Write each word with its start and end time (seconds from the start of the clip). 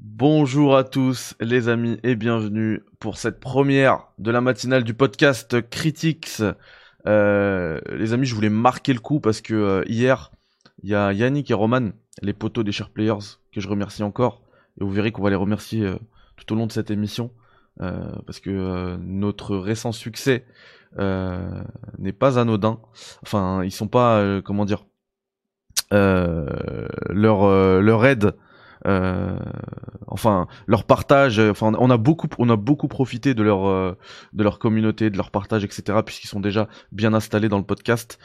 Bonjour 0.00 0.76
à 0.76 0.84
tous 0.84 1.34
les 1.40 1.68
amis 1.68 1.98
et 2.04 2.14
bienvenue 2.14 2.84
pour 3.00 3.18
cette 3.18 3.40
première 3.40 4.06
de 4.18 4.30
la 4.30 4.40
matinale 4.40 4.84
du 4.84 4.94
podcast 4.94 5.60
Critics. 5.70 6.40
Euh, 7.08 7.80
les 7.90 8.12
amis, 8.12 8.24
je 8.24 8.34
voulais 8.36 8.48
marquer 8.48 8.92
le 8.92 9.00
coup 9.00 9.18
parce 9.18 9.40
que 9.40 9.54
euh, 9.54 9.82
hier, 9.88 10.30
il 10.84 10.90
y 10.90 10.94
a 10.94 11.12
Yannick 11.12 11.50
et 11.50 11.54
Roman, 11.54 11.90
les 12.22 12.32
potos 12.32 12.64
des 12.64 12.70
Share 12.70 12.90
Players, 12.90 13.38
que 13.52 13.60
je 13.60 13.68
remercie 13.68 14.04
encore. 14.04 14.44
Et 14.80 14.84
vous 14.84 14.90
verrez 14.92 15.10
qu'on 15.10 15.22
va 15.22 15.30
les 15.30 15.36
remercier 15.36 15.82
euh, 15.84 15.98
tout 16.36 16.52
au 16.52 16.56
long 16.56 16.68
de 16.68 16.72
cette 16.72 16.92
émission. 16.92 17.32
parce 17.78 18.38
que 18.38 18.96
notre 18.98 19.56
récent 19.56 19.90
succès 19.90 20.46
n'est 20.96 22.12
pas 22.12 22.38
anodin. 22.38 22.78
Enfin, 23.22 23.64
ils 23.64 23.72
sont 23.72 23.88
pas, 23.88 24.40
comment 24.42 24.64
dire, 24.64 24.86
leur, 25.90 27.80
leur 27.80 28.06
aide 28.06 28.36
enfin 28.84 30.46
leur 30.66 30.84
partage 30.84 31.38
enfin 31.38 31.72
on 31.78 31.90
a 31.90 31.96
beaucoup 31.96 32.28
on 32.38 32.48
a 32.48 32.56
beaucoup 32.56 32.88
profité 32.88 33.34
de 33.34 33.42
leur 33.42 33.66
euh, 33.66 33.96
de 34.32 34.42
leur 34.42 34.58
communauté 34.58 35.10
de 35.10 35.16
leur 35.16 35.30
partage 35.30 35.64
etc 35.64 35.98
puisqu'ils 36.04 36.28
sont 36.28 36.40
déjà 36.40 36.68
bien 36.92 37.14
installés 37.14 37.48
dans 37.48 37.58
le 37.58 37.64
podcast. 37.64 38.18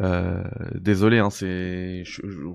Euh, 0.00 0.44
désolé 0.74 1.18
hein, 1.18 1.30
c'est 1.30 2.04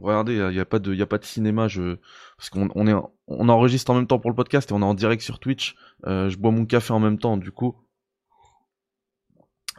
regardez 0.01 0.35
il 0.35 0.55
y 0.55 0.59
a 0.59 0.65
pas 0.65 0.79
de 0.79 0.93
y 0.93 1.01
a 1.01 1.07
pas 1.07 1.17
de 1.17 1.25
cinéma 1.25 1.67
je 1.67 1.97
parce 2.37 2.49
qu'on 2.49 2.69
on 2.75 2.87
est 2.87 2.93
on 3.27 3.49
enregistre 3.49 3.91
en 3.91 3.95
même 3.95 4.07
temps 4.07 4.19
pour 4.19 4.29
le 4.29 4.35
podcast 4.35 4.71
et 4.71 4.73
on 4.73 4.81
est 4.81 4.85
en 4.85 4.93
direct 4.93 5.21
sur 5.21 5.39
Twitch. 5.39 5.75
Je 6.05 6.37
bois 6.37 6.51
mon 6.51 6.65
café 6.65 6.93
en 6.93 6.99
même 6.99 7.17
temps 7.17 7.37
du 7.37 7.51
coup. 7.51 7.75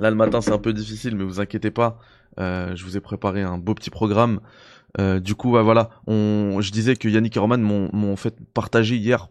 Là 0.00 0.10
le 0.10 0.16
matin 0.16 0.40
c'est 0.40 0.52
un 0.52 0.58
peu 0.58 0.72
difficile, 0.72 1.16
mais 1.16 1.24
vous 1.24 1.40
inquiétez 1.40 1.70
pas, 1.70 2.00
je 2.36 2.84
vous 2.84 2.96
ai 2.96 3.00
préparé 3.00 3.42
un 3.42 3.56
beau 3.56 3.74
petit 3.74 3.90
programme. 3.90 4.40
Euh, 5.00 5.20
du 5.20 5.34
coup, 5.34 5.50
voilà, 5.50 5.90
on, 6.06 6.60
je 6.60 6.70
disais 6.70 6.96
que 6.96 7.08
Yannick 7.08 7.36
et 7.36 7.40
Roman 7.40 7.58
m'ont 7.58 8.16
fait 8.16 8.36
partager 8.52 8.96
hier 8.96 9.28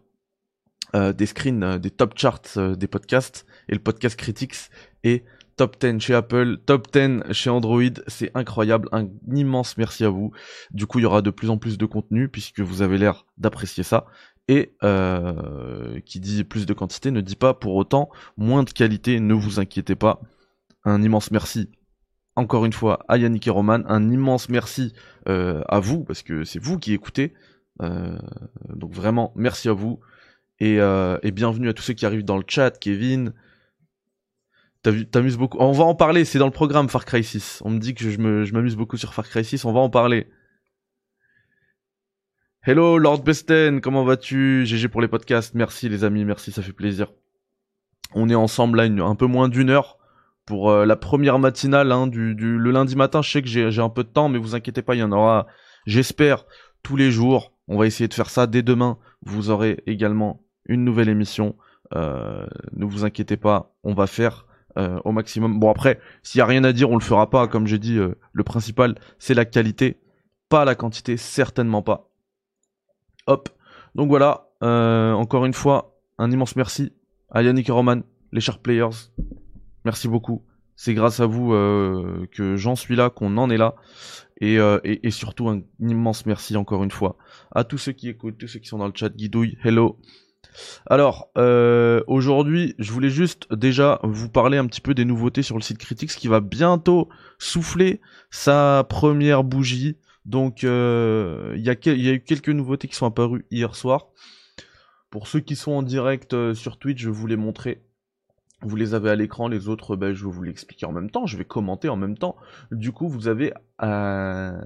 euh, 0.95 1.13
des 1.13 1.25
screens 1.25 1.63
euh, 1.63 1.77
des 1.79 1.89
top 1.89 2.17
charts 2.17 2.75
des 2.77 2.87
podcasts 2.87 3.45
et 3.67 3.73
le 3.73 3.79
podcast 3.79 4.15
Critics 4.15 4.69
et 5.03 5.23
top 5.55 5.79
10 5.79 5.99
chez 5.99 6.13
Apple, 6.13 6.57
top 6.65 6.91
10 6.91 7.31
chez 7.31 7.49
Android, 7.49 7.81
c'est 8.07 8.31
incroyable, 8.35 8.89
un 8.91 9.07
immense 9.33 9.77
merci 9.77 10.03
à 10.03 10.09
vous. 10.09 10.31
Du 10.71 10.85
coup, 10.85 10.99
il 10.99 11.03
y 11.03 11.05
aura 11.05 11.21
de 11.21 11.29
plus 11.29 11.49
en 11.49 11.57
plus 11.57 11.77
de 11.77 11.85
contenu 11.85 12.27
puisque 12.27 12.59
vous 12.59 12.81
avez 12.81 12.97
l'air 12.97 13.25
d'apprécier 13.37 13.83
ça. 13.83 14.05
Et 14.49 14.75
qui 16.05 16.19
dit 16.19 16.43
plus 16.43 16.65
de 16.65 16.73
quantité 16.73 17.11
ne 17.11 17.21
dit 17.21 17.37
pas 17.37 17.53
pour 17.53 17.75
autant 17.75 18.09
moins 18.35 18.63
de 18.63 18.71
qualité, 18.71 19.21
ne 19.21 19.33
vous 19.33 19.59
inquiétez 19.61 19.95
pas. 19.95 20.21
Un 20.83 21.01
immense 21.01 21.31
merci 21.31 21.69
encore 22.35 22.65
une 22.65 22.73
fois 22.73 22.99
à 23.07 23.17
Yannick 23.17 23.47
et 23.47 23.51
Roman, 23.51 23.81
un 23.87 24.09
immense 24.09 24.49
merci 24.49 24.93
euh, 25.27 25.61
à 25.67 25.79
vous, 25.79 26.03
parce 26.03 26.23
que 26.23 26.43
c'est 26.43 26.59
vous 26.59 26.79
qui 26.79 26.93
écoutez. 26.93 27.33
Euh, 27.81 28.17
donc 28.69 28.93
vraiment, 28.93 29.33
merci 29.35 29.69
à 29.69 29.73
vous. 29.73 29.99
Et, 30.59 30.79
euh, 30.79 31.17
et, 31.23 31.31
bienvenue 31.31 31.69
à 31.69 31.73
tous 31.73 31.83
ceux 31.83 31.93
qui 31.93 32.05
arrivent 32.05 32.23
dans 32.23 32.37
le 32.37 32.43
chat, 32.47 32.71
Kevin. 32.79 33.33
T'amuses 35.11 35.37
beaucoup. 35.37 35.57
On 35.59 35.71
va 35.71 35.85
en 35.85 35.95
parler, 35.95 36.25
c'est 36.25 36.39
dans 36.39 36.45
le 36.45 36.51
programme 36.51 36.89
Far 36.89 37.05
Cry 37.05 37.23
6. 37.23 37.61
On 37.63 37.69
me 37.69 37.79
dit 37.79 37.93
que 37.93 38.09
je 38.09 38.19
m'amuse 38.19 38.75
beaucoup 38.75 38.97
sur 38.97 39.13
Far 39.13 39.27
Cry 39.27 39.45
6, 39.45 39.63
on 39.65 39.71
va 39.71 39.79
en 39.79 39.89
parler. 39.89 40.27
Hello 42.65 42.97
Lord 42.97 43.23
Besten, 43.23 43.81
comment 43.81 44.03
vas-tu? 44.03 44.65
GG 44.65 44.87
pour 44.87 45.01
les 45.01 45.07
podcasts, 45.07 45.53
merci 45.53 45.89
les 45.89 46.03
amis, 46.03 46.23
merci, 46.23 46.51
ça 46.51 46.61
fait 46.61 46.73
plaisir. 46.73 47.11
On 48.13 48.29
est 48.29 48.35
ensemble 48.35 48.81
là 48.81 49.03
un 49.05 49.15
peu 49.15 49.25
moins 49.25 49.49
d'une 49.49 49.69
heure 49.69 49.97
pour 50.45 50.69
euh, 50.69 50.85
la 50.85 50.95
première 50.95 51.39
matinale 51.39 51.91
hein, 51.91 52.07
du, 52.07 52.33
le 52.35 52.71
lundi 52.71 52.95
matin. 52.95 53.21
Je 53.21 53.31
sais 53.31 53.41
que 53.41 53.47
j'ai 53.47 53.81
un 53.81 53.89
peu 53.89 54.03
de 54.03 54.09
temps, 54.09 54.29
mais 54.29 54.37
vous 54.37 54.55
inquiétez 54.55 54.81
pas, 54.81 54.95
il 54.95 54.99
y 54.99 55.03
en 55.03 55.11
aura, 55.11 55.47
j'espère, 55.85 56.45
tous 56.81 56.95
les 56.95 57.11
jours. 57.11 57.53
On 57.67 57.77
va 57.77 57.85
essayer 57.85 58.07
de 58.07 58.13
faire 58.13 58.29
ça 58.29 58.47
dès 58.47 58.61
demain. 58.61 58.97
Vous 59.25 59.49
aurez 59.49 59.81
également 59.85 60.43
une 60.65 60.83
nouvelle 60.83 61.09
émission. 61.09 61.55
Euh, 61.95 62.45
ne 62.73 62.85
vous 62.85 63.05
inquiétez 63.05 63.37
pas, 63.37 63.73
on 63.83 63.93
va 63.93 64.07
faire 64.07 64.47
euh, 64.77 64.99
au 65.05 65.11
maximum. 65.11 65.59
Bon 65.59 65.69
après, 65.69 65.99
s'il 66.23 66.39
y 66.39 66.41
a 66.41 66.45
rien 66.45 66.63
à 66.63 66.73
dire, 66.73 66.89
on 66.89 66.97
le 66.97 67.03
fera 67.03 67.29
pas. 67.29 67.47
Comme 67.47 67.67
j'ai 67.67 67.79
dit, 67.79 67.97
le 67.97 68.43
principal 68.43 68.95
c'est 69.19 69.33
la 69.33 69.45
qualité, 69.45 70.01
pas 70.49 70.65
la 70.65 70.75
quantité, 70.75 71.17
certainement 71.17 71.81
pas. 71.81 72.09
Hop. 73.27 73.49
Donc 73.95 74.09
voilà. 74.09 74.47
encore 74.61 75.45
une 75.45 75.53
fois, 75.53 75.99
un 76.17 76.31
immense 76.31 76.55
merci 76.55 76.91
à 77.31 77.43
Yannick 77.43 77.69
et 77.69 77.71
Roman, 77.71 78.01
les 78.31 78.41
Sharp 78.41 78.61
Players, 78.61 79.11
Merci 79.85 80.07
beaucoup. 80.07 80.43
C'est 80.75 80.93
grâce 80.93 81.19
à 81.19 81.25
vous 81.25 81.53
euh, 81.53 82.27
que 82.31 82.55
j'en 82.55 82.75
suis 82.75 82.95
là, 82.95 83.09
qu'on 83.09 83.37
en 83.37 83.49
est 83.49 83.57
là. 83.57 83.75
Euh, 84.41 84.79
et, 84.83 85.07
et, 85.07 85.11
surtout 85.11 85.47
un 85.47 85.61
immense 85.79 86.25
merci 86.25 86.57
encore 86.57 86.83
une 86.83 86.91
fois 86.91 87.15
à 87.53 87.63
tous 87.63 87.77
ceux 87.77 87.93
qui 87.93 88.09
écoutent, 88.09 88.37
tous 88.37 88.47
ceux 88.47 88.59
qui 88.59 88.67
sont 88.67 88.79
dans 88.79 88.87
le 88.87 88.93
chat. 88.93 89.09
Guidouille, 89.09 89.57
hello. 89.63 89.99
Alors, 90.85 91.29
euh, 91.37 92.03
aujourd'hui, 92.07 92.75
je 92.77 92.91
voulais 92.91 93.09
juste 93.09 93.51
déjà 93.53 93.99
vous 94.03 94.29
parler 94.29 94.57
un 94.57 94.67
petit 94.67 94.81
peu 94.81 94.93
des 94.93 95.05
nouveautés 95.05 95.43
sur 95.43 95.55
le 95.55 95.61
site 95.61 95.77
Critics 95.77 96.09
qui 96.09 96.27
va 96.27 96.41
bientôt 96.41 97.07
souffler 97.39 98.01
sa 98.31 98.85
première 98.89 99.43
bougie. 99.43 99.97
Donc, 100.25 100.63
il 100.63 100.67
y, 100.67 101.89
y 101.89 102.09
a 102.09 102.13
eu 102.13 102.23
quelques 102.23 102.49
nouveautés 102.49 102.87
qui 102.87 102.95
sont 102.95 103.05
apparues 103.05 103.45
hier 103.51 103.75
soir. 103.75 104.07
Pour 105.09 105.27
ceux 105.27 105.39
qui 105.39 105.55
sont 105.55 105.71
en 105.71 105.83
direct 105.83 106.53
sur 106.53 106.77
Twitch, 106.77 107.01
je 107.01 107.09
vous 107.09 107.27
les 107.27 107.37
montrer 107.37 107.81
vous 108.67 108.75
les 108.75 108.93
avez 108.93 109.09
à 109.09 109.15
l'écran, 109.15 109.47
les 109.47 109.67
autres, 109.67 109.95
ben, 109.95 110.13
je 110.13 110.25
vais 110.25 110.31
vous 110.31 110.43
l'expliquer 110.43 110.85
en 110.85 110.91
même 110.91 111.09
temps, 111.09 111.25
je 111.25 111.37
vais 111.37 111.45
commenter 111.45 111.89
en 111.89 111.95
même 111.95 112.17
temps. 112.17 112.35
Du 112.71 112.91
coup, 112.91 113.07
vous 113.07 113.27
avez 113.27 113.53
euh, 113.81 114.61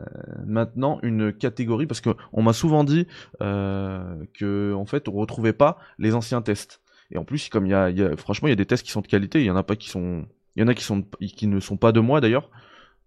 maintenant 0.46 1.00
une 1.04 1.34
catégorie, 1.34 1.88
parce 1.88 2.02
qu'on 2.02 2.44
m'a 2.44 2.54
souvent 2.54 2.84
dit 2.84 3.08
euh, 3.42 4.24
que 4.34 4.74
en 4.74 4.86
fait, 4.86 5.08
on 5.08 5.14
retrouvait 5.14 5.54
pas 5.54 5.78
les 5.98 6.14
anciens 6.16 6.42
tests. 6.42 6.82
Et 7.12 7.18
en 7.18 7.24
plus, 7.24 7.50
comme 7.50 7.66
il 7.66 7.72
y 7.72 7.74
a, 7.74 8.18
franchement, 8.18 8.48
il 8.48 8.52
y 8.52 8.54
a 8.54 8.58
des 8.58 8.66
tests 8.66 8.86
qui 8.86 8.92
sont 8.92 9.02
de 9.02 9.08
qualité, 9.08 9.40
il 9.40 9.46
y 9.46 9.52
en 9.52 9.56
a 9.56 9.64
pas 9.64 9.76
qui 9.76 9.90
sont, 9.90 10.26
il 10.56 10.62
y 10.62 10.64
en 10.64 10.68
a 10.68 10.74
qui 10.74 10.84
sont, 10.84 11.06
qui 11.22 11.48
ne 11.48 11.60
sont 11.60 11.78
pas 11.78 11.92
de 11.92 12.00
moi 12.00 12.22
d'ailleurs. 12.22 12.50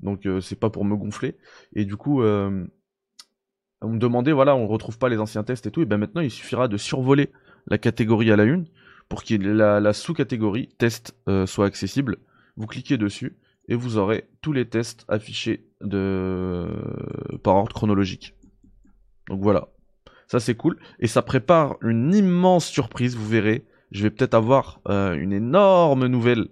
Donc 0.01 0.27
euh, 0.27 0.41
c'est 0.41 0.59
pas 0.59 0.71
pour 0.71 0.85
me 0.85 0.97
gonfler. 0.97 1.37
Et 1.75 1.85
du 1.85 1.97
coup, 1.97 2.23
euh, 2.23 2.67
on 3.83 3.91
me 3.91 3.99
demandait, 3.99 4.33
voilà, 4.33 4.57
on 4.57 4.67
retrouve 4.67 4.99
pas 4.99 5.09
les 5.09 5.19
anciens 5.19 5.45
tests 5.45 5.67
et 5.67 5.71
tout. 5.71 5.83
Et 5.83 5.87
ben 5.87 5.99
maintenant, 5.99 6.23
il 6.23 6.31
suffira 6.31 6.69
de 6.69 6.77
survoler 6.77 7.31
la 7.67 7.79
catégorie 7.79 8.31
à 8.33 8.37
la 8.37 8.45
une 8.45 8.67
pour 9.11 9.25
que 9.25 9.35
la, 9.35 9.81
la 9.81 9.93
sous-catégorie 9.93 10.69
test 10.79 11.15
euh, 11.29 11.45
soit 11.45 11.67
accessible. 11.67 12.19
Vous 12.57 12.67
cliquez 12.67 12.97
dessus 12.97 13.37
et 13.69 13.75
vous 13.75 13.99
aurez 13.99 14.31
tous 14.41 14.53
les 14.53 14.69
tests 14.69 15.05
affichés 15.09 15.67
par 15.81 17.57
ordre 17.57 17.75
chronologique. 17.75 18.35
Donc 19.29 19.43
voilà, 19.43 19.69
ça 20.29 20.39
c'est 20.39 20.55
cool. 20.55 20.79
Et 21.01 21.09
ça 21.09 21.23
prépare 21.23 21.77
une 21.83 22.15
immense 22.15 22.67
surprise, 22.67 23.17
vous 23.17 23.29
verrez. 23.29 23.67
Je 23.91 24.05
vais 24.05 24.11
peut-être 24.11 24.35
avoir 24.35 24.81
euh, 24.89 25.15
une 25.15 25.33
énorme 25.33 26.07
nouvelle 26.07 26.47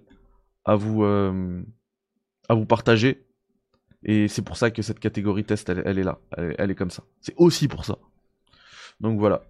à 0.65 0.75
vous, 0.75 1.05
euh, 1.05 1.63
à 2.49 2.55
vous 2.55 2.65
partager. 2.65 3.25
Et 4.03 4.27
c'est 4.27 4.41
pour 4.41 4.57
ça 4.57 4.69
que 4.69 4.81
cette 4.81 4.99
catégorie 4.99 5.45
test, 5.45 5.69
elle, 5.69 5.97
est 5.97 6.03
là. 6.03 6.19
Elle, 6.35 6.71
est 6.71 6.75
comme 6.75 6.91
ça. 6.91 7.03
C'est 7.21 7.35
aussi 7.37 7.69
pour 7.69 7.85
ça. 7.85 7.97
Donc 8.99 9.17
voilà. 9.17 9.43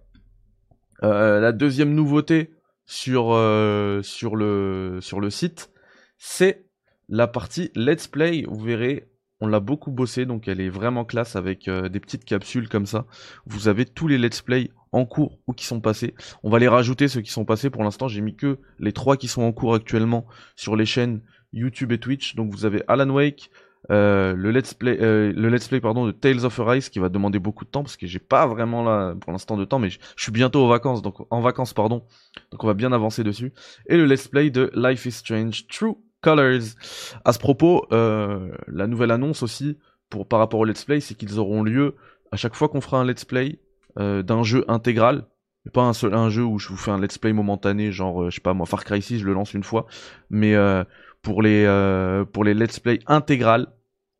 la 1.02 1.52
deuxième 1.52 1.94
nouveauté, 1.94 2.50
sur, 2.90 3.32
euh, 3.34 4.02
sur 4.02 4.34
le 4.34 5.30
site, 5.30 5.70
c'est 6.18 6.66
la 7.08 7.28
partie 7.28 7.70
Let's 7.76 8.08
Play. 8.08 8.44
Vous 8.48 8.58
verrez, 8.58 9.08
on 9.40 9.46
l'a 9.46 9.60
beaucoup 9.60 9.92
bossé, 9.92 10.26
donc 10.26 10.48
elle 10.48 10.60
est 10.60 10.68
vraiment 10.68 11.04
classe 11.04 11.36
avec 11.36 11.68
euh, 11.68 11.88
des 11.88 12.00
petites 12.00 12.24
capsules 12.24 12.68
comme 12.68 12.86
ça. 12.86 13.06
Vous 13.46 13.68
avez 13.68 13.84
tous 13.84 14.08
les 14.08 14.18
Let's 14.18 14.42
Play 14.42 14.72
en 14.90 15.06
cours 15.06 15.38
ou 15.46 15.52
qui 15.52 15.66
sont 15.66 15.80
passés. 15.80 16.16
On 16.42 16.50
va 16.50 16.58
les 16.58 16.66
rajouter 16.66 17.06
ceux 17.06 17.20
qui 17.20 17.30
sont 17.30 17.44
passés. 17.44 17.70
Pour 17.70 17.84
l'instant, 17.84 18.08
j'ai 18.08 18.22
mis 18.22 18.34
que 18.34 18.58
les 18.80 18.92
trois 18.92 19.16
qui 19.16 19.28
sont 19.28 19.42
en 19.42 19.52
cours 19.52 19.74
actuellement 19.76 20.26
sur 20.56 20.74
les 20.74 20.84
chaînes 20.84 21.22
YouTube 21.52 21.92
et 21.92 22.00
Twitch. 22.00 22.34
Donc 22.34 22.50
vous 22.50 22.64
avez 22.64 22.82
Alan 22.88 23.10
Wake, 23.10 23.50
euh, 23.90 24.34
le 24.36 24.52
let's 24.52 24.72
play, 24.72 24.98
euh, 25.00 25.32
le 25.34 25.48
let's 25.48 25.66
play 25.66 25.80
pardon 25.80 26.06
de 26.06 26.12
Tales 26.12 26.44
of 26.44 26.60
Arise 26.60 26.88
qui 26.90 27.00
va 27.00 27.08
demander 27.08 27.40
beaucoup 27.40 27.64
de 27.64 27.70
temps 27.70 27.82
parce 27.82 27.96
que 27.96 28.06
j'ai 28.06 28.20
pas 28.20 28.46
vraiment 28.46 28.84
là 28.84 29.14
pour 29.20 29.32
l'instant 29.32 29.56
de 29.56 29.64
temps, 29.64 29.80
mais 29.80 29.90
je 29.90 29.98
suis 30.16 30.30
bientôt 30.30 30.64
aux 30.64 30.68
vacances, 30.68 31.02
donc 31.02 31.16
en 31.30 31.40
vacances 31.40 31.74
pardon, 31.74 32.04
donc 32.52 32.62
on 32.62 32.66
va 32.68 32.74
bien 32.74 32.92
avancer 32.92 33.24
dessus. 33.24 33.52
Et 33.86 33.96
le 33.96 34.06
let's 34.06 34.28
play 34.28 34.50
de 34.50 34.70
Life 34.74 35.06
is 35.06 35.12
Strange 35.12 35.66
True 35.66 35.96
Colors. 36.20 36.76
À 37.24 37.32
ce 37.32 37.38
propos, 37.40 37.86
euh, 37.90 38.52
la 38.68 38.86
nouvelle 38.86 39.10
annonce 39.10 39.42
aussi 39.42 39.76
pour 40.08 40.28
par 40.28 40.38
rapport 40.38 40.60
au 40.60 40.64
let's 40.64 40.84
play, 40.84 41.00
c'est 41.00 41.16
qu'ils 41.16 41.40
auront 41.40 41.64
lieu 41.64 41.96
à 42.30 42.36
chaque 42.36 42.54
fois 42.54 42.68
qu'on 42.68 42.80
fera 42.80 43.00
un 43.00 43.04
let's 43.04 43.24
play 43.24 43.58
d'un 43.96 44.44
jeu 44.44 44.64
intégral. 44.68 45.26
Pas 45.74 45.82
un 45.82 45.92
seul 45.92 46.14
un 46.14 46.30
jeu 46.30 46.44
où 46.44 46.58
je 46.58 46.68
vous 46.68 46.76
fais 46.76 46.92
un 46.92 47.00
let's 47.00 47.18
play 47.18 47.32
momentané, 47.32 47.90
genre 47.90 48.30
je 48.30 48.36
sais 48.36 48.40
pas 48.40 48.54
moi 48.54 48.66
Far 48.66 48.84
Cry 48.84 49.02
6, 49.02 49.18
je 49.18 49.26
le 49.26 49.34
lance 49.34 49.52
une 49.52 49.64
fois, 49.64 49.86
mais 50.30 50.54
pour 51.22 51.42
les, 51.42 51.66
pour 52.32 52.44
les 52.44 52.54
let's 52.54 52.78
play 52.78 53.00
intégrales, 53.06 53.66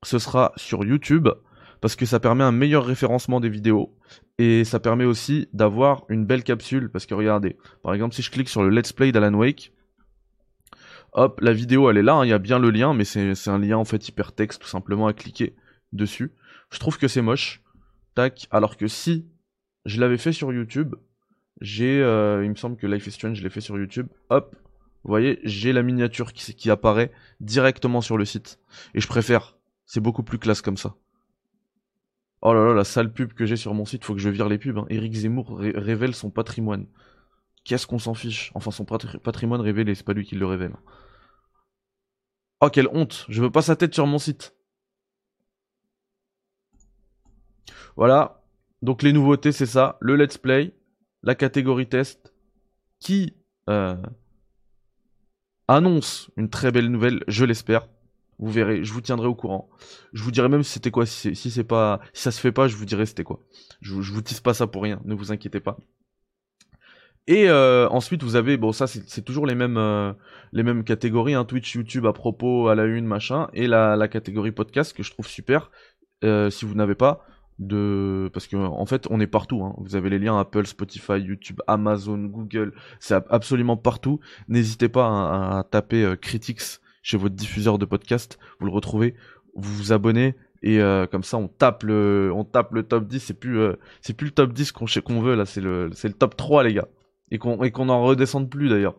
ce 0.02 0.18
sera 0.18 0.52
sur 0.56 0.84
YouTube 0.84 1.28
parce 1.80 1.96
que 1.96 2.06
ça 2.06 2.20
permet 2.20 2.44
un 2.44 2.52
meilleur 2.52 2.84
référencement 2.84 3.40
des 3.40 3.48
vidéos 3.48 3.96
et 4.38 4.64
ça 4.64 4.80
permet 4.80 5.04
aussi 5.04 5.48
d'avoir 5.52 6.04
une 6.08 6.26
belle 6.26 6.42
capsule 6.42 6.90
parce 6.90 7.06
que 7.06 7.14
regardez, 7.14 7.56
par 7.82 7.94
exemple 7.94 8.14
si 8.14 8.22
je 8.22 8.30
clique 8.30 8.48
sur 8.48 8.62
le 8.62 8.70
let's 8.70 8.92
play 8.92 9.12
d'Alan 9.12 9.34
Wake, 9.34 9.72
hop, 11.12 11.40
la 11.40 11.52
vidéo 11.52 11.90
elle 11.90 11.96
est 11.96 12.02
là, 12.02 12.14
hein, 12.14 12.24
il 12.24 12.28
y 12.28 12.34
a 12.34 12.38
bien 12.38 12.58
le 12.58 12.70
lien 12.70 12.94
mais 12.94 13.04
c'est 13.04 13.48
un 13.48 13.58
lien 13.58 13.76
en 13.76 13.84
fait 13.84 14.08
hypertexte 14.08 14.62
tout 14.62 14.68
simplement 14.68 15.06
à 15.06 15.12
cliquer 15.12 15.54
dessus. 15.92 16.32
Je 16.70 16.78
trouve 16.78 16.98
que 16.98 17.08
c'est 17.08 17.22
moche. 17.22 17.62
Tac, 18.14 18.46
alors 18.50 18.76
que 18.76 18.88
si 18.88 19.26
je 19.84 20.00
l'avais 20.00 20.18
fait 20.18 20.32
sur 20.32 20.52
YouTube, 20.52 20.96
j'ai, 21.60 22.00
euh, 22.00 22.44
il 22.44 22.50
me 22.50 22.54
semble 22.54 22.76
que 22.76 22.86
Life 22.86 23.06
is 23.06 23.12
Strange, 23.12 23.38
je 23.38 23.42
l'ai 23.42 23.50
fait 23.50 23.60
sur 23.60 23.78
YouTube. 23.78 24.08
Hop, 24.30 24.56
vous 25.04 25.08
voyez, 25.08 25.40
j'ai 25.44 25.72
la 25.72 25.82
miniature 25.82 26.32
qui, 26.32 26.54
qui 26.54 26.70
apparaît 26.70 27.12
directement 27.40 28.00
sur 28.00 28.16
le 28.16 28.24
site. 28.24 28.58
Et 28.94 29.00
je 29.00 29.06
préfère. 29.06 29.56
C'est 29.92 29.98
beaucoup 29.98 30.22
plus 30.22 30.38
classe 30.38 30.62
comme 30.62 30.76
ça. 30.76 30.94
Oh 32.42 32.54
là 32.54 32.64
là, 32.64 32.74
la 32.74 32.84
sale 32.84 33.12
pub 33.12 33.32
que 33.32 33.44
j'ai 33.44 33.56
sur 33.56 33.74
mon 33.74 33.84
site, 33.84 34.04
faut 34.04 34.14
que 34.14 34.20
je 34.20 34.28
vire 34.28 34.48
les 34.48 34.56
pubs. 34.56 34.78
Hein. 34.78 34.86
Eric 34.88 35.12
Zemmour 35.12 35.58
révèle 35.58 36.14
son 36.14 36.30
patrimoine. 36.30 36.86
Qu'est-ce 37.64 37.88
qu'on 37.88 37.98
s'en 37.98 38.14
fiche? 38.14 38.52
Enfin, 38.54 38.70
son 38.70 38.84
patrimoine 38.84 39.60
révélé, 39.60 39.96
c'est 39.96 40.04
pas 40.04 40.12
lui 40.12 40.24
qui 40.24 40.36
le 40.36 40.46
révèle. 40.46 40.76
Oh, 42.60 42.70
quelle 42.70 42.86
honte 42.92 43.26
Je 43.28 43.42
veux 43.42 43.50
pas 43.50 43.62
sa 43.62 43.74
tête 43.74 43.92
sur 43.92 44.06
mon 44.06 44.20
site. 44.20 44.54
Voilà. 47.96 48.44
Donc 48.82 49.02
les 49.02 49.12
nouveautés, 49.12 49.50
c'est 49.50 49.66
ça. 49.66 49.98
Le 50.00 50.14
let's 50.14 50.38
play, 50.38 50.72
la 51.24 51.34
catégorie 51.34 51.88
test, 51.88 52.32
qui 53.00 53.34
euh, 53.68 54.00
annonce 55.66 56.30
une 56.36 56.48
très 56.48 56.70
belle 56.70 56.92
nouvelle, 56.92 57.24
je 57.26 57.44
l'espère. 57.44 57.88
Vous 58.40 58.50
verrez, 58.50 58.82
je 58.82 58.92
vous 58.92 59.02
tiendrai 59.02 59.26
au 59.26 59.34
courant. 59.34 59.68
Je 60.14 60.22
vous 60.22 60.30
dirai 60.30 60.48
même 60.48 60.62
si 60.62 60.72
c'était 60.72 60.90
quoi, 60.90 61.04
si 61.06 61.34
c'est 61.34 61.64
pas, 61.64 62.00
si 62.14 62.22
ça 62.22 62.30
se 62.30 62.40
fait 62.40 62.52
pas, 62.52 62.68
je 62.68 62.76
vous 62.76 62.86
dirai 62.86 63.04
c'était 63.04 63.22
quoi. 63.22 63.40
Je, 63.82 64.00
je 64.00 64.12
vous 64.12 64.22
tisse 64.22 64.40
pas 64.40 64.54
ça 64.54 64.66
pour 64.66 64.82
rien, 64.82 65.00
ne 65.04 65.14
vous 65.14 65.30
inquiétez 65.30 65.60
pas. 65.60 65.76
Et 67.26 67.48
euh, 67.48 67.86
ensuite, 67.90 68.22
vous 68.22 68.34
avez, 68.34 68.56
bon, 68.56 68.72
ça, 68.72 68.86
c'est 68.86 69.22
toujours 69.22 69.46
les 69.46 69.54
mêmes, 69.54 69.76
euh, 69.76 70.12
les 70.52 70.62
mêmes 70.62 70.82
catégories, 70.84 71.34
hein, 71.34 71.44
Twitch, 71.44 71.74
YouTube, 71.74 72.06
à 72.06 72.12
propos, 72.12 72.68
à 72.68 72.74
la 72.74 72.86
une, 72.86 73.04
machin, 73.04 73.48
et 73.52 73.66
la, 73.68 73.94
la 73.94 74.08
catégorie 74.08 74.52
podcast 74.52 74.96
que 74.96 75.02
je 75.02 75.12
trouve 75.12 75.28
super. 75.28 75.70
Euh, 76.24 76.50
si 76.50 76.64
vous 76.64 76.74
n'avez 76.74 76.94
pas 76.94 77.24
de, 77.58 78.30
parce 78.32 78.46
que 78.46 78.56
en 78.56 78.84
fait, 78.86 79.06
on 79.10 79.20
est 79.20 79.26
partout. 79.28 79.62
Hein. 79.62 79.74
Vous 79.78 79.94
avez 79.94 80.10
les 80.10 80.18
liens 80.18 80.40
Apple, 80.40 80.66
Spotify, 80.66 81.20
YouTube, 81.20 81.60
Amazon, 81.66 82.18
Google, 82.18 82.72
c'est 82.98 83.14
absolument 83.28 83.76
partout. 83.76 84.18
N'hésitez 84.48 84.88
pas 84.88 85.06
à, 85.06 85.58
à 85.58 85.62
taper 85.62 86.14
Critics 86.20 86.79
chez 87.02 87.16
votre 87.16 87.34
diffuseur 87.34 87.78
de 87.78 87.84
podcast. 87.84 88.38
Vous 88.58 88.66
le 88.66 88.72
retrouvez, 88.72 89.14
vous 89.54 89.74
vous 89.74 89.92
abonnez. 89.92 90.34
Et 90.62 90.80
euh, 90.80 91.06
comme 91.06 91.22
ça, 91.22 91.38
on 91.38 91.48
tape 91.48 91.84
le, 91.84 92.30
on 92.34 92.44
tape 92.44 92.72
le 92.72 92.82
top 92.82 93.06
10. 93.06 93.20
C'est 93.20 93.34
plus, 93.34 93.60
c'est 94.02 94.12
plus 94.12 94.26
le 94.26 94.32
top 94.32 94.52
10 94.52 94.72
qu'on 94.72 94.84
qu'on 95.04 95.20
veut 95.20 95.34
là. 95.34 95.46
C'est 95.46 95.60
le, 95.60 95.90
c'est 95.94 96.08
le 96.08 96.14
top 96.14 96.36
3 96.36 96.64
les 96.64 96.74
gars 96.74 96.88
et 97.30 97.38
qu'on 97.38 97.62
et 97.62 97.70
qu'on 97.70 97.88
en 97.88 98.02
redescende 98.02 98.50
plus 98.50 98.68
d'ailleurs. 98.68 98.96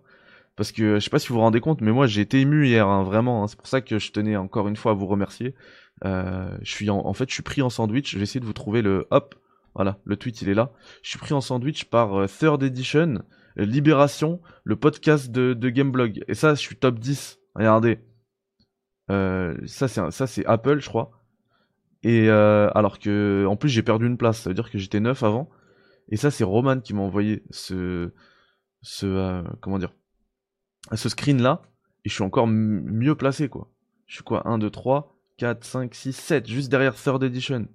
Parce 0.56 0.72
que 0.72 0.96
je 0.96 1.00
sais 1.00 1.10
pas 1.10 1.20
si 1.20 1.30
vous 1.30 1.36
vous 1.36 1.42
rendez 1.42 1.62
compte, 1.62 1.82
mais 1.82 1.92
moi 1.92 2.08
j'ai 2.08 2.22
été 2.22 2.40
ému 2.40 2.68
hier, 2.68 2.88
hein, 2.88 3.04
vraiment. 3.04 3.44
Hein. 3.44 3.48
C'est 3.48 3.58
pour 3.58 3.68
ça 3.68 3.82
que 3.82 4.00
je 4.00 4.12
tenais 4.12 4.36
encore 4.36 4.68
une 4.68 4.76
fois 4.76 4.92
à 4.92 4.96
vous 4.96 5.08
remercier. 5.08 5.56
Euh, 6.04 6.58
je 6.62 6.72
suis 6.72 6.90
en, 6.90 7.14
fait, 7.14 7.30
je 7.30 7.34
suis 7.34 7.44
pris 7.44 7.62
en 7.62 7.70
sandwich. 7.70 8.12
Je 8.12 8.18
vais 8.18 8.24
essayer 8.24 8.40
de 8.40 8.46
vous 8.46 8.54
trouver 8.54 8.82
le 8.82 9.08
hop. 9.12 9.36
Voilà, 9.74 10.00
le 10.04 10.18
tweet 10.18 10.42
il 10.42 10.50
est 10.50 10.54
là. 10.54 10.74
Je 11.04 11.10
suis 11.10 11.20
pris 11.20 11.34
en 11.34 11.42
sandwich 11.42 11.86
par 11.86 12.16
euh, 12.16 12.28
Third 12.28 12.62
Edition, 12.62 13.24
euh, 13.58 13.66
Libération, 13.66 14.42
le 14.66 14.76
podcast 14.76 15.32
de, 15.32 15.54
de 15.54 15.70
Gameblog. 15.70 16.24
Et 16.28 16.34
ça, 16.34 16.56
je 16.56 16.60
suis 16.60 16.76
top 16.76 17.00
10. 17.00 17.40
Regardez. 17.56 18.00
Euh, 19.10 19.58
ça 19.66 19.88
c'est 19.88 20.46
Apple, 20.46 20.80
je 20.80 20.88
crois. 20.88 21.12
Et 22.04 22.30
euh, 22.30 22.70
alors 22.74 23.00
que 23.00 23.46
en 23.48 23.56
plus 23.56 23.70
j'ai 23.70 23.84
perdu 23.84 24.08
une 24.08 24.18
place, 24.18 24.40
ça 24.42 24.50
veut 24.50 24.54
dire 24.54 24.72
que 24.72 24.78
j'étais 24.78 25.00
neuf 25.00 25.24
avant. 25.24 25.50
Et 26.12 26.18
ça, 26.18 26.30
c'est 26.30 26.44
Roman 26.44 26.80
qui 26.80 26.94
m'a 26.94 27.02
envoyé 27.02 27.44
ce, 27.50 28.12
ce, 28.82 29.06
euh, 29.06 29.44
comment 29.62 29.80
dire, 29.80 29.94
ce 30.94 31.10
screen 31.10 31.42
là. 31.42 31.62
Et 32.04 32.10
je 32.10 32.14
suis 32.16 32.24
encore 32.24 32.48
mieux 32.48 33.16
placé, 33.16 33.48
quoi. 33.48 33.72
Je 34.08 34.16
suis 34.16 34.24
quoi 34.24 34.48
1, 34.48 34.58
2, 34.58 34.70
3, 34.70 35.16
4, 35.38 35.64
5, 35.64 35.96
6, 35.96 36.14
7, 36.14 36.48
juste 36.48 36.70
derrière 36.70 36.96
Third 36.96 37.24
Edition. 37.24 37.68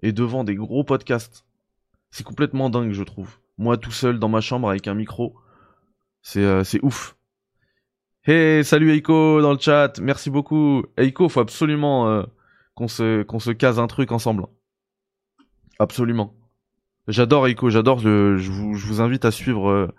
Et 0.00 0.12
devant 0.12 0.42
des 0.42 0.56
gros 0.56 0.82
podcasts. 0.82 1.46
C'est 2.10 2.24
complètement 2.24 2.68
dingue, 2.68 2.92
je 2.92 3.04
trouve. 3.04 3.38
Moi 3.58 3.76
tout 3.76 3.92
seul 3.92 4.18
dans 4.18 4.28
ma 4.28 4.40
chambre 4.40 4.68
avec 4.68 4.88
un 4.88 4.94
micro. 4.94 5.36
C'est 6.22 6.44
euh, 6.44 6.64
c'est 6.64 6.82
ouf. 6.82 7.16
Hey, 8.24 8.64
salut 8.64 8.92
Eiko 8.92 9.42
dans 9.42 9.52
le 9.52 9.58
chat. 9.58 9.98
Merci 10.00 10.30
beaucoup. 10.30 10.84
Eiko, 10.96 11.28
faut 11.28 11.40
absolument 11.40 12.08
euh, 12.08 12.22
qu'on 12.76 12.86
se, 12.86 13.24
qu'on 13.24 13.40
se 13.40 13.50
case 13.50 13.80
un 13.80 13.88
truc 13.88 14.12
ensemble. 14.12 14.46
Absolument. 15.80 16.32
J'adore 17.08 17.48
Eiko, 17.48 17.68
j'adore. 17.68 17.98
Je, 17.98 18.36
je, 18.36 18.52
vous, 18.52 18.74
je 18.74 18.86
vous 18.86 19.00
invite 19.00 19.24
à 19.24 19.32
suivre 19.32 19.92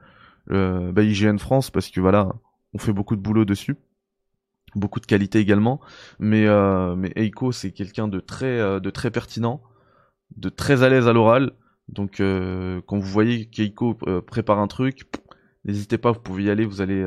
euh 0.51 0.91
bah, 0.93 1.03
IGN 1.03 1.37
France 1.37 1.69
parce 1.69 1.89
que 1.89 1.99
voilà, 1.99 2.29
on 2.73 2.77
fait 2.77 2.93
beaucoup 2.93 3.17
de 3.17 3.21
boulot 3.21 3.43
dessus, 3.43 3.75
beaucoup 4.75 5.01
de 5.01 5.05
qualité 5.05 5.39
également. 5.39 5.81
Mais 6.19 6.47
euh, 6.47 6.95
mais 6.95 7.11
Eiko, 7.17 7.51
c'est 7.51 7.71
quelqu'un 7.73 8.07
de 8.07 8.21
très 8.21 8.57
euh, 8.59 8.79
de 8.79 8.89
très 8.89 9.11
pertinent, 9.11 9.61
de 10.37 10.47
très 10.47 10.81
à 10.83 10.87
l'aise 10.89 11.09
à 11.09 11.13
l'oral. 11.13 11.51
Donc 11.89 12.21
euh, 12.21 12.81
quand 12.87 12.97
vous 12.97 13.05
voyez 13.05 13.47
qu'Eiko 13.47 13.95
prépare 14.25 14.59
un 14.59 14.67
truc, 14.67 15.03
n'hésitez 15.65 15.97
pas, 15.97 16.13
vous 16.13 16.21
pouvez 16.21 16.43
y 16.43 16.49
aller, 16.49 16.65
vous 16.65 16.79
allez 16.81 17.03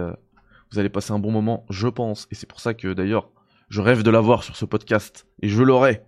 vous 0.72 0.78
allez 0.78 0.88
passer 0.88 1.12
un 1.12 1.18
bon 1.18 1.30
moment, 1.30 1.64
je 1.70 1.88
pense. 1.88 2.28
Et 2.30 2.34
c'est 2.34 2.46
pour 2.46 2.60
ça 2.60 2.74
que 2.74 2.92
d'ailleurs, 2.92 3.30
je 3.68 3.80
rêve 3.80 4.02
de 4.02 4.10
l'avoir 4.10 4.42
sur 4.42 4.56
ce 4.56 4.64
podcast 4.64 5.26
et 5.42 5.48
je 5.48 5.62
l'aurai. 5.62 6.02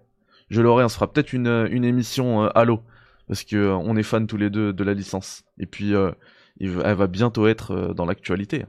Je 0.50 0.62
l'aurai, 0.62 0.84
on 0.84 0.88
se 0.88 0.94
fera 0.94 1.12
peut-être 1.12 1.32
une, 1.32 1.68
une 1.70 1.84
émission 1.84 2.42
Halo 2.48 2.82
parce 3.28 3.44
que 3.44 3.56
euh, 3.56 3.76
on 3.76 3.96
est 3.96 4.02
fans 4.02 4.26
tous 4.26 4.38
les 4.38 4.50
deux 4.50 4.72
de 4.72 4.84
la 4.84 4.94
licence. 4.94 5.44
Et 5.58 5.66
puis, 5.66 5.94
euh, 5.94 6.10
elle 6.58 6.96
va 6.96 7.06
bientôt 7.06 7.46
être 7.46 7.72
euh, 7.72 7.94
dans 7.94 8.06
l'actualité. 8.06 8.64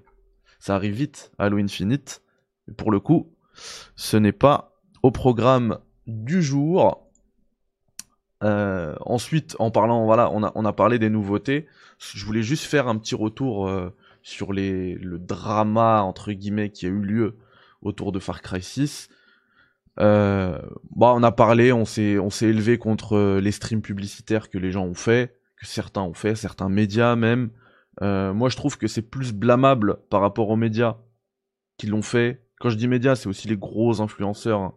Ça 0.60 0.76
arrive 0.76 0.94
vite, 0.94 1.32
Halo 1.40 1.58
Infinite. 1.58 2.22
pour 2.78 2.92
le 2.92 3.00
coup, 3.00 3.34
ce 3.96 4.18
n'est 4.18 4.34
pas 4.34 4.74
au 5.02 5.12
programme 5.12 5.80
du 6.06 6.44
jour. 6.44 7.10
ensuite, 8.42 9.56
en 9.60 9.72
parlant, 9.72 10.06
voilà, 10.06 10.30
on 10.32 10.44
a, 10.44 10.52
on 10.56 10.66
a 10.66 10.74
parlé 10.74 11.00
des 11.00 11.10
nouveautés. 11.10 11.66
Je 11.98 12.26
voulais 12.26 12.44
juste 12.44 12.66
faire 12.66 12.88
un 12.88 12.98
petit 12.98 13.16
retour 13.16 13.70
sur 14.30 14.54
les, 14.54 14.96
le 14.96 15.20
drama 15.20 16.02
entre 16.04 16.32
guillemets 16.32 16.70
qui 16.70 16.86
a 16.86 16.90
eu 16.90 17.02
lieu 17.02 17.38
autour 17.82 18.12
de 18.12 18.20
Far 18.20 18.42
Cry 18.42 18.62
6. 18.62 19.10
Euh, 20.00 20.58
bah, 20.96 21.14
on 21.16 21.24
a 21.24 21.32
parlé, 21.32 21.74
on 21.74 21.86
s'est, 21.86 22.20
élevé 22.42 22.78
contre 22.78 23.18
euh, 23.18 23.42
les 23.42 23.52
streams 23.52 23.82
publicitaires 23.82 24.50
que 24.50 24.58
les 24.58 24.72
gens 24.72 24.86
ont 24.86 24.94
fait, 24.94 25.38
que 25.58 25.66
certains 25.66 26.02
ont 26.02 26.14
fait, 26.14 26.36
certains 26.36 26.70
médias 26.70 27.16
même. 27.16 27.50
Euh, 28.02 28.34
moi, 28.34 28.50
je 28.50 28.56
trouve 28.56 28.78
que 28.78 28.88
c'est 28.88 29.02
plus 29.02 29.34
blâmable 29.34 29.98
par 30.10 30.22
rapport 30.22 30.50
aux 30.50 30.56
médias 30.56 30.98
qui 31.78 31.88
l'ont 31.88 32.02
fait. 32.02 32.42
Quand 32.60 32.70
je 32.70 32.78
dis 32.78 32.88
médias, 32.88 33.16
c'est 33.16 33.28
aussi 33.28 33.48
les 33.48 33.58
gros 33.58 34.00
influenceurs, 34.00 34.60
hein. 34.60 34.74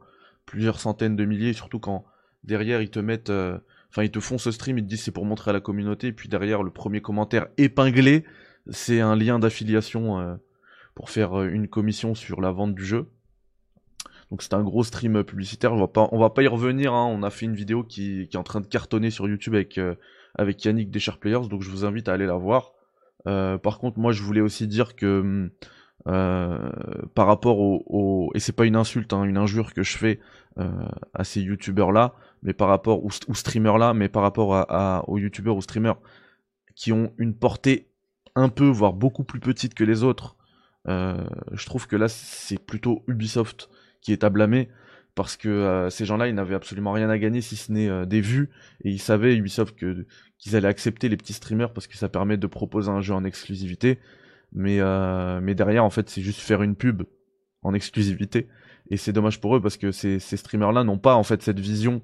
plusieurs 0.46 0.81
centaines 0.81 1.14
de 1.14 1.25
milliers, 1.25 1.52
surtout 1.52 1.78
quand 1.78 2.05
derrière 2.43 2.82
ils 2.82 2.90
te 2.90 2.98
mettent, 2.98 3.31
enfin 3.31 4.02
ils 4.02 4.10
te 4.10 4.19
font 4.19 4.38
ce 4.38 4.50
stream, 4.50 4.78
ils 4.78 4.84
te 4.84 4.88
disent 4.88 5.02
c'est 5.02 5.12
pour 5.12 5.25
montrer 5.25 5.50
à 5.50 5.52
la 5.52 5.60
communauté, 5.60 6.08
et 6.08 6.12
puis 6.12 6.28
derrière 6.28 6.62
le 6.62 6.70
premier 6.70 7.00
commentaire 7.00 7.46
épinglé, 7.58 8.25
c'est 8.70 9.01
un 9.01 9.17
lien 9.17 9.39
d'affiliation 9.39 10.39
pour 10.94 11.10
faire 11.10 11.43
une 11.43 11.69
commission 11.69 12.15
sur 12.15 12.41
la 12.41 12.51
vente 12.53 12.75
du 12.75 12.84
jeu. 12.84 13.08
Donc 14.31 14.43
c'est 14.43 14.55
un 14.55 14.63
gros 14.63 14.82
stream 14.82 15.25
publicitaire. 15.25 15.75
On 15.75 15.79
va 15.79 15.89
pas, 15.89 16.08
on 16.10 16.19
va 16.19 16.31
pas 16.31 16.43
y 16.43 16.46
revenir. 16.46 16.94
Hein. 16.94 17.06
On 17.06 17.22
a 17.22 17.31
fait 17.31 17.44
une 17.46 17.55
vidéo 17.55 17.84
qui, 17.84 18.22
est 18.22 18.36
en 18.36 18.43
train 18.43 18.60
de 18.60 18.67
cartonner 18.67 19.10
sur 19.10 19.29
YouTube 19.29 19.55
avec 19.55 19.77
euh, 19.77 19.94
avec 20.34 20.65
Yannick 20.65 20.91
des 20.91 21.01
Players. 21.20 21.48
Donc 21.48 21.63
je 21.63 21.70
vous 21.70 21.84
invite 21.84 22.08
à 22.08 22.15
aller 22.15 22.27
la 22.27 22.36
voir. 22.36 22.72
Euh, 23.27 23.58
par 23.58 23.79
contre, 23.79 23.98
moi 23.98 24.13
je 24.13 24.22
voulais 24.22 24.41
aussi 24.41 24.67
dire 24.67 24.96
que 24.96 25.51
euh, 26.08 26.70
par 27.15 27.27
rapport 27.27 27.58
au, 27.58 27.84
au... 27.86 28.31
et 28.34 28.41
c'est 28.41 28.53
pas 28.56 28.65
une 28.65 28.77
insulte, 28.77 29.13
hein, 29.13 29.25
une 29.25 29.36
injure 29.36 29.72
que 29.72 29.82
je 29.82 29.96
fais 29.96 30.19
euh, 30.58 30.70
à 31.15 31.25
ces 31.25 31.41
youtubeurs 31.41 31.93
là, 31.93 32.15
mais 32.43 32.55
par 32.55 32.69
rapport 32.69 33.05
ou, 33.05 33.10
streamers 33.10 33.79
là, 33.79 33.94
mais 33.94 34.08
par 34.08 34.22
rapport 34.22 34.56
à, 34.56 34.63
à, 34.69 35.08
aux 35.08 35.19
youtubeurs 35.19 35.56
ou 35.56 35.63
streamers 35.63 35.98
qui 36.75 36.91
ont 36.93 37.13
une 37.19 37.34
portée 37.34 37.92
un 38.34 38.48
peu 38.48 38.67
voire 38.67 38.93
beaucoup 38.93 39.24
plus 39.24 39.41
petite 39.41 39.74
que 39.74 39.84
les 39.84 40.03
autres. 40.03 40.36
je 40.86 41.67
trouve 41.67 41.86
que 41.86 41.96
là 41.96 42.08
c'est 42.08 42.58
plutôt 42.58 43.05
Ubisoft 43.06 43.69
qui 44.01 44.12
est 44.12 44.24
à 44.24 44.31
blâmer 44.31 44.69
parce 45.15 45.36
que 45.36 45.48
euh, 45.48 45.91
ces 45.91 46.05
gens-là, 46.05 46.29
ils 46.29 46.34
n'avaient 46.34 46.55
absolument 46.55 46.93
rien 46.93 47.10
à 47.10 47.19
gagner 47.19 47.41
si 47.41 47.56
ce 47.56 47.70
n'est 47.70 47.89
euh, 47.89 48.06
des 48.06 48.20
vues 48.20 48.51
et 48.84 48.91
ils 48.91 49.01
savaient 49.01 49.36
Ubisoft 49.36 49.77
qu'ils 49.77 50.56
allaient 50.56 50.69
accepter 50.69 51.08
les 51.08 51.17
petits 51.17 51.34
streamers 51.34 51.72
parce 51.72 51.86
que 51.86 51.96
ça 51.96 52.08
permet 52.08 52.36
de 52.36 52.46
proposer 52.46 52.91
un 52.91 53.01
jeu 53.01 53.15
en 53.15 53.24
exclusivité. 53.24 53.98
Mais 54.53 54.81
euh, 54.81 55.41
mais 55.43 55.55
derrière, 55.55 55.84
en 55.84 55.91
fait, 55.91 56.08
c'est 56.10 56.22
juste 56.22 56.41
faire 56.41 56.62
une 56.62 56.77
pub 56.77 57.03
en 57.62 57.74
exclusivité 57.74 58.48
et 58.91 58.96
c'est 58.96 59.12
dommage 59.12 59.41
pour 59.41 59.56
eux 59.56 59.62
parce 59.62 59.77
que 59.77 59.93
ces, 59.93 60.19
ces 60.19 60.36
streamers-là 60.36 60.84
n'ont 60.84 60.98
pas 60.98 61.15
en 61.15 61.22
fait 61.22 61.43
cette 61.43 61.60
vision. 61.60 62.03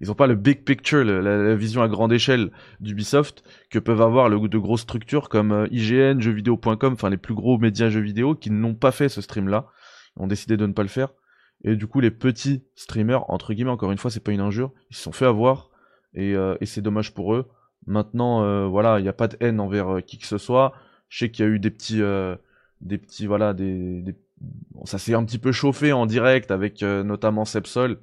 Ils 0.00 0.08
n'ont 0.08 0.14
pas 0.14 0.26
le 0.26 0.34
big 0.34 0.64
picture, 0.64 1.04
la, 1.04 1.54
vision 1.54 1.82
à 1.82 1.88
grande 1.88 2.12
échelle 2.12 2.50
d'Ubisoft 2.80 3.42
que 3.70 3.78
peuvent 3.78 4.02
avoir 4.02 4.28
le, 4.28 4.48
de 4.48 4.58
grosses 4.58 4.82
structures 4.82 5.28
comme 5.28 5.66
IGN, 5.70 6.20
jeuxvideo.com, 6.20 6.92
enfin 6.92 7.10
les 7.10 7.16
plus 7.16 7.34
gros 7.34 7.58
médias 7.58 7.88
jeux 7.88 8.00
vidéo 8.00 8.34
qui 8.34 8.50
n'ont 8.50 8.74
pas 8.74 8.92
fait 8.92 9.08
ce 9.08 9.20
stream-là 9.20 9.66
ont 10.16 10.26
décidé 10.26 10.56
de 10.56 10.66
ne 10.66 10.72
pas 10.72 10.82
le 10.82 10.88
faire. 10.88 11.12
Et 11.64 11.76
du 11.76 11.86
coup, 11.86 12.00
les 12.00 12.10
petits 12.10 12.64
streamers, 12.74 13.28
entre 13.30 13.54
guillemets, 13.54 13.70
encore 13.70 13.92
une 13.92 13.98
fois, 13.98 14.10
c'est 14.10 14.20
pas 14.20 14.32
une 14.32 14.40
injure, 14.40 14.72
ils 14.90 14.96
se 14.96 15.02
sont 15.02 15.12
fait 15.12 15.26
avoir, 15.26 15.70
et, 16.14 16.34
euh, 16.34 16.56
et 16.60 16.66
c'est 16.66 16.82
dommage 16.82 17.14
pour 17.14 17.34
eux. 17.34 17.46
Maintenant, 17.86 18.42
euh, 18.42 18.66
voilà, 18.66 18.98
il 18.98 19.02
n'y 19.02 19.08
a 19.08 19.12
pas 19.12 19.28
de 19.28 19.36
haine 19.40 19.60
envers 19.60 19.96
euh, 19.96 20.00
qui 20.00 20.18
que 20.18 20.26
ce 20.26 20.38
soit. 20.38 20.72
Je 21.08 21.18
sais 21.18 21.30
qu'il 21.30 21.44
y 21.44 21.48
a 21.48 21.50
eu 21.50 21.58
des 21.60 21.70
petits, 21.70 22.02
des 22.80 22.98
petits, 22.98 23.26
voilà, 23.26 23.54
des, 23.54 24.02
des... 24.02 24.16
ça 24.84 24.98
s'est 24.98 25.14
un 25.14 25.24
petit 25.24 25.38
peu 25.38 25.52
chauffé 25.52 25.92
en 25.92 26.04
direct 26.04 26.50
avec 26.50 26.82
notamment 26.82 27.44
Sepsol. 27.44 28.00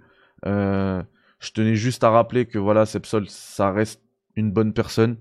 Je 1.44 1.52
tenais 1.52 1.76
juste 1.76 2.04
à 2.06 2.10
rappeler 2.10 2.46
que 2.46 2.58
voilà, 2.58 2.86
Sepsol, 2.86 3.28
ça 3.28 3.70
reste 3.72 4.02
une 4.36 4.52
bonne 4.52 4.74
personne. 4.74 5.18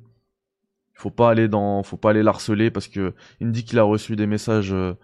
faut 0.95 1.11
pas 1.11 1.31
aller 1.31 1.49
dans, 1.49 1.83
faut 1.83 1.97
pas 1.97 2.11
aller 2.11 2.23
l'harceler 2.23 2.71
parce 2.71 2.87
que 2.87 3.13
il 3.41 3.49
me 3.49 3.53
dit 3.53 3.65
qu'il 3.65 3.79
a 3.81 3.83
reçu 3.83 4.15
des 4.15 4.29
messages 4.29 4.73
euh, 4.73 4.95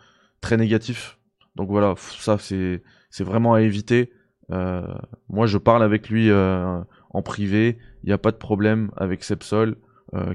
très 0.41 0.57
négatifs. 0.57 1.19
Donc 1.57 1.71
voilà, 1.71 1.95
ça 1.97 2.39
c'est 2.39 2.81
vraiment 3.25 3.55
à 3.55 3.63
éviter. 3.63 4.13
Euh, 4.53 4.95
moi, 5.29 5.47
je 5.47 5.59
parle 5.59 5.83
avec 5.83 6.09
lui 6.09 6.31
euh, 6.31 6.81
en 7.11 7.23
privé. 7.23 7.79
Il 8.05 8.07
n'y 8.07 8.13
a 8.13 8.19
pas 8.19 8.31
de 8.31 8.37
problème 8.37 8.93
avec 8.97 9.25
Sepsol. 9.25 9.77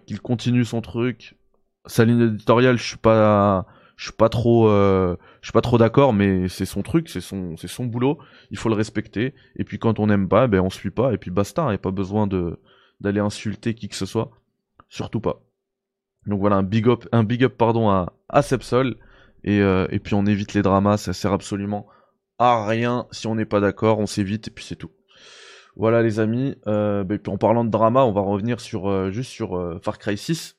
qu'il 0.06 0.20
continue 0.20 0.66
son 0.66 0.82
truc. 0.82 1.38
Sa 1.86 2.04
ligne 2.04 2.22
éditoriale, 2.22 2.78
je 2.78 2.84
suis 2.84 2.98
pas, 2.98 3.66
je 4.04 4.10
suis 4.10 4.18
pas 4.18 4.28
trop, 4.28 4.68
je 4.68 5.16
suis 5.42 5.54
pas 5.54 5.62
trop 5.62 5.78
d'accord, 5.78 6.12
mais 6.12 6.50
c'est 6.50 6.66
son 6.66 6.82
truc, 6.82 7.08
c'est 7.08 7.22
son, 7.22 7.56
c'est 7.56 7.70
son 7.70 7.86
boulot. 7.86 8.18
Il 8.52 8.58
faut 8.58 8.68
le 8.68 8.76
respecter. 8.76 9.34
Et 9.56 9.64
puis 9.64 9.80
quand 9.80 9.98
on 9.98 10.08
n'aime 10.08 10.28
pas, 10.28 10.48
ben 10.48 10.60
on 10.60 10.70
suit 10.70 10.92
pas. 10.92 11.14
Et 11.14 11.18
puis 11.18 11.32
basta. 11.32 11.68
Il 11.70 11.76
a 11.76 11.78
pas 11.78 11.92
besoin 11.92 12.28
de 12.28 12.60
d'aller 13.00 13.22
insulter 13.22 13.76
qui 13.76 13.88
que 13.88 13.96
ce 13.96 14.06
soit. 14.06 14.32
Surtout 14.90 15.22
pas. 15.22 15.42
Donc 16.26 16.42
voilà, 16.42 16.58
un 16.58 16.64
big 16.64 16.90
up, 16.90 17.08
un 17.14 17.24
big 17.24 17.46
up 17.46 17.54
pardon, 17.58 17.90
à, 17.90 18.12
à 18.28 18.42
Sepsol. 18.42 18.98
Et, 19.46 19.62
euh, 19.62 19.88
et 19.90 20.00
puis 20.00 20.16
on 20.16 20.26
évite 20.26 20.54
les 20.54 20.64
dramas, 20.64 20.98
ça 20.98 21.14
sert 21.14 21.32
absolument 21.32 21.88
à 22.40 22.66
rien. 22.66 23.08
Si 23.12 23.26
on 23.28 23.36
n'est 23.36 23.46
pas 23.46 23.62
d'accord, 23.62 24.00
on 24.00 24.06
s'évite 24.06 24.50
et 24.50 24.52
puis 24.52 24.66
c'est 24.66 24.76
tout. 24.76 24.92
Voilà 25.78 26.02
les 26.02 26.20
amis. 26.20 26.56
Euh, 26.68 27.06
puis 27.06 27.32
en 27.32 27.38
parlant 27.38 27.64
de 27.64 27.70
drama, 27.70 28.04
on 28.04 28.12
va 28.12 28.22
revenir 28.22 28.60
sur 28.60 28.90
euh, 28.90 29.12
juste 29.12 29.32
sur 29.32 29.58
euh, 29.58 29.80
Far 29.82 29.98
Cry 29.98 30.18
6 30.18 30.58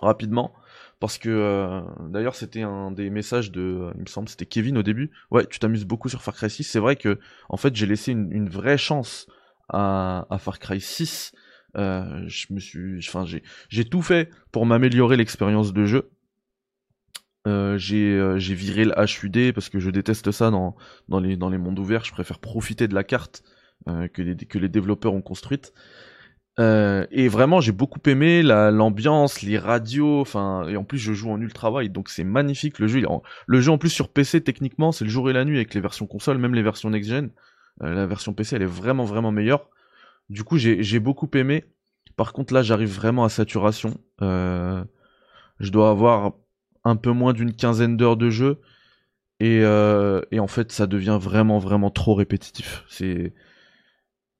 rapidement. 0.00 0.52
Parce 1.00 1.18
que 1.18 1.82
d'ailleurs 2.10 2.34
c'était 2.34 2.62
un 2.62 2.90
des 2.90 3.08
messages 3.10 3.50
de, 3.50 3.90
il 3.94 4.02
me 4.02 4.06
semble 4.06 4.28
c'était 4.28 4.46
Kevin 4.46 4.76
au 4.76 4.82
début. 4.82 5.10
Ouais, 5.30 5.46
tu 5.46 5.58
t'amuses 5.58 5.86
beaucoup 5.86 6.08
sur 6.10 6.22
Far 6.22 6.34
Cry 6.34 6.50
6. 6.50 6.64
C'est 6.64 6.78
vrai 6.78 6.96
que 6.96 7.18
en 7.48 7.56
fait 7.56 7.74
j'ai 7.74 7.86
laissé 7.86 8.12
une, 8.12 8.48
vraie 8.50 8.76
chance 8.76 9.26
à, 9.70 10.26
Far 10.38 10.58
Cry 10.58 10.80
6 10.80 11.32
euh, 11.76 12.24
je 12.26 12.46
me 12.50 12.58
suis, 12.60 12.98
enfin, 12.98 13.24
j'ai, 13.68 13.84
tout 13.84 14.02
fait 14.02 14.30
pour 14.52 14.66
m'améliorer 14.66 15.16
l'expérience 15.16 15.72
de 15.72 15.86
jeu. 15.86 16.10
Euh, 17.46 17.78
j'ai, 17.78 18.18
euh, 18.18 18.36
viré 18.36 18.84
le 18.84 18.92
HUD 18.92 19.54
parce 19.54 19.70
que 19.70 19.78
je 19.78 19.90
déteste 19.90 20.30
ça 20.30 20.50
dans, 20.50 20.76
les, 21.20 21.36
mondes 21.36 21.78
ouverts. 21.78 22.04
Je 22.04 22.12
préfère 22.12 22.38
profiter 22.38 22.88
de 22.88 22.94
la 22.94 23.04
carte 23.04 23.42
euh, 23.88 24.08
que 24.08 24.22
les 24.58 24.68
développeurs 24.68 25.14
ont 25.14 25.22
construite. 25.22 25.72
Euh, 26.60 27.06
et 27.10 27.28
vraiment, 27.28 27.60
j'ai 27.60 27.72
beaucoup 27.72 28.00
aimé 28.06 28.42
la, 28.42 28.70
l'ambiance, 28.70 29.42
les 29.42 29.58
radios, 29.58 30.20
enfin, 30.20 30.68
et 30.68 30.76
en 30.76 30.84
plus, 30.84 30.98
je 30.98 31.12
joue 31.12 31.30
en 31.30 31.40
ultra 31.40 31.72
wide, 31.72 31.92
donc 31.92 32.10
c'est 32.10 32.24
magnifique. 32.24 32.78
Le 32.78 32.86
jeu, 32.86 33.02
le 33.46 33.60
jeu 33.60 33.72
en 33.72 33.78
plus 33.78 33.88
sur 33.88 34.08
PC, 34.08 34.42
techniquement, 34.42 34.92
c'est 34.92 35.04
le 35.04 35.10
jour 35.10 35.30
et 35.30 35.32
la 35.32 35.44
nuit 35.44 35.56
avec 35.56 35.74
les 35.74 35.80
versions 35.80 36.06
console, 36.06 36.38
même 36.38 36.54
les 36.54 36.62
versions 36.62 36.90
next-gen. 36.90 37.30
la 37.80 38.06
version 38.06 38.34
PC, 38.34 38.56
elle 38.56 38.62
est 38.62 38.66
vraiment, 38.66 39.04
vraiment 39.04 39.32
meilleure. 39.32 39.68
Du 40.30 40.44
coup, 40.44 40.58
j'ai 40.58 41.00
beaucoup 41.00 41.28
aimé. 41.34 41.64
Par 42.16 42.32
contre, 42.32 42.54
là, 42.54 42.62
j'arrive 42.62 42.94
vraiment 42.94 43.24
à 43.24 43.28
saturation. 43.28 43.98
Euh, 44.22 44.84
je 45.58 45.70
dois 45.70 45.90
avoir 45.90 46.34
un 46.84 46.96
peu 46.96 47.10
moins 47.10 47.32
d'une 47.32 47.52
quinzaine 47.52 47.96
d'heures 47.96 48.16
de 48.16 48.30
jeu. 48.30 48.60
Et, 49.40 49.60
euh, 49.62 50.20
et, 50.30 50.38
en 50.38 50.46
fait, 50.46 50.70
ça 50.70 50.86
devient 50.86 51.18
vraiment, 51.20 51.58
vraiment 51.58 51.90
trop 51.90 52.14
répétitif. 52.14 52.84
C'est, 52.88 53.32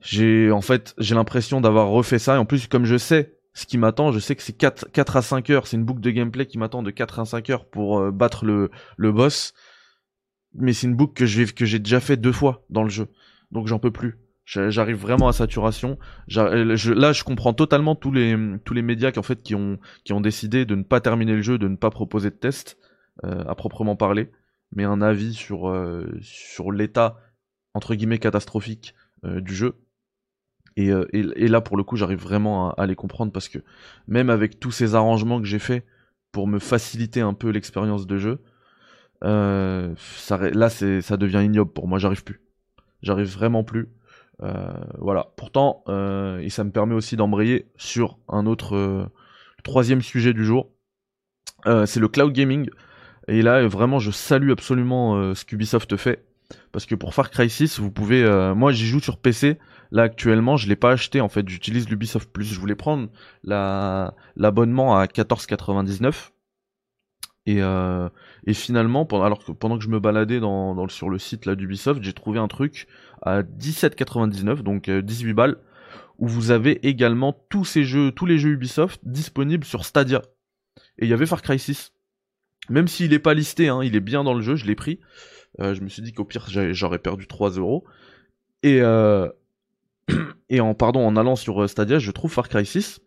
j'ai, 0.01 0.51
en 0.51 0.61
fait, 0.61 0.95
j'ai 0.99 1.15
l'impression 1.15 1.61
d'avoir 1.61 1.89
refait 1.89 2.19
ça. 2.19 2.37
Et 2.37 2.39
en 2.39 2.47
plus, 2.47 2.67
comme 2.67 2.85
je 2.85 2.97
sais 2.97 3.35
ce 3.53 3.67
qui 3.67 3.79
m'attend, 3.79 4.13
je 4.13 4.19
sais 4.19 4.37
que 4.37 4.43
c'est 4.43 4.57
4, 4.57 4.91
4 4.93 5.17
à 5.17 5.23
5 5.23 5.51
heures. 5.51 5.67
C'est 5.67 5.77
une 5.77 5.85
boucle 5.85 6.01
de 6.01 6.11
gameplay 6.11 6.47
qui 6.47 6.59
m'attend 6.59 6.83
de 6.83 6.91
4 6.91 7.21
à 7.21 7.25
5 7.25 7.51
heures 7.51 7.65
pour 7.67 7.99
euh, 7.99 8.11
battre 8.11 8.45
le, 8.45 8.71
le 8.97 9.13
boss. 9.13 9.55
Mais 10.55 10.73
c'est 10.73 10.87
une 10.87 10.97
boucle 10.97 11.15
que 11.15 11.27
j'ai, 11.27 11.47
que 11.47 11.65
j'ai 11.65 11.79
déjà 11.79 12.01
fait 12.01 12.17
deux 12.17 12.33
fois 12.33 12.65
dans 12.71 12.83
le 12.83 12.89
jeu. 12.89 13.09
Donc 13.51 13.67
j'en 13.67 13.79
peux 13.79 13.91
plus. 13.91 14.19
J'arrive 14.45 14.97
vraiment 14.97 15.29
à 15.29 15.33
saturation. 15.33 15.97
Euh, 16.37 16.77
là, 16.97 17.13
je 17.13 17.23
comprends 17.23 17.53
totalement 17.53 17.95
tous 17.95 18.11
les 18.11 18.37
tous 18.65 18.75
les 18.75 18.83
médias 18.83 19.13
qui 19.13 19.21
en 19.21 19.23
fait 19.23 19.43
qui 19.43 19.55
ont 19.55 19.79
qui 20.03 20.13
ont 20.13 20.21
décidé 20.21 20.65
de 20.65 20.75
ne 20.75 20.83
pas 20.83 21.01
terminer 21.01 21.37
le 21.37 21.43
jeu, 21.43 21.57
de 21.57 21.69
ne 21.69 21.77
pas 21.77 21.91
proposer 21.91 22.31
de 22.31 22.35
test 22.35 22.77
euh, 23.23 23.45
à 23.47 23.55
proprement 23.55 23.95
parler, 23.95 24.33
mais 24.73 24.83
un 24.83 25.03
avis 25.03 25.35
sur 25.35 25.73
sur 26.21 26.73
l'état 26.73 27.21
entre 27.75 27.95
guillemets 27.95 28.19
catastrophique 28.19 28.97
du 29.23 29.55
jeu. 29.55 29.77
Et, 30.89 31.19
et, 31.37 31.49
là, 31.49 31.61
pour 31.61 31.77
le 31.77 31.83
coup, 31.83 31.97
j'arrive 31.97 32.21
vraiment 32.21 32.73
à, 32.73 32.87
les 32.87 32.95
comprendre 32.95 33.33
parce 33.33 33.49
que 33.49 33.59
même 34.09 34.31
avec 34.31 34.61
tous 34.61 34.71
ces 34.71 34.95
arrangements 34.95 35.41
que 35.41 35.47
j'ai 35.47 35.59
fait 35.59 35.85
pour 36.33 36.47
me 36.47 36.59
faciliter 36.59 37.21
un 37.21 37.35
peu 37.35 37.51
l'expérience 37.51 38.07
de 38.07 38.19
jeu, 38.19 38.39
ça, 39.23 40.39
là, 40.53 40.71
ça 40.71 41.17
devient 41.17 41.43
ignoble 41.45 41.73
pour 41.73 41.89
moi. 41.89 41.99
J'arrive 41.99 42.25
plus. 42.25 42.41
J'arrive 43.03 43.29
vraiment 43.29 43.65
plus. 43.65 43.89
Euh, 44.43 44.71
voilà. 44.99 45.29
Pourtant, 45.37 45.83
euh, 45.89 46.39
et 46.39 46.51
ça 46.51 46.65
me 46.65 46.71
permet 46.71 46.95
aussi 46.95 47.17
d'embrayer 47.17 47.67
sur 47.77 48.19
un 48.29 48.47
autre 48.47 48.77
euh, 48.77 49.05
troisième 49.65 50.03
sujet 50.03 50.33
du 50.33 50.45
jour. 50.45 50.71
c'est 51.65 52.01
le 52.01 52.09
cloud 52.09 52.33
gaming. 52.33 52.69
Et 53.29 53.43
là, 53.43 53.67
vraiment, 53.67 53.99
je 53.99 54.11
salue 54.11 54.51
absolument 54.51 55.35
ce 55.35 55.45
qu'Ubisoft 55.45 55.97
fait. 55.97 56.25
Parce 56.73 56.87
que 56.87 56.95
pour 56.95 57.15
Far 57.15 57.31
Cry 57.31 57.51
6, 57.51 57.79
vous 57.79 57.91
pouvez... 57.91 58.25
moi, 58.57 58.73
j'y 58.73 58.87
joue 58.87 59.01
sur 59.01 59.19
PC. 59.19 59.59
Là, 59.93 60.03
actuellement, 60.03 60.57
je 60.57 60.69
l'ai 60.69 60.77
pas 60.77 60.93
acheté. 60.93 61.21
En 61.21 61.29
fait, 61.29 61.49
j'utilise 61.49 61.89
l'Ubisoft 61.89 62.31
Plus. 62.31 62.45
Je 62.45 62.59
voulais 62.61 62.75
prendre 62.75 63.09
l'abonnement 63.45 64.97
à 64.97 65.07
14,99. 65.07 66.31
Et, 67.47 67.63
euh, 67.63 68.09
et 68.47 68.55
finalement, 68.55 69.07
pendant, 69.07 69.25
alors 69.25 69.45
que 69.45 69.53
pendant 69.53 69.79
que 69.79 69.85
je 69.85 69.89
me 69.89 69.99
baladais 69.99 70.41
sur 70.89 71.09
le 71.09 71.19
site 71.19 71.47
là 71.47 71.55
d'Ubisoft, 71.57 72.03
j'ai 72.03 72.13
trouvé 72.13 72.39
un 72.39 72.49
truc 72.49 72.87
à 73.23 73.43
17,99, 73.43 74.63
donc 74.63 74.91
18 74.91 75.31
euh, 75.31 75.35
balles, 75.35 75.57
où 76.19 76.29
vous 76.29 76.51
avez 76.51 76.87
également 76.87 77.33
tous 77.49 77.65
ces 77.65 77.85
jeux, 77.85 78.13
tous 78.13 78.27
les 78.27 78.39
jeux 78.39 78.51
Ubisoft 78.51 79.01
disponibles 79.05 79.65
sur 79.65 79.85
Stadia. 79.85 80.23
Et 80.99 81.07
il 81.07 81.09
y 81.09 81.15
avait 81.15 81.27
Far 81.27 81.43
Cry 81.43 81.59
6. 81.59 81.93
Même 82.69 82.89
s'il 82.89 83.13
est 83.15 83.19
pas 83.19 83.35
listé, 83.35 83.69
hein, 83.69 83.83
il 83.83 83.97
est 83.97 84.01
bien 84.01 84.23
dans 84.23 84.35
le 84.35 84.43
jeu, 84.43 84.55
je 84.55 84.67
l'ai 84.67 84.77
pris. 84.77 85.01
Euh, 85.61 85.75
je 85.75 85.81
me 85.81 85.89
suis 85.89 86.03
dit 86.03 86.13
qu'au 86.13 86.25
pire 86.25 86.47
j'aurais 86.49 86.99
perdu 86.99 87.27
3 87.27 87.51
euros. 87.53 87.85
Et, 88.63 88.81
euh, 88.83 89.29
et 90.49 90.61
en 90.61 90.75
pardon, 90.75 91.07
en 91.07 91.17
allant 91.17 91.37
sur 91.37 91.69
Stadia, 91.69 91.99
je 91.99 92.11
trouve 92.11 92.33
Far 92.33 92.49
Cry 92.49 92.67
6 92.67 93.01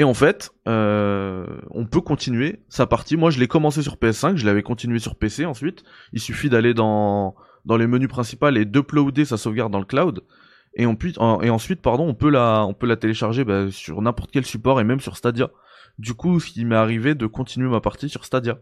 et 0.00 0.04
en 0.04 0.14
fait, 0.14 0.50
euh, 0.68 1.46
on 1.70 1.84
peut 1.84 2.00
continuer 2.00 2.62
sa 2.68 2.86
partie. 2.86 3.18
Moi, 3.18 3.30
je 3.30 3.38
l'ai 3.38 3.48
commencé 3.48 3.82
sur 3.82 3.96
PS5, 3.96 4.36
je 4.36 4.46
l'avais 4.46 4.62
continué 4.62 4.98
sur 4.98 5.16
PC 5.16 5.44
ensuite. 5.44 5.84
Il 6.12 6.20
suffit 6.20 6.48
d'aller 6.48 6.74
dans, 6.74 7.34
les 7.68 7.86
menus 7.86 8.08
principaux 8.08 8.48
et 8.48 8.64
d'uploader 8.64 9.24
sa 9.24 9.36
sauvegarde 9.36 9.72
dans 9.72 9.78
le 9.78 9.84
cloud. 9.84 10.22
Et, 10.74 10.86
ensuite, 10.86 11.82
pardon, 11.82 12.08
on 12.08 12.14
peut 12.14 12.30
la, 12.30 12.64
on 12.64 12.72
peut 12.72 12.86
la 12.86 12.96
télécharger 12.96 13.44
bah, 13.44 13.70
sur 13.70 14.00
n'importe 14.00 14.30
quel 14.30 14.46
support 14.46 14.80
et 14.80 14.84
même 14.84 15.00
sur 15.00 15.16
Stadia. 15.16 15.50
Du 15.98 16.14
coup, 16.14 16.38
ce 16.40 16.50
qui 16.50 16.64
m'est 16.64 16.76
arrivé 16.76 17.14
de 17.14 17.26
continuer 17.26 17.68
ma 17.68 17.80
partie 17.80 18.08
sur 18.08 18.24
Stadia. 18.24 18.58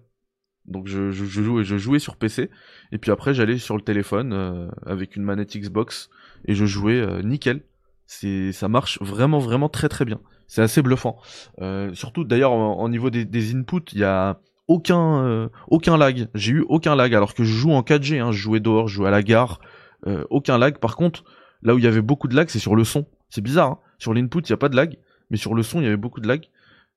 Donc 0.68 0.86
je, 0.86 1.10
je, 1.10 1.24
je, 1.24 1.42
jouais, 1.42 1.64
je 1.64 1.76
jouais 1.76 1.98
sur 1.98 2.16
PC 2.16 2.50
et 2.92 2.98
puis 2.98 3.10
après 3.10 3.34
j'allais 3.34 3.58
sur 3.58 3.76
le 3.76 3.82
téléphone 3.82 4.32
euh, 4.32 4.68
avec 4.86 5.16
une 5.16 5.22
manette 5.22 5.56
Xbox 5.56 6.10
et 6.44 6.54
je 6.54 6.66
jouais 6.66 7.00
euh, 7.00 7.22
nickel. 7.22 7.62
C'est 8.06 8.52
ça 8.52 8.68
marche 8.68 9.00
vraiment 9.02 9.38
vraiment 9.38 9.68
très 9.68 9.88
très 9.88 10.04
bien. 10.04 10.20
C'est 10.46 10.62
assez 10.62 10.80
bluffant. 10.80 11.18
Euh, 11.60 11.92
surtout 11.94 12.24
d'ailleurs 12.24 12.52
au 12.52 12.88
niveau 12.88 13.10
des, 13.10 13.24
des 13.24 13.54
inputs, 13.54 13.92
il 13.92 13.98
y 13.98 14.04
a 14.04 14.40
aucun 14.68 15.24
euh, 15.24 15.48
aucun 15.68 15.96
lag. 15.96 16.28
J'ai 16.34 16.52
eu 16.52 16.64
aucun 16.68 16.94
lag 16.94 17.14
alors 17.14 17.34
que 17.34 17.42
je 17.42 17.52
joue 17.52 17.72
en 17.72 17.82
4G. 17.82 18.20
Hein, 18.20 18.30
je 18.32 18.38
jouais 18.38 18.60
dehors, 18.60 18.86
je 18.86 18.94
jouais 18.94 19.08
à 19.08 19.10
la 19.10 19.22
gare, 19.22 19.60
euh, 20.06 20.24
aucun 20.30 20.58
lag. 20.58 20.78
Par 20.78 20.96
contre, 20.96 21.24
là 21.62 21.74
où 21.74 21.78
il 21.78 21.84
y 21.84 21.88
avait 21.88 22.02
beaucoup 22.02 22.28
de 22.28 22.36
lag, 22.36 22.48
c'est 22.48 22.58
sur 22.58 22.76
le 22.76 22.84
son. 22.84 23.06
C'est 23.30 23.40
bizarre. 23.40 23.72
Hein. 23.72 23.78
sur 23.98 24.14
l'input, 24.14 24.40
il 24.40 24.50
y 24.50 24.52
a 24.52 24.58
pas 24.58 24.68
de 24.68 24.76
lag, 24.76 24.96
mais 25.30 25.36
sur 25.36 25.54
le 25.54 25.62
son, 25.62 25.80
il 25.80 25.84
y 25.84 25.86
avait 25.86 25.96
beaucoup 25.96 26.20
de 26.20 26.28
lag. 26.28 26.48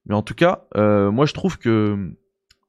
Mais 0.06 0.16
en 0.16 0.22
tout 0.22 0.36
cas, 0.36 0.66
euh, 0.78 1.12
moi 1.12 1.26
je 1.26 1.34
trouve 1.34 1.58
que 1.58 2.14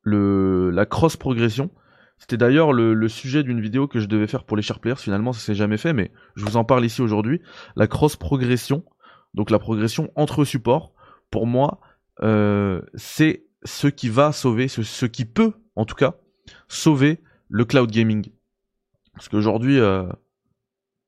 le 0.03 0.71
la 0.71 0.87
cross 0.87 1.17
progression, 1.17 1.71
c'était 2.19 2.37
d'ailleurs 2.37 2.73
le, 2.73 2.95
le, 2.95 3.09
sujet 3.09 3.43
d'une 3.43 3.61
vidéo 3.61 3.89
que 3.89 4.01
je 4.01 4.07
devais 4.07 4.27
faire 4.27 4.45
pour 4.45 4.57
les 4.57 4.63
share 4.63 4.79
players. 4.79 4.97
Finalement, 4.97 5.33
ça 5.33 5.41
s'est 5.41 5.55
jamais 5.55 5.77
fait, 5.77 5.93
mais 5.93 6.13
je 6.37 6.45
vous 6.45 6.57
en 6.57 6.65
parle 6.65 6.85
ici 6.85 7.03
aujourd'hui. 7.03 7.41
La 7.77 7.87
cross 7.87 8.17
progression, 8.17 8.85
donc 9.35 9.51
la 9.51 9.59
progression 9.59 10.11
entre 10.15 10.45
supports, 10.45 10.93
pour 11.31 11.47
moi, 11.47 11.81
euh, 12.23 12.83
c'est 12.95 13.47
ce 13.65 13.87
qui 13.89 14.09
va 14.09 14.33
sauver, 14.33 14.69
ce, 14.69 15.07
qui 15.07 15.25
peut, 15.25 15.53
en 15.77 15.85
tout 15.85 15.95
cas, 15.95 16.15
sauver 16.69 17.21
le 17.49 17.65
cloud 17.65 17.91
gaming. 17.91 18.31
Parce 19.15 19.29
qu'aujourd'hui, 19.29 19.79
euh, 19.79 20.07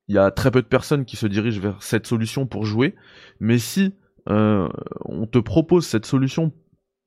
il 0.07 0.15
y 0.15 0.17
a 0.17 0.31
très 0.31 0.51
peu 0.51 0.61
de 0.61 0.67
personnes 0.67 1.05
qui 1.05 1.15
se 1.15 1.27
dirigent 1.27 1.61
vers 1.61 1.81
cette 1.81 2.07
solution 2.07 2.45
pour 2.45 2.65
jouer, 2.65 2.95
mais 3.39 3.57
si 3.57 3.93
euh, 4.29 4.69
on 5.05 5.27
te 5.27 5.37
propose 5.37 5.85
cette 5.85 6.05
solution 6.05 6.51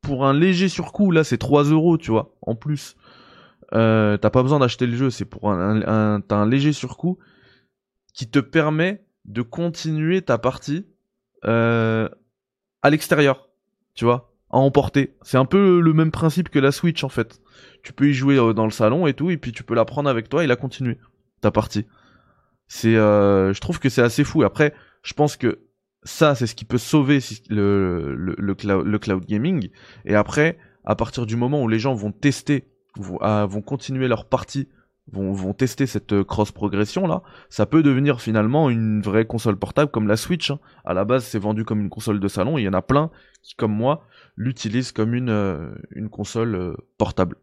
pour 0.09 0.25
un 0.25 0.33
léger 0.33 0.71
surcoût, 0.71 1.11
là 1.11 1.23
c'est 1.23 1.37
3 1.37 1.65
euros, 1.65 1.99
tu 1.99 2.11
vois, 2.11 2.35
en 2.41 2.55
plus, 2.55 2.97
t'as 3.71 4.19
pas 4.19 4.43
besoin 4.43 4.59
d'acheter 4.59 4.87
le 4.87 4.97
jeu, 4.97 5.11
c'est 5.11 5.27
pour 5.27 5.51
un, 5.51 5.83
un, 5.83 6.23
un 6.31 6.49
léger 6.49 6.73
surcoût 6.73 7.19
qui 8.15 8.27
te 8.27 8.39
permet 8.39 9.05
de 9.27 9.43
continuer 9.43 10.23
ta 10.23 10.39
partie 10.39 10.87
euh, 11.45 12.09
à 12.81 12.89
l'extérieur, 12.89 13.51
tu 13.93 14.07
vois, 14.07 14.33
à 14.49 14.57
emporter. 14.57 15.15
C'est 15.21 15.37
un 15.37 15.45
peu 15.45 15.81
le 15.81 15.93
même 15.93 16.11
principe 16.11 16.49
que 16.49 16.59
la 16.59 16.73
Switch 16.73 17.05
en 17.05 17.11
fait. 17.11 17.43
Tu 17.83 17.93
peux 17.93 18.09
y 18.09 18.15
jouer 18.15 18.39
euh, 18.39 18.55
dans 18.55 18.65
le 18.65 18.71
salon 18.71 19.07
et 19.07 19.13
tout, 19.13 19.29
et 19.29 19.37
puis 19.37 19.53
tu 19.53 19.63
peux 19.63 19.75
la 19.75 19.85
prendre 19.85 20.09
avec 20.09 20.31
toi 20.31 20.43
et 20.43 20.47
la 20.47 20.57
continuer 20.57 20.97
ta 21.43 21.51
partie. 21.51 21.85
C'est, 22.67 22.97
euh, 22.97 23.53
je 23.53 23.61
trouve 23.61 23.79
que 23.79 23.91
c'est 23.91 24.01
assez 24.03 24.25
fou. 24.25 24.43
Après, 24.43 24.73
je 25.03 25.13
pense 25.13 25.37
que 25.37 25.61
ça, 26.05 26.35
c'est 26.35 26.47
ce 26.47 26.55
qui 26.55 26.65
peut 26.65 26.79
sauver 26.79 27.19
le, 27.51 28.55
cloud, 28.55 29.27
gaming. 29.27 29.71
Et 30.05 30.15
après, 30.15 30.59
à 30.85 30.95
partir 30.95 31.27
du 31.27 31.37
moment 31.37 31.63
où 31.63 31.69
les 31.69 31.79
gens 31.79 31.95
vont 31.95 32.13
tester, 32.13 32.69
vont, 32.97 33.19
ah, 33.21 33.47
continuer 33.67 34.09
leur 34.09 34.27
partie, 34.27 34.69
vont, 35.13 35.55
tester 35.55 35.87
cette 35.87 36.13
euh, 36.13 36.25
cross 36.25 36.53
progression 36.53 37.07
là, 37.07 37.23
ça 37.49 37.67
peut 37.67 37.83
devenir 37.83 38.21
finalement 38.21 38.69
une 38.71 39.01
vraie 39.01 39.27
console 39.27 39.59
portable 39.59 39.91
comme 39.91 40.07
la 40.07 40.17
Switch. 40.17 40.51
Hein. 40.51 40.61
À 40.85 40.95
la 40.95 41.05
base, 41.05 41.25
c'est 41.25 41.39
vendu 41.39 41.65
comme 41.65 41.81
une 41.81 41.91
console 41.91 42.21
de 42.21 42.29
salon. 42.29 42.59
il 42.59 42.63
y 42.63 42.69
en 42.69 42.75
a 42.75 42.83
plein 42.83 43.11
qui, 43.43 43.55
comme 43.55 43.73
moi, 43.73 44.07
l'utilisent 44.37 44.93
comme 44.93 45.15
une, 45.15 45.31
euh, 45.31 45.71
console 46.11 46.55
euh, 46.55 46.75
portable. 46.97 47.37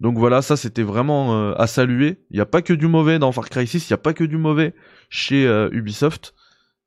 Donc 0.00 0.16
voilà, 0.16 0.40
ça 0.40 0.56
c'était 0.56 0.82
vraiment 0.82 1.52
à 1.52 1.66
saluer. 1.66 2.24
Il 2.30 2.36
n'y 2.36 2.40
a 2.40 2.46
pas 2.46 2.62
que 2.62 2.72
du 2.72 2.86
mauvais 2.86 3.18
dans 3.18 3.30
Far 3.30 3.50
Cry 3.50 3.66
6, 3.66 3.90
il 3.90 3.92
n'y 3.92 3.94
a 3.94 3.98
pas 3.98 4.14
que 4.14 4.24
du 4.24 4.38
mauvais 4.38 4.74
chez 5.10 5.44
Ubisoft. 5.70 6.32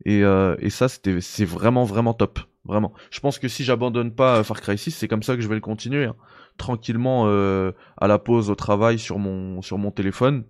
Et, 0.05 0.23
euh, 0.23 0.55
et 0.59 0.69
ça, 0.69 0.87
c'était, 0.87 1.21
c'est 1.21 1.45
vraiment, 1.45 1.83
vraiment 1.83 2.13
top. 2.13 2.39
Vraiment. 2.65 2.93
Je 3.09 3.19
pense 3.19 3.39
que 3.39 3.47
si 3.47 3.63
j'abandonne 3.63 4.13
pas 4.13 4.39
euh, 4.39 4.43
Far 4.43 4.61
Cry 4.61 4.77
6, 4.77 4.91
c'est 4.91 5.07
comme 5.07 5.23
ça 5.23 5.35
que 5.35 5.41
je 5.41 5.47
vais 5.47 5.55
le 5.55 5.61
continuer. 5.61 6.05
Hein. 6.05 6.15
Tranquillement, 6.57 7.23
euh, 7.27 7.71
à 7.97 8.07
la 8.07 8.19
pause, 8.19 8.49
au 8.49 8.55
travail, 8.55 8.99
sur 8.99 9.17
mon, 9.17 9.61
sur 9.61 9.77
mon 9.77 9.91
téléphone. 9.91 10.43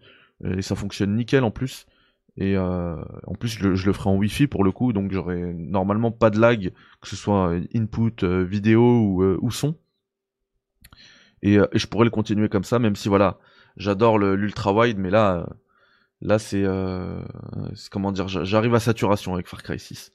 Et 0.44 0.62
ça 0.62 0.75
fonctionne 0.75 1.15
nickel 1.15 1.44
en 1.44 1.51
plus. 1.51 1.86
Et 2.39 2.56
euh, 2.56 2.96
en 3.27 3.36
plus, 3.36 3.50
je 3.50 3.68
le, 3.68 3.75
je 3.75 3.86
le, 3.86 3.91
ferai 3.91 4.10
en 4.10 4.15
Wi-Fi 4.15 4.48
pour 4.48 4.63
le 4.63 4.72
coup, 4.72 4.94
donc 4.94 5.12
j'aurai 5.12 5.53
normalement 5.53 6.12
pas 6.12 6.29
de 6.29 6.39
lag, 6.39 6.72
que 7.01 7.10
ce 7.10 7.18
soit 7.18 7.53
input, 7.75 8.24
euh, 8.24 8.46
vidéo 8.46 8.82
ou, 8.82 9.24
euh, 9.24 9.38
ou 9.41 9.51
son. 9.51 9.75
Et, 11.41 11.56
et, 11.56 11.79
je 11.79 11.88
pourrais 11.88 12.06
le 12.06 12.12
continuer 12.12 12.48
comme 12.48 12.63
ça, 12.63 12.79
même 12.79 12.96
si 12.96 13.10
voilà, 13.10 13.39
j'adore 13.75 14.18
l'ultra 14.20 14.74
wide, 14.74 14.98
mais 14.98 15.10
là, 15.10 15.50
Là, 16.21 16.38
c'est 16.38 16.63
euh, 16.63 17.21
comment 17.91 18.11
dire, 18.11 18.27
j'arrive 18.27 18.75
à 18.75 18.81
saturation 18.81 19.33
avec 19.33 19.47
Far 19.47 19.63
Cry 19.63 19.79
6. 19.79 20.11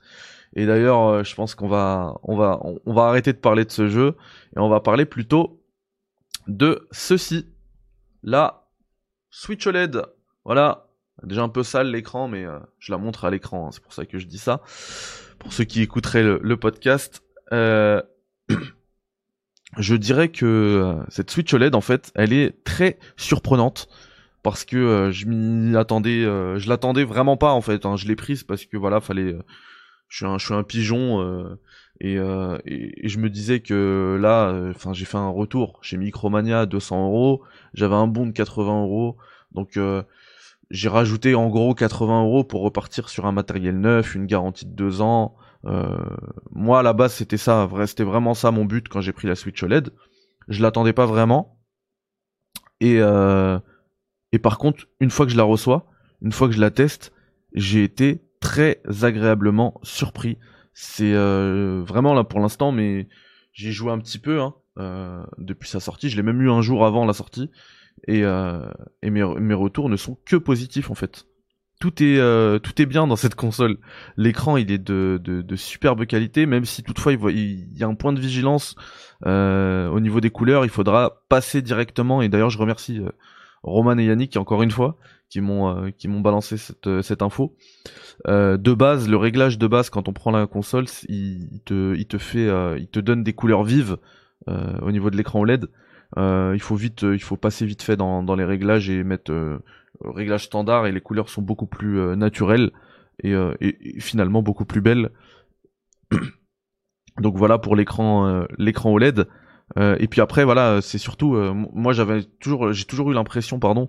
Et 0.54 0.66
d'ailleurs, 0.66 1.00
euh, 1.08 1.24
je 1.24 1.34
pense 1.34 1.54
qu'on 1.54 1.68
va, 1.68 2.18
on 2.22 2.36
va, 2.36 2.60
on, 2.62 2.92
va 2.92 3.04
arrêter 3.04 3.32
de 3.32 3.38
parler 3.38 3.64
de 3.64 3.72
ce 3.72 3.88
jeu 3.88 4.14
et 4.54 4.58
on 4.58 4.68
va 4.68 4.80
parler 4.80 5.06
plutôt 5.06 5.62
de 6.46 6.86
ceci. 6.92 7.48
La 8.22 8.68
Switch 9.30 9.66
OLED. 9.66 10.02
Voilà, 10.44 10.88
déjà 11.22 11.42
un 11.42 11.48
peu 11.48 11.62
sale 11.62 11.90
l'écran, 11.90 12.28
mais 12.28 12.44
euh, 12.44 12.58
je 12.78 12.92
la 12.92 12.98
montre 12.98 13.24
à 13.24 13.30
l'écran. 13.30 13.66
Hein, 13.66 13.70
c'est 13.72 13.82
pour 13.82 13.94
ça 13.94 14.04
que 14.04 14.18
je 14.18 14.26
dis 14.26 14.38
ça. 14.38 14.60
Pour 15.38 15.54
ceux 15.54 15.64
qui 15.64 15.80
écouteraient 15.80 16.22
le, 16.22 16.56
podcast, 16.58 17.22
je 17.50 18.04
dirais 19.96 20.28
que 20.28 20.98
cette 21.08 21.30
Switch 21.30 21.52
OLED, 21.54 21.74
en 21.74 21.80
fait, 21.80 22.12
elle 22.14 22.34
est 22.34 22.62
très 22.64 22.98
surprenante 23.16 23.88
parce 24.44 24.66
que 24.66 24.76
euh, 24.76 25.10
je 25.10 25.26
m'y 25.26 25.74
attendais, 25.74 26.22
euh, 26.22 26.58
je 26.58 26.68
l'attendais 26.68 27.04
vraiment 27.04 27.38
pas 27.38 27.52
en 27.52 27.62
fait. 27.62 27.86
Hein. 27.86 27.96
Je 27.96 28.06
l'ai 28.06 28.14
prise 28.14 28.44
parce 28.44 28.66
que 28.66 28.76
voilà, 28.76 29.00
fallait. 29.00 29.32
Euh, 29.32 29.42
je 30.08 30.18
suis 30.18 30.26
un, 30.26 30.38
je 30.38 30.44
suis 30.44 30.54
un 30.54 30.62
pigeon 30.62 31.56
et, 32.00 32.16
et, 32.16 33.08
je 33.08 33.18
me 33.18 33.28
disais 33.30 33.60
que 33.60 34.16
là, 34.20 34.54
enfin, 34.70 34.92
j'ai 34.92 35.06
fait 35.06 35.16
un 35.16 35.30
retour 35.30 35.80
chez 35.82 35.96
Micromania 35.96 36.60
à 36.60 36.66
200 36.66 37.06
euros. 37.06 37.42
J'avais 37.72 37.96
un 37.96 38.06
bon 38.06 38.26
de 38.26 38.32
80 38.32 38.82
euros, 38.82 39.16
donc 39.52 39.76
j'ai 40.70 40.88
rajouté 40.88 41.34
en 41.34 41.48
gros 41.48 41.74
80 41.74 42.22
euros 42.22 42.44
pour 42.44 42.62
repartir 42.62 43.08
sur 43.08 43.26
un 43.26 43.32
matériel 43.32 43.80
neuf, 43.80 44.14
une 44.14 44.26
garantie 44.26 44.66
de 44.66 44.72
deux 44.72 45.00
ans. 45.00 45.34
moi 46.52 46.80
à 46.80 46.82
la 46.82 46.92
base 46.92 47.14
c'était 47.14 47.38
ça, 47.38 47.68
c'était 47.86 48.04
vraiment 48.04 48.34
ça 48.34 48.52
mon 48.52 48.66
but 48.66 48.88
quand 48.88 49.00
j'ai 49.00 49.12
pris 49.12 49.26
la 49.26 49.34
Switch 49.34 49.60
OLED. 49.62 49.90
Je 50.46 50.62
l'attendais 50.62 50.92
pas 50.92 51.06
vraiment 51.06 51.54
et 52.80 52.98
euh, 53.00 53.58
et 54.34 54.40
par 54.40 54.58
contre, 54.58 54.88
une 54.98 55.10
fois 55.10 55.26
que 55.26 55.32
je 55.32 55.36
la 55.36 55.44
reçois, 55.44 55.86
une 56.20 56.32
fois 56.32 56.48
que 56.48 56.54
je 56.54 56.60
la 56.60 56.72
teste, 56.72 57.12
j'ai 57.54 57.84
été 57.84 58.20
très 58.40 58.82
agréablement 59.02 59.78
surpris. 59.84 60.38
C'est 60.72 61.14
euh, 61.14 61.84
vraiment 61.86 62.14
là 62.14 62.24
pour 62.24 62.40
l'instant, 62.40 62.72
mais 62.72 63.06
j'ai 63.52 63.70
joué 63.70 63.92
un 63.92 63.98
petit 64.00 64.18
peu 64.18 64.40
hein, 64.40 64.56
euh, 64.80 65.22
depuis 65.38 65.68
sa 65.68 65.78
sortie. 65.78 66.10
Je 66.10 66.16
l'ai 66.16 66.24
même 66.24 66.42
eu 66.42 66.50
un 66.50 66.62
jour 66.62 66.84
avant 66.84 67.04
la 67.04 67.12
sortie. 67.12 67.48
Et, 68.08 68.24
euh, 68.24 68.68
mes, 69.04 69.54
retours 69.54 69.88
ne 69.88 69.96
sont 69.96 70.18
que 70.26 70.34
positifs 70.34 70.90
en 70.90 70.96
fait. 70.96 71.26
Tout 71.78 72.02
est, 72.02 72.18
tout 72.60 72.82
est 72.82 72.86
bien 72.86 73.06
dans 73.06 73.14
cette 73.14 73.36
console. 73.36 73.78
L'écran 74.16 74.56
il 74.56 74.72
est 74.72 74.78
de, 74.78 75.20
de, 75.22 75.56
superbe 75.56 76.06
qualité, 76.06 76.46
même 76.46 76.64
si 76.64 76.82
toutefois 76.82 77.12
il, 77.12 77.78
y 77.78 77.84
a 77.84 77.86
un 77.86 77.94
point 77.94 78.12
de 78.12 78.20
vigilance 78.20 78.74
au 79.24 80.00
niveau 80.00 80.20
des 80.20 80.30
couleurs. 80.30 80.64
Il 80.64 80.70
faudra 80.70 81.22
passer 81.28 81.62
directement. 81.62 82.20
Et 82.20 82.28
d'ailleurs 82.28 82.50
je 82.50 82.58
remercie 82.58 83.00
Roman 83.64 83.98
et 83.98 84.04
Yannick, 84.04 84.36
encore 84.36 84.62
une 84.62 84.70
fois, 84.70 84.96
qui 85.30 85.40
m'ont 85.40 85.68
euh, 85.68 85.90
qui 85.90 86.06
m'ont 86.06 86.20
balancé 86.20 86.56
cette, 86.56 86.86
euh, 86.86 87.02
cette 87.02 87.22
info. 87.22 87.56
Euh, 88.28 88.56
de 88.56 88.72
base, 88.72 89.08
le 89.08 89.16
réglage 89.16 89.58
de 89.58 89.66
base 89.66 89.90
quand 89.90 90.08
on 90.08 90.12
prend 90.12 90.30
la 90.30 90.46
console, 90.46 90.84
il, 91.08 91.60
te 91.64 91.96
il 91.96 92.06
te 92.06 92.18
fait 92.18 92.48
il 92.78 92.88
te 92.88 93.00
donne 93.00 93.24
des 93.24 93.32
couleurs 93.32 93.64
vives 93.64 93.96
au 94.46 94.92
niveau 94.92 95.10
de 95.10 95.16
l'écran 95.16 95.40
OLED. 95.40 95.66
il 96.16 96.60
faut 96.60 96.76
vite 96.76 97.02
il 97.02 97.22
faut 97.22 97.36
passer 97.36 97.64
vite 97.66 97.82
fait 97.82 97.96
dans, 97.96 98.22
dans 98.22 98.36
les 98.36 98.44
réglages 98.44 98.90
et 98.90 99.02
mettre 99.02 99.60
réglage 100.04 100.44
standard 100.44 100.86
et 100.86 100.92
les 100.92 101.00
couleurs 101.00 101.28
sont 101.30 101.42
beaucoup 101.42 101.66
plus 101.66 102.16
naturelles 102.16 102.70
et, 103.22 103.32
et, 103.60 104.00
finalement 104.00 104.42
beaucoup 104.42 104.66
plus 104.66 104.82
belles. 104.82 105.10
Donc 107.20 107.36
voilà 107.36 107.58
pour 107.58 107.74
l'écran 107.74 108.44
l'écran 108.58 108.92
OLED. 108.92 109.26
Euh, 109.78 109.96
et 109.98 110.06
puis 110.06 110.20
après, 110.20 110.44
voilà, 110.44 110.80
c'est 110.80 110.98
surtout, 110.98 111.34
euh, 111.34 111.52
moi 111.72 111.92
j'avais 111.92 112.22
toujours, 112.22 112.72
j'ai 112.72 112.84
toujours 112.84 113.10
eu 113.10 113.14
l'impression, 113.14 113.58
pardon, 113.58 113.88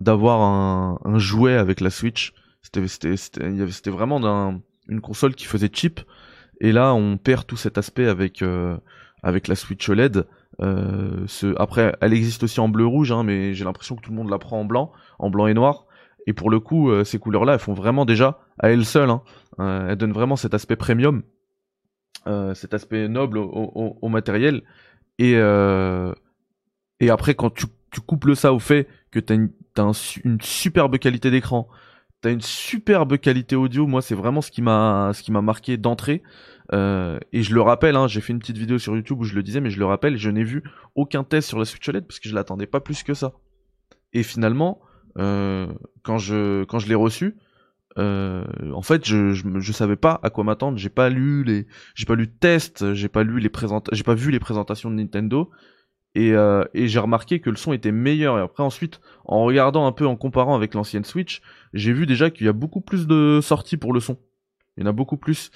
d'avoir 0.00 0.40
un, 0.40 0.98
un, 1.04 1.18
jouet 1.18 1.54
avec 1.54 1.80
la 1.80 1.90
Switch. 1.90 2.34
C'était, 2.62 2.86
c'était, 2.86 3.16
c'était, 3.16 3.90
vraiment 3.90 4.60
une 4.88 5.00
console 5.00 5.34
qui 5.34 5.46
faisait 5.46 5.70
cheap. 5.72 6.00
Et 6.60 6.72
là, 6.72 6.94
on 6.94 7.16
perd 7.16 7.46
tout 7.46 7.56
cet 7.56 7.78
aspect 7.78 8.06
avec 8.06 8.42
euh, 8.42 8.76
avec 9.22 9.48
la 9.48 9.56
Switch 9.56 9.88
OLED. 9.88 10.26
ce, 10.60 11.58
après, 11.60 11.94
elle 12.00 12.12
existe 12.12 12.42
aussi 12.42 12.60
en 12.60 12.68
bleu 12.68 12.86
rouge, 12.86 13.12
hein, 13.12 13.24
mais 13.24 13.54
j'ai 13.54 13.64
l'impression 13.64 13.96
que 13.96 14.02
tout 14.02 14.10
le 14.10 14.16
monde 14.16 14.30
la 14.30 14.38
prend 14.38 14.60
en 14.60 14.64
blanc, 14.64 14.92
en 15.18 15.30
blanc 15.30 15.46
et 15.46 15.54
noir. 15.54 15.86
Et 16.26 16.32
pour 16.32 16.50
le 16.50 16.60
coup, 16.60 16.90
ces 17.04 17.18
couleurs-là, 17.18 17.54
elles 17.54 17.58
font 17.58 17.72
vraiment 17.72 18.04
déjà 18.04 18.38
à 18.60 18.70
elles 18.70 18.84
seules. 18.84 19.10
Hein, 19.10 19.22
elles 19.88 19.96
donnent 19.96 20.12
vraiment 20.12 20.36
cet 20.36 20.54
aspect 20.54 20.76
premium, 20.76 21.22
cet 22.54 22.74
aspect 22.74 23.08
noble 23.08 23.38
au, 23.38 23.44
au, 23.52 23.98
au 24.00 24.08
matériel. 24.08 24.62
Et, 25.18 25.34
euh, 25.36 26.12
et 27.00 27.10
après, 27.10 27.34
quand 27.34 27.50
tu, 27.50 27.66
tu 27.90 28.00
couples 28.00 28.34
ça 28.36 28.52
au 28.52 28.58
fait 28.58 28.88
que 29.10 29.20
tu 29.20 29.32
as, 29.32 29.36
une, 30.24 30.40
superbe 30.40 30.98
qualité 30.98 31.30
d'écran, 31.30 31.68
tu 32.22 32.28
as 32.28 32.30
une 32.32 32.40
superbe 32.40 33.18
qualité 33.18 33.56
audio, 33.56 33.86
moi 33.86 34.02
c'est 34.02 34.14
vraiment 34.14 34.40
ce 34.40 34.50
qui 34.50 34.62
m'a 34.62 35.12
marqué 35.42 35.76
d'entrée. 35.76 36.22
Euh, 36.72 37.18
et 37.32 37.42
je 37.42 37.54
le 37.54 37.60
rappelle, 37.60 37.96
hein, 37.96 38.06
j'ai 38.08 38.20
fait 38.20 38.32
une 38.32 38.38
petite 38.38 38.56
vidéo 38.56 38.78
sur 38.78 38.94
YouTube 38.94 39.20
où 39.20 39.24
je 39.24 39.34
le 39.34 39.42
disais, 39.42 39.60
mais 39.60 39.70
je 39.70 39.78
le 39.78 39.84
rappelle, 39.84 40.16
je 40.16 40.30
n'ai 40.30 40.44
vu 40.44 40.62
aucun 40.94 41.24
test 41.24 41.48
sur 41.48 41.58
la 41.58 41.64
Switch 41.64 41.86
OLED 41.86 42.06
parce 42.06 42.18
que 42.18 42.28
je 42.28 42.34
l'attendais 42.34 42.66
pas 42.66 42.80
plus 42.80 43.02
que 43.02 43.14
ça. 43.14 43.32
Et 44.14 44.22
finalement, 44.22 44.80
euh, 45.18 45.66
quand 46.02 46.18
je 46.18 46.64
quand 46.64 46.78
je 46.78 46.88
l'ai 46.88 46.94
reçu, 46.94 47.36
euh, 47.98 48.44
en 48.72 48.82
fait, 48.82 49.06
je, 49.06 49.32
je, 49.32 49.72
savais 49.72 49.96
pas 49.96 50.18
à 50.22 50.30
quoi 50.30 50.44
m'attendre. 50.44 50.78
J'ai 50.78 50.88
pas 50.88 51.10
lu 51.10 51.44
les, 51.44 51.66
j'ai 51.94 52.06
pas 52.06 52.14
lu 52.14 52.26
de 52.26 52.32
tests, 52.32 52.94
j'ai 52.94 53.08
pas 53.08 53.22
lu 53.22 53.38
les 53.38 53.50
j'ai 53.92 54.02
pas 54.02 54.14
vu 54.14 54.30
les 54.30 54.40
présentations 54.40 54.90
de 54.90 54.96
Nintendo. 54.96 55.50
Et, 56.14 56.32
euh, 56.32 56.64
et 56.74 56.88
j'ai 56.88 56.98
remarqué 56.98 57.40
que 57.40 57.48
le 57.48 57.56
son 57.56 57.72
était 57.72 57.92
meilleur. 57.92 58.38
Et 58.38 58.42
après, 58.42 58.62
ensuite, 58.62 59.00
en 59.24 59.44
regardant 59.44 59.86
un 59.86 59.92
peu, 59.92 60.06
en 60.06 60.16
comparant 60.16 60.54
avec 60.54 60.74
l'ancienne 60.74 61.04
Switch, 61.04 61.40
j'ai 61.72 61.92
vu 61.92 62.06
déjà 62.06 62.30
qu'il 62.30 62.46
y 62.46 62.48
a 62.48 62.52
beaucoup 62.52 62.80
plus 62.80 63.06
de 63.06 63.40
sorties 63.42 63.78
pour 63.78 63.92
le 63.92 64.00
son. 64.00 64.18
Il 64.76 64.82
y 64.82 64.86
en 64.86 64.90
a 64.90 64.92
beaucoup 64.92 65.16
plus. 65.16 65.50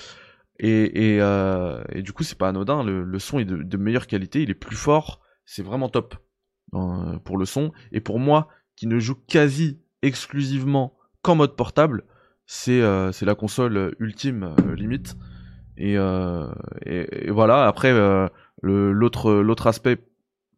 Et, 0.59 1.15
et, 1.15 1.21
euh, 1.21 1.83
et 1.93 2.03
du 2.03 2.13
coup, 2.13 2.23
c'est 2.23 2.39
pas 2.39 2.49
anodin. 2.49 2.83
Le, 2.83 3.05
le 3.05 3.19
son 3.19 3.39
est 3.39 3.45
de, 3.45 3.57
de, 3.57 3.77
meilleure 3.77 4.07
qualité, 4.07 4.43
il 4.43 4.51
est 4.51 4.55
plus 4.55 4.77
fort. 4.77 5.21
C'est 5.45 5.63
vraiment 5.63 5.91
top 5.91 6.17
euh, 6.75 7.19
pour 7.19 7.37
le 7.37 7.45
son. 7.45 7.73
Et 7.93 8.01
pour 8.01 8.19
moi, 8.19 8.49
qui 8.77 8.87
ne 8.87 8.99
joue 8.99 9.15
quasi 9.15 9.81
exclusivement 10.03 10.97
qu'en 11.23 11.35
mode 11.35 11.57
portable, 11.57 12.05
c'est 12.47 12.81
euh, 12.81 13.13
c'est 13.13 13.27
la 13.27 13.35
console 13.35 13.95
ultime 13.99 14.55
euh, 14.61 14.75
limite. 14.75 15.17
Et, 15.79 15.99
euh, 15.99 16.47
et, 16.87 17.31
voilà. 17.31 17.67
Après, 17.67 17.93
l'autre 18.63 19.67
aspect 19.67 19.99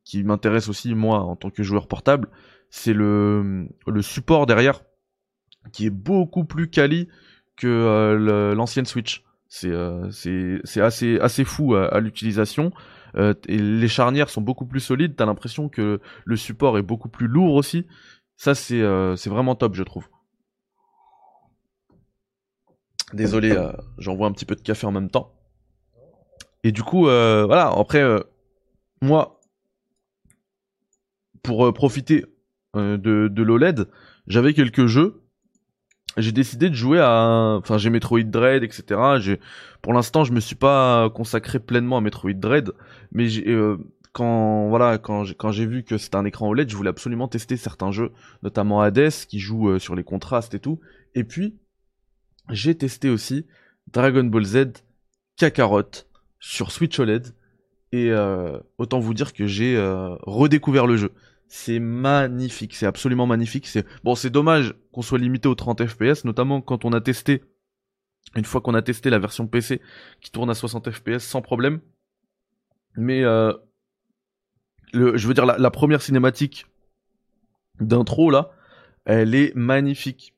qui 0.04 0.22
m'intéresse 0.22 0.68
aussi 0.68 0.94
moi 0.94 1.20
en 1.20 1.34
tant 1.36 1.50
que 1.50 1.62
joueur 1.62 1.88
portable, 1.88 2.28
c'est 2.70 2.92
le 2.92 3.66
le 3.86 4.02
support 4.02 4.46
derrière 4.46 4.82
qui 5.72 5.86
est 5.86 5.90
beaucoup 5.90 6.44
plus 6.44 6.70
quali 6.70 7.08
que 7.56 8.52
l'ancienne 8.54 8.86
Switch. 8.86 9.24
C'est 9.48 9.72
c'est 10.10 10.80
assez 10.80 11.18
assez 11.18 11.44
fou 11.44 11.74
à, 11.74 11.98
l'utilisation. 11.98 12.72
Euh, 13.16 13.34
et 13.46 13.58
les 13.58 13.88
charnières 13.88 14.30
sont 14.30 14.40
beaucoup 14.40 14.66
plus 14.66 14.80
solides. 14.80 15.16
T'as 15.16 15.26
l'impression 15.26 15.68
que 15.68 16.00
le 16.24 16.36
support 16.36 16.78
est 16.78 16.82
beaucoup 16.82 17.08
plus 17.08 17.26
lourd 17.26 17.54
aussi. 17.54 17.86
Ça 18.36 18.52
euh, 18.72 19.16
c'est 19.16 19.30
vraiment 19.30 19.54
top, 19.54 19.74
je 19.74 19.82
trouve. 19.82 20.08
Désolé, 23.12 23.52
euh, 23.52 23.72
j'envoie 23.98 24.26
un 24.26 24.32
petit 24.32 24.44
peu 24.44 24.54
de 24.54 24.60
café 24.60 24.86
en 24.86 24.92
même 24.92 25.10
temps. 25.10 25.34
Et 26.64 26.72
du 26.72 26.82
coup, 26.82 27.08
euh, 27.08 27.44
voilà, 27.46 27.68
après, 27.68 28.02
euh, 28.02 28.20
moi, 29.00 29.40
pour 31.42 31.72
profiter 31.72 32.26
de, 32.74 32.96
de 32.96 33.42
l'OLED, 33.42 33.88
j'avais 34.26 34.52
quelques 34.52 34.86
jeux. 34.86 35.22
j'ai 36.16 36.32
décidé 36.32 36.68
de 36.68 36.74
jouer 36.74 37.00
à, 37.00 37.56
enfin 37.58 37.78
j'ai 37.78 37.90
Metroid 37.90 38.24
Dread, 38.24 38.62
etc. 38.62 39.38
Pour 39.80 39.94
l'instant, 39.94 40.24
je 40.24 40.32
me 40.32 40.40
suis 40.40 40.56
pas 40.56 41.08
consacré 41.10 41.58
pleinement 41.60 41.96
à 41.96 42.00
Metroid 42.00 42.34
Dread, 42.34 42.72
mais 43.12 43.28
quand 44.12 44.68
voilà, 44.68 44.98
quand 44.98 45.24
j'ai 45.24 45.34
quand 45.34 45.50
j'ai 45.50 45.64
vu 45.64 45.84
que 45.84 45.96
c'était 45.96 46.16
un 46.16 46.24
écran 46.24 46.48
OLED, 46.48 46.68
je 46.68 46.76
voulais 46.76 46.90
absolument 46.90 47.28
tester 47.28 47.56
certains 47.56 47.92
jeux, 47.92 48.12
notamment 48.42 48.82
Hades 48.82 49.10
qui 49.28 49.38
joue 49.38 49.78
sur 49.78 49.94
les 49.94 50.04
contrastes 50.04 50.54
et 50.54 50.60
tout. 50.60 50.80
Et 51.14 51.24
puis 51.24 51.56
j'ai 52.50 52.76
testé 52.76 53.10
aussi 53.10 53.46
Dragon 53.92 54.24
Ball 54.24 54.44
Z 54.44 54.66
Kakarot 55.36 55.90
sur 56.40 56.72
Switch 56.72 56.98
OLED 56.98 57.34
et 57.92 58.10
euh, 58.10 58.58
autant 58.76 58.98
vous 58.98 59.14
dire 59.14 59.32
que 59.32 59.46
j'ai 59.46 59.78
redécouvert 60.22 60.86
le 60.86 60.96
jeu. 60.96 61.12
C'est 61.48 61.78
magnifique, 61.78 62.74
c'est 62.74 62.86
absolument 62.86 63.26
magnifique. 63.26 63.66
C'est 63.66 63.86
bon, 64.04 64.14
c'est 64.14 64.28
dommage 64.28 64.74
qu'on 64.92 65.00
soit 65.00 65.18
limité 65.18 65.48
aux 65.48 65.54
30 65.54 65.86
FPS, 65.86 66.24
notamment 66.24 66.60
quand 66.60 66.84
on 66.84 66.92
a 66.92 67.00
testé 67.00 67.42
une 68.36 68.44
fois 68.44 68.60
qu'on 68.60 68.74
a 68.74 68.82
testé 68.82 69.10
la 69.10 69.18
version 69.18 69.46
PC 69.46 69.80
qui 70.20 70.30
tourne 70.30 70.50
à 70.50 70.54
60 70.54 70.90
FPS 70.90 71.20
sans 71.20 71.42
problème. 71.42 71.80
Mais 72.96 73.22
euh, 73.24 73.52
le, 74.92 75.16
je 75.16 75.26
veux 75.28 75.34
dire 75.34 75.46
la, 75.46 75.70
première 75.70 76.02
cinématique 76.02 76.66
d'intro 77.80 78.30
là, 78.30 78.50
elle 79.04 79.34
est 79.34 79.54
magnifique. 79.54 80.34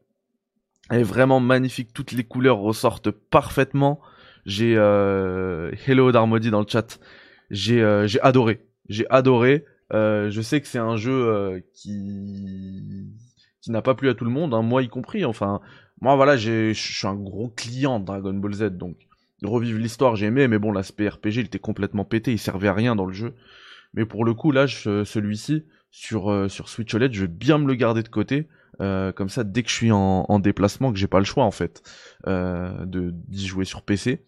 Elle 0.90 1.00
est 1.00 1.04
vraiment 1.04 1.38
magnifique. 1.38 1.92
Toutes 1.94 2.12
les 2.12 2.24
couleurs 2.24 2.58
ressortent 2.58 3.12
parfaitement. 3.12 4.00
J'ai 4.44 4.74
euh, 4.76 5.70
Hello 5.86 6.10
Darmody 6.10 6.50
dans 6.50 6.60
le 6.60 6.66
chat. 6.68 6.98
J'ai 7.50 7.80
euh, 7.80 8.08
adoré. 8.22 8.66
J'ai 8.88 9.08
adoré. 9.08 9.64
Euh, 9.92 10.30
je 10.30 10.40
sais 10.40 10.60
que 10.60 10.66
c'est 10.66 10.78
un 10.78 10.96
jeu 10.96 11.62
qui 11.72 13.08
qui 13.60 13.70
n'a 13.70 13.82
pas 13.82 13.94
plu 13.94 14.08
à 14.08 14.14
tout 14.14 14.24
le 14.24 14.30
monde, 14.30 14.54
hein, 14.54 14.62
moi 14.62 14.82
y 14.82 14.88
compris. 14.88 15.24
Enfin, 15.24 15.60
moi 16.00 16.16
voilà, 16.16 16.36
je 16.36 16.72
suis 16.72 17.06
un 17.06 17.14
gros 17.14 17.48
client 17.48 18.00
de 18.00 18.06
Dragon 18.06 18.32
Ball 18.32 18.54
Z, 18.54 18.62
donc 18.70 18.96
revivre 19.42 19.78
l'histoire 19.78 20.16
j'ai 20.16 20.26
aimé, 20.26 20.48
mais 20.48 20.58
bon 20.58 20.72
l'aspect 20.72 21.08
RPG 21.08 21.36
il 21.36 21.40
était 21.40 21.58
complètement 21.58 22.04
pété, 22.04 22.32
il 22.32 22.38
servait 22.38 22.68
à 22.68 22.72
rien 22.72 22.96
dans 22.96 23.04
le 23.04 23.12
jeu. 23.12 23.34
Mais 23.92 24.06
pour 24.06 24.24
le 24.24 24.32
coup 24.32 24.50
là, 24.50 24.66
celui-ci 24.66 25.64
sur 25.90 26.50
sur 26.50 26.68
Switch 26.68 26.94
OLED, 26.94 27.12
je 27.12 27.22
vais 27.22 27.28
bien 27.28 27.58
me 27.58 27.66
le 27.66 27.74
garder 27.74 28.02
de 28.02 28.08
côté. 28.08 28.48
Comme 28.80 29.28
ça, 29.28 29.44
dès 29.44 29.62
que 29.62 29.68
je 29.68 29.74
suis 29.74 29.92
en, 29.92 30.24
en 30.28 30.38
déplacement, 30.38 30.92
que 30.92 30.98
j'ai 30.98 31.06
pas 31.06 31.18
le 31.18 31.24
choix 31.24 31.44
en 31.44 31.50
fait 31.50 31.82
de 32.26 33.10
d'y 33.28 33.46
jouer 33.46 33.64
sur 33.64 33.82
PC, 33.82 34.24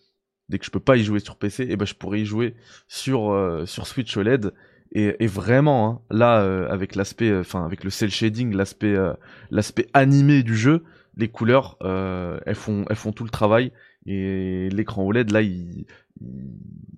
dès 0.49 0.59
que 0.59 0.65
je 0.65 0.71
peux 0.71 0.81
pas 0.81 0.97
y 0.97 1.05
jouer 1.05 1.21
sur 1.21 1.37
PC, 1.37 1.65
et 1.65 1.73
eh 1.73 1.77
ben 1.77 1.87
je 1.87 1.95
pourrais 1.95 2.21
y 2.21 2.27
jouer 2.27 2.55
sur 2.87 3.63
sur 3.67 3.87
Switch 3.87 4.17
OLED 4.17 4.53
et, 4.95 5.27
vraiment, 5.27 5.89
hein, 5.89 6.01
là, 6.11 6.43
euh, 6.43 6.69
avec 6.69 6.97
l'aspect, 6.97 7.31
euh, 7.31 7.41
enfin, 7.41 7.65
avec 7.65 7.83
le 7.83 7.89
cel 7.89 8.11
shading, 8.11 8.55
l'aspect, 8.55 8.95
euh, 8.95 9.15
l'aspect 9.51 9.87
animé 9.95 10.43
du 10.43 10.55
jeu, 10.55 10.85
les 11.17 11.29
couleurs, 11.29 11.79
elles 11.83 12.55
font, 12.55 12.85
elles 12.91 12.97
font 12.97 13.13
tout 13.13 13.25
le 13.25 13.31
travail. 13.31 13.73
Et 14.05 14.69
l'écran 14.71 15.05
OLED, 15.05 15.31
là, 15.31 15.41
il, 15.41 15.87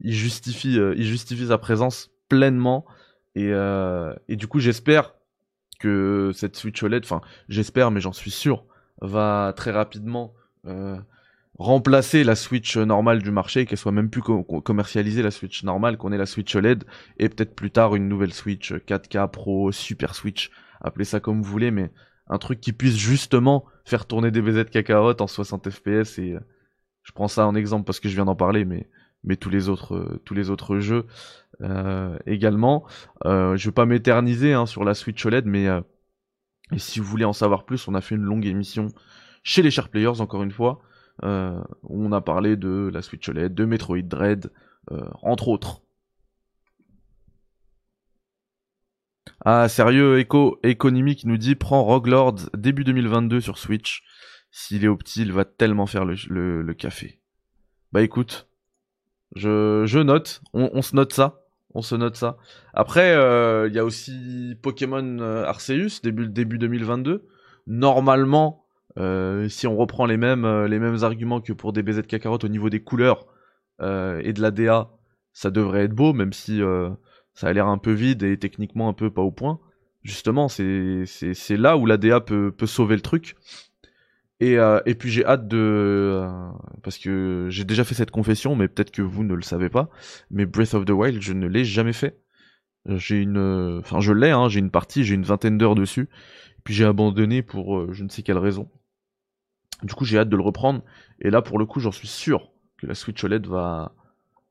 il 0.00 0.12
justifie, 0.12 0.74
il 0.74 1.04
justifie 1.04 1.46
sa 1.48 1.58
présence 1.58 2.10
pleinement. 2.28 2.84
Et, 3.34 3.50
et 4.28 4.36
du 4.36 4.46
coup, 4.46 4.60
j'espère 4.60 5.14
cette 6.34 6.56
Switch 6.56 6.82
OLED, 6.82 7.04
enfin, 7.04 7.20
j'espère, 7.48 7.90
mais 7.90 8.00
j'en 8.00 8.12
suis 8.12 8.30
sûr, 8.30 8.64
va 9.00 9.52
très 9.56 9.70
rapidement 9.70 10.34
remplacer 11.58 12.24
la 12.24 12.34
Switch 12.34 12.76
normale 12.76 13.22
du 13.22 13.30
marché, 13.30 13.66
qu'elle 13.66 13.78
soit 13.78 13.92
même 13.92 14.10
plus 14.10 14.22
commercialisée 14.22 15.22
la 15.22 15.30
Switch 15.30 15.62
normale, 15.62 15.96
qu'on 15.96 16.12
ait 16.12 16.18
la 16.18 16.26
Switch 16.26 16.54
OLED 16.54 16.84
et 17.18 17.28
peut-être 17.28 17.54
plus 17.54 17.70
tard 17.70 17.94
une 17.94 18.08
nouvelle 18.08 18.32
Switch 18.32 18.72
4K 18.72 19.30
Pro, 19.30 19.70
Super 19.70 20.14
Switch, 20.14 20.50
appelez 20.80 21.04
ça 21.04 21.20
comme 21.20 21.42
vous 21.42 21.50
voulez, 21.50 21.70
mais 21.70 21.90
un 22.28 22.38
truc 22.38 22.60
qui 22.60 22.72
puisse 22.72 22.96
justement 22.96 23.64
faire 23.84 24.06
tourner 24.06 24.30
des 24.30 24.42
BZ 24.42 24.64
Kakarot 24.70 25.20
en 25.20 25.26
60 25.26 25.70
FPS 25.70 26.18
et 26.18 26.32
euh, 26.32 26.40
je 27.02 27.12
prends 27.12 27.28
ça 27.28 27.46
en 27.46 27.54
exemple 27.54 27.84
parce 27.84 28.00
que 28.00 28.08
je 28.08 28.14
viens 28.14 28.24
d'en 28.24 28.36
parler, 28.36 28.64
mais 28.64 28.88
mais 29.24 29.36
tous 29.36 29.50
les 29.50 29.68
autres 29.68 29.94
euh, 29.96 30.20
tous 30.24 30.34
les 30.34 30.50
autres 30.50 30.78
jeux 30.78 31.06
euh, 31.60 32.18
également. 32.26 32.84
Euh, 33.24 33.56
je 33.56 33.68
vais 33.68 33.72
pas 33.72 33.86
m'éterniser 33.86 34.52
hein, 34.52 34.66
sur 34.66 34.84
la 34.84 34.94
Switch 34.94 35.24
OLED, 35.24 35.46
mais 35.46 35.68
si 36.76 37.00
vous 37.00 37.06
voulez 37.06 37.24
en 37.24 37.32
savoir 37.32 37.64
plus, 37.64 37.86
on 37.88 37.94
a 37.94 38.00
fait 38.00 38.14
une 38.14 38.22
longue 38.22 38.46
émission 38.46 38.88
chez 39.42 39.62
les 39.62 39.70
Sharp 39.70 39.90
Players 39.90 40.20
encore 40.20 40.42
une 40.42 40.50
fois. 40.50 40.80
Euh, 41.22 41.62
on 41.84 42.12
a 42.12 42.20
parlé 42.20 42.56
de 42.56 42.90
la 42.92 43.02
Switch 43.02 43.28
OLED, 43.28 43.54
de 43.54 43.64
Metroid 43.64 44.02
Dread, 44.02 44.50
entre 45.22 45.48
autres. 45.48 45.84
Ah, 49.44 49.68
sérieux, 49.68 50.18
Echo, 50.18 50.58
Economy 50.62 51.16
qui 51.16 51.28
nous 51.28 51.36
dit 51.36 51.54
prends 51.54 51.84
Rogue 51.84 52.08
début 52.54 52.82
2022 52.82 53.40
sur 53.40 53.58
Switch. 53.58 54.02
S'il 54.50 54.84
est 54.84 54.88
opti, 54.88 55.22
il 55.22 55.32
va 55.32 55.44
tellement 55.44 55.86
faire 55.86 56.04
le, 56.04 56.72
café. 56.72 57.20
Bah 57.92 58.02
écoute, 58.02 58.48
je, 59.34 60.02
note, 60.02 60.42
on, 60.52 60.82
se 60.82 60.94
note 60.96 61.12
ça. 61.12 61.40
On 61.74 61.82
se 61.82 61.94
note 61.94 62.16
ça. 62.16 62.36
Après, 62.72 63.12
euh, 63.12 63.68
il 63.68 63.74
y 63.74 63.78
a 63.78 63.84
aussi 63.84 64.56
Pokémon 64.62 65.18
Arceus, 65.44 66.00
début, 66.02 66.28
début 66.28 66.58
2022. 66.58 67.26
Normalement, 67.66 68.64
euh, 68.98 69.48
si 69.48 69.66
on 69.66 69.76
reprend 69.76 70.06
les 70.06 70.16
mêmes, 70.16 70.44
euh, 70.44 70.68
les 70.68 70.78
mêmes 70.78 71.02
arguments 71.02 71.40
que 71.40 71.52
pour 71.52 71.72
des 71.72 71.82
BZ 71.82 72.02
Kakarot 72.02 72.38
au 72.44 72.48
niveau 72.48 72.70
des 72.70 72.80
couleurs 72.80 73.26
euh, 73.80 74.20
et 74.22 74.32
de 74.32 74.40
la 74.40 74.50
DA, 74.50 74.90
ça 75.32 75.50
devrait 75.50 75.84
être 75.84 75.94
beau, 75.94 76.12
même 76.12 76.32
si 76.32 76.60
ça 77.32 77.48
a 77.48 77.52
l'air 77.52 77.66
un 77.66 77.78
peu 77.78 77.90
vide 77.92 78.22
et 78.22 78.38
techniquement 78.38 78.88
un 78.88 78.92
peu 78.92 79.10
pas 79.10 79.22
au 79.22 79.32
point. 79.32 79.58
Justement, 80.04 80.48
c'est 80.48 81.56
là 81.56 81.76
où 81.76 81.86
la 81.86 81.96
DA 81.96 82.20
peut, 82.20 82.52
peut 82.52 82.66
sauver 82.66 82.94
le 82.94 83.00
truc. 83.00 83.34
Et, 84.40 84.56
et 84.86 84.94
puis 84.94 85.10
j'ai 85.10 85.24
hâte 85.24 85.48
de... 85.48 86.22
parce 86.82 86.98
que 86.98 87.46
j'ai 87.50 87.64
déjà 87.64 87.84
fait 87.84 87.94
cette 87.94 88.10
confession, 88.10 88.56
mais 88.56 88.68
peut-être 88.68 88.90
que 88.90 89.00
vous 89.00 89.24
ne 89.24 89.34
le 89.34 89.42
savez 89.42 89.68
pas, 89.68 89.88
mais 90.30 90.44
Breath 90.44 90.74
of 90.74 90.84
the 90.84 90.90
Wild, 90.90 91.22
je 91.22 91.32
ne 91.32 91.46
l'ai 91.46 91.64
jamais 91.64 91.92
fait. 91.92 92.20
J'ai 92.86 93.22
une... 93.22 93.78
Enfin, 93.78 94.00
je 94.00 94.12
l'ai, 94.12 94.30
hein, 94.30 94.48
j'ai 94.48 94.58
une 94.58 94.70
partie, 94.70 95.04
j'ai 95.04 95.14
une 95.14 95.22
vingtaine 95.22 95.56
d'heures 95.56 95.76
dessus. 95.76 96.08
Puis 96.64 96.74
j'ai 96.74 96.84
abandonné 96.84 97.42
pour 97.42 97.92
je 97.92 98.04
ne 98.04 98.08
sais 98.08 98.22
quelle 98.22 98.38
raison. 98.38 98.68
Du 99.82 99.94
coup, 99.94 100.04
j'ai 100.04 100.18
hâte 100.18 100.28
de 100.28 100.36
le 100.36 100.42
reprendre. 100.42 100.82
Et 101.20 101.30
là, 101.30 101.42
pour 101.42 101.58
le 101.58 101.66
coup, 101.66 101.80
j'en 101.80 101.92
suis 101.92 102.08
sûr 102.08 102.50
que 102.78 102.86
la 102.86 102.94
Switch 102.94 103.22
OLED 103.22 103.46
va, 103.46 103.94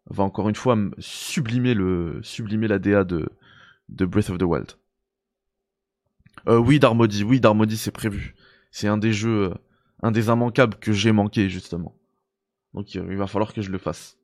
va 0.10 0.24
encore 0.24 0.50
une 0.50 0.56
fois 0.56 0.78
sublimer, 1.00 1.74
le, 1.74 2.20
sublimer 2.22 2.68
la 2.68 2.80
DA 2.80 3.04
de, 3.04 3.30
de 3.90 4.06
Breath 4.06 4.30
of 4.30 4.38
the 4.38 4.44
Wild. 4.44 4.74
Euh, 6.48 6.58
oui, 6.58 6.80
Darmody, 6.80 7.24
oui, 7.24 7.40
Darmody, 7.40 7.78
c'est 7.78 7.92
prévu. 7.92 8.36
C'est 8.72 8.88
un 8.88 8.98
des 8.98 9.14
jeux, 9.14 9.52
euh, 9.52 9.54
un 10.04 10.12
des 10.12 10.28
immanquables 10.28 10.76
que 10.76 10.92
j'ai 10.92 11.14
manqué, 11.14 11.50
justement. 11.50 11.98
Donc, 12.74 12.94
il 12.94 13.16
va 13.16 13.26
falloir 13.26 13.54
que 13.54 13.62
je 13.62 13.72
le 13.72 13.78
fasse. 13.78 14.18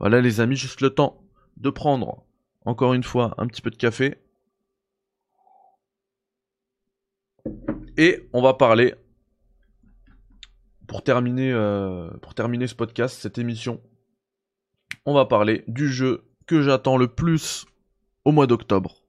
Voilà, 0.00 0.20
les 0.20 0.40
amis, 0.40 0.56
juste 0.56 0.80
le 0.80 0.90
temps 0.90 1.22
de 1.56 1.70
prendre, 1.70 2.26
encore 2.64 2.94
une 2.94 3.04
fois, 3.04 3.32
un 3.38 3.46
petit 3.46 3.62
peu 3.62 3.70
de 3.70 3.76
café. 3.76 4.18
Et 7.96 8.28
on 8.32 8.42
va 8.42 8.54
parler, 8.54 8.96
pour 10.88 11.04
terminer, 11.04 11.52
euh, 11.52 12.10
ce 12.10 12.74
podcast, 12.74 13.20
cette 13.20 13.38
émission, 13.38 13.80
on 15.06 15.14
va 15.14 15.26
parler 15.26 15.62
du 15.68 15.88
jeu 15.88 16.24
que 16.46 16.60
j'attends 16.60 16.96
le 16.96 17.06
plus 17.06 17.66
au 18.24 18.32
mois 18.32 18.48
d'octobre. 18.48 19.04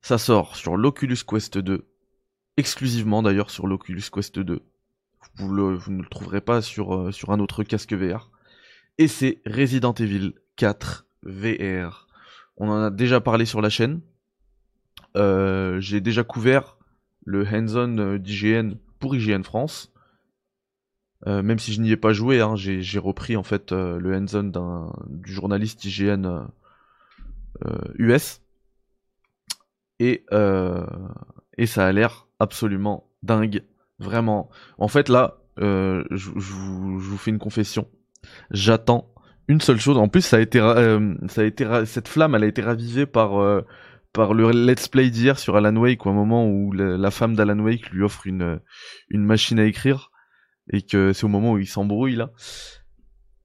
Ça 0.00 0.18
sort 0.18 0.56
sur 0.56 0.76
l'Oculus 0.76 1.18
Quest 1.26 1.58
2, 1.58 1.86
exclusivement 2.56 3.22
d'ailleurs 3.22 3.50
sur 3.50 3.66
l'Oculus 3.66 4.04
Quest 4.12 4.38
2. 4.38 4.60
Vous, 5.36 5.52
ne 5.52 6.02
le 6.02 6.08
trouverez 6.08 6.40
pas 6.40 6.62
sur, 6.62 6.94
euh, 6.94 7.10
un 7.28 7.40
autre 7.40 7.64
casque 7.64 7.92
VR. 7.92 8.30
Et 8.98 9.08
c'est 9.08 9.40
Resident 9.46 9.94
Evil 9.94 10.34
4 10.56 11.06
VR. 11.24 12.06
On 12.56 12.68
en 12.68 12.82
a 12.84 12.90
déjà 12.90 13.20
parlé 13.20 13.44
sur 13.44 13.60
la 13.60 13.70
chaîne. 13.70 14.00
Euh, 15.16 15.80
j'ai 15.80 16.00
déjà 16.00 16.22
couvert 16.22 16.76
le 17.24 17.44
hands-on 17.44 18.18
d'IGN 18.18 18.74
pour 19.00 19.16
IGN 19.16 19.42
France. 19.42 19.92
Euh, 21.26 21.42
même 21.42 21.58
si 21.58 21.72
je 21.72 21.80
n'y 21.80 21.90
ai 21.90 21.96
pas 21.96 22.12
joué, 22.12 22.40
hein, 22.40 22.54
j'ai 22.54 22.98
repris 22.98 23.34
en 23.36 23.42
fait 23.42 23.72
le 23.72 24.14
hands-on 24.14 24.92
du 25.08 25.32
journaliste 25.32 25.84
IGN 25.84 26.46
US. 27.98 28.40
Et, 29.98 30.26
et 31.56 31.66
ça 31.66 31.86
a 31.86 31.92
l'air 31.92 32.23
absolument 32.38 33.10
dingue. 33.22 33.62
Vraiment. 33.98 34.50
En 34.78 34.88
fait 34.88 35.08
là, 35.08 35.38
je 35.58 36.30
vous 36.30 37.18
fais 37.18 37.30
une 37.30 37.38
confession. 37.38 37.88
J'attends 38.50 39.14
une 39.48 39.60
seule 39.60 39.78
chose. 39.78 39.98
En 39.98 40.08
plus, 40.08 40.22
ça 40.22 40.38
a 40.38 40.40
été, 40.40 40.58
ça 41.28 41.40
a 41.40 41.44
été, 41.44 41.66
cette 41.84 42.08
flamme, 42.08 42.34
elle 42.34 42.44
a 42.44 42.46
été 42.46 42.62
ravivée 42.62 43.06
par 43.06 43.64
par 44.14 44.32
le 44.32 44.52
let's 44.52 44.88
play 44.88 45.10
d'hier 45.10 45.38
sur 45.38 45.56
Alan 45.56 45.76
Wake, 45.76 46.06
au 46.06 46.12
moment 46.12 46.46
où 46.48 46.72
la, 46.72 47.10
femme 47.10 47.34
d'Alan 47.34 47.58
Wake 47.58 47.90
lui 47.90 48.02
offre 48.04 48.26
une, 48.26 48.60
une 49.10 49.24
machine 49.24 49.58
à 49.58 49.64
écrire, 49.64 50.10
et 50.72 50.82
que 50.82 51.12
c'est 51.12 51.24
au 51.24 51.28
moment 51.28 51.52
où 51.52 51.58
il 51.58 51.66
s'embrouille 51.66 52.14
là. 52.14 52.30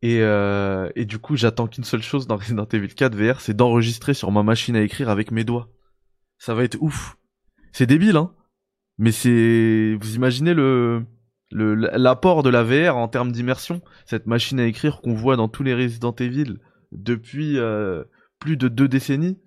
Et, 0.02 0.22
euh, 0.22 0.90
et 0.96 1.06
du 1.06 1.18
coup, 1.18 1.36
j'attends 1.36 1.68
qu'une 1.68 1.84
seule 1.84 2.04
chose 2.04 2.28
dans 2.28 2.38
Resident 2.38 2.68
Evil 2.72 2.94
4 2.94 3.16
VR, 3.16 3.42
c'est 3.42 3.56
d'enregistrer 3.56 4.14
sur 4.14 4.32
ma 4.32 4.44
machine 4.44 4.76
à 4.76 4.82
écrire 4.82 5.10
avec 5.10 5.32
mes 5.32 5.44
doigts. 5.44 5.70
Ça 6.38 6.54
va 6.54 6.64
être 6.64 6.78
ouf. 6.80 7.18
C'est 7.74 7.88
débile, 7.88 8.16
hein 8.16 8.32
Mais 9.00 9.14
c'est, 9.14 9.98
vous 10.00 10.16
imaginez 10.16 10.54
le, 10.54 11.06
l'apport 11.52 12.44
de 12.44 12.50
la 12.50 12.64
VR 12.64 12.98
en 12.98 13.08
termes 13.08 13.32
d'immersion, 13.32 13.82
cette 14.06 14.28
machine 14.28 14.60
à 14.60 14.68
écrire 14.68 15.00
qu'on 15.02 15.14
voit 15.14 15.38
dans 15.38 15.48
tous 15.48 15.64
les 15.64 15.74
Resident 15.74 16.14
Evil 16.20 16.58
depuis 16.92 17.58
euh, 17.58 18.04
plus 18.40 18.58
de 18.58 18.68
deux 18.68 18.90
décennies, 18.90 19.40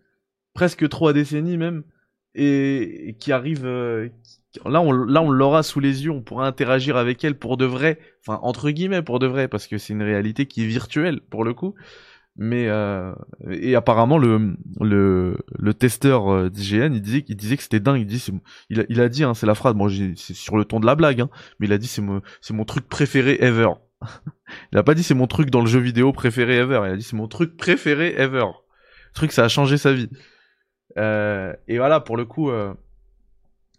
presque 0.55 0.89
trois 0.89 1.13
décennies 1.13 1.59
même, 1.59 1.85
et, 2.35 3.15
qui 3.21 3.31
arrive, 3.31 3.67
euh, 3.67 4.09
là 4.65 4.81
on 4.81 4.91
là 4.91 5.21
on 5.21 5.31
l'aura 5.31 5.63
sous 5.63 5.81
les 5.81 6.07
yeux, 6.07 6.11
on 6.11 6.23
pourra 6.23 6.47
interagir 6.47 6.97
avec 6.97 7.23
elle 7.23 7.39
pour 7.39 7.59
de 7.59 7.67
vrai, 7.67 7.99
enfin 8.27 8.41
entre 8.43 8.71
guillemets 8.71 9.03
pour 9.03 9.19
de 9.19 9.27
vrai, 9.27 9.49
parce 9.49 9.67
que 9.67 9.77
c'est 9.77 9.93
une 9.93 10.03
réalité 10.03 10.47
qui 10.47 10.63
est 10.63 10.67
virtuelle 10.67 11.21
pour 11.21 11.45
le 11.45 11.53
coup. 11.53 11.75
Mais 12.37 12.67
euh, 12.69 13.15
et 13.51 13.75
apparemment 13.75 14.17
le 14.17 14.57
le, 14.81 15.37
le 15.59 15.75
testeur 15.75 16.33
euh, 16.33 16.49
d'IGN 16.49 16.95
il 16.95 17.03
disait 17.03 17.25
il 17.29 17.37
disait 17.37 17.57
que 17.59 17.63
c'était 17.63 17.81
dingue. 17.81 18.01
Il 18.01 18.07
dit 18.07 18.25
il 18.71 18.81
a, 18.81 18.85
il 18.89 19.01
a 19.03 19.09
dit 19.11 19.23
hein, 19.23 19.35
c'est 19.35 19.47
la 19.47 19.55
phrase. 19.55 19.75
Moi 19.75 19.91
c'est 20.17 20.35
sur 20.35 20.57
le 20.57 20.65
ton 20.65 20.81
de 20.81 20.87
la 20.87 20.95
blague, 20.95 21.21
hein, 21.21 21.29
mais 21.59 21.67
il 21.67 21.73
a 21.75 21.79
dit 21.79 21.87
c'est 21.87 22.01
mon 22.01 22.23
c'est 22.41 22.55
mon 22.55 22.65
truc 22.65 22.89
préféré 22.89 23.37
ever. 23.41 23.69
il 24.73 24.79
a 24.79 24.83
pas 24.83 24.95
dit 24.95 25.03
c'est 25.03 25.15
mon 25.15 25.27
truc 25.27 25.51
dans 25.51 25.61
le 25.61 25.67
jeu 25.67 25.81
vidéo 25.81 26.13
préféré 26.13 26.57
ever. 26.57 26.81
Il 26.87 26.93
a 26.93 26.97
dit 26.97 27.03
c'est 27.03 27.17
mon 27.17 27.29
truc 27.29 27.57
préféré 27.57 28.15
ever. 28.17 28.47
Le 28.47 29.15
truc 29.15 29.33
ça 29.33 29.45
a 29.45 29.49
changé 29.49 29.77
sa 29.77 29.93
vie. 29.93 30.09
Euh, 30.97 31.53
et 31.69 31.77
voilà 31.77 32.01
pour 32.01 32.17
le 32.17 32.25
coup. 32.25 32.51
Euh, 32.51 32.73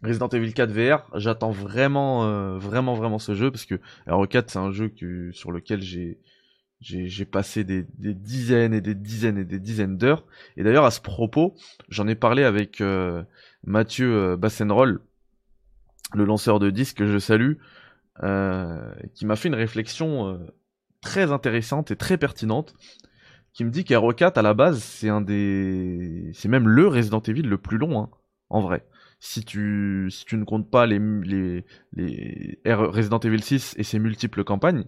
Resident 0.03 0.27
Evil 0.27 0.53
4 0.53 0.69
VR, 0.69 1.09
j'attends 1.15 1.51
vraiment, 1.51 2.25
euh, 2.25 2.57
vraiment, 2.57 2.93
vraiment 2.93 3.19
ce 3.19 3.35
jeu 3.35 3.51
parce 3.51 3.65
que 3.65 3.75
RE4 4.05 4.43
c'est 4.47 4.59
un 4.59 4.71
jeu 4.71 4.89
que, 4.89 5.31
sur 5.31 5.51
lequel 5.51 5.81
j'ai, 5.81 6.19
j'ai 6.83 7.25
passé 7.25 7.63
des, 7.63 7.85
dizaines 7.97 8.73
et 8.73 8.81
des 8.81 8.95
dizaines 8.95 9.37
et 9.37 9.45
des 9.45 9.59
dizaines 9.59 9.97
d'heures. 9.97 10.25
Et 10.57 10.63
d'ailleurs, 10.63 10.85
à 10.85 10.91
ce 10.91 10.99
propos, 10.99 11.55
j'en 11.89 12.07
ai 12.07 12.15
parlé 12.15 12.43
avec 12.43 12.81
euh, 12.81 13.23
Mathieu 13.63 14.13
euh, 14.13 14.37
Bassenroll, 14.37 15.01
le 16.13 16.25
lanceur 16.25 16.59
de 16.59 16.69
disques 16.69 16.97
que 16.97 17.07
je 17.07 17.17
salue, 17.17 17.53
euh, 18.21 18.93
qui 19.15 19.25
m'a 19.25 19.35
fait 19.35 19.47
une 19.47 19.55
réflexion 19.55 20.39
très 21.01 21.31
intéressante 21.31 21.91
et 21.91 21.95
très 21.95 22.17
pertinente, 22.17 22.75
qui 23.53 23.63
me 23.63 23.69
dit 23.69 23.85
qu'Hero 23.85 24.11
4 24.11 24.37
à 24.37 24.41
la 24.41 24.53
base, 24.53 24.83
c'est 24.83 25.09
un 25.09 25.21
des, 25.21 26.31
c'est 26.33 26.49
même 26.49 26.67
le 26.67 26.87
Resident 26.87 27.21
Evil 27.21 27.43
le 27.43 27.57
plus 27.57 27.77
long, 27.77 27.99
hein, 27.99 28.09
en 28.49 28.61
vrai. 28.61 28.85
Si 29.19 29.45
tu, 29.45 30.09
si 30.11 30.25
tu 30.25 30.35
ne 30.35 30.43
comptes 30.43 30.69
pas 30.69 30.85
les, 30.85 30.99
les, 30.99 31.65
les 31.93 32.59
Resident 32.65 33.19
Evil 33.19 33.41
6 33.41 33.75
et 33.77 33.83
ses 33.83 33.97
multiples 33.99 34.43
campagnes, 34.43 34.85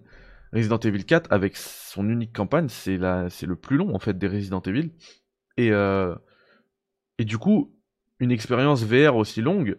Resident 0.55 0.77
Evil 0.77 1.03
4 1.03 1.31
avec 1.31 1.57
son 1.57 2.07
unique 2.07 2.33
campagne, 2.33 2.69
c'est 2.69 2.97
le 2.97 3.55
plus 3.55 3.75
long 3.75 3.93
en 3.93 3.99
fait 3.99 4.17
des 4.17 4.27
Resident 4.27 4.61
Evil. 4.61 4.91
Et 5.57 5.71
euh, 5.71 6.15
et 7.17 7.25
du 7.25 7.37
coup, 7.37 7.73
une 8.19 8.31
expérience 8.31 8.83
VR 8.83 9.17
aussi 9.17 9.41
longue, 9.41 9.77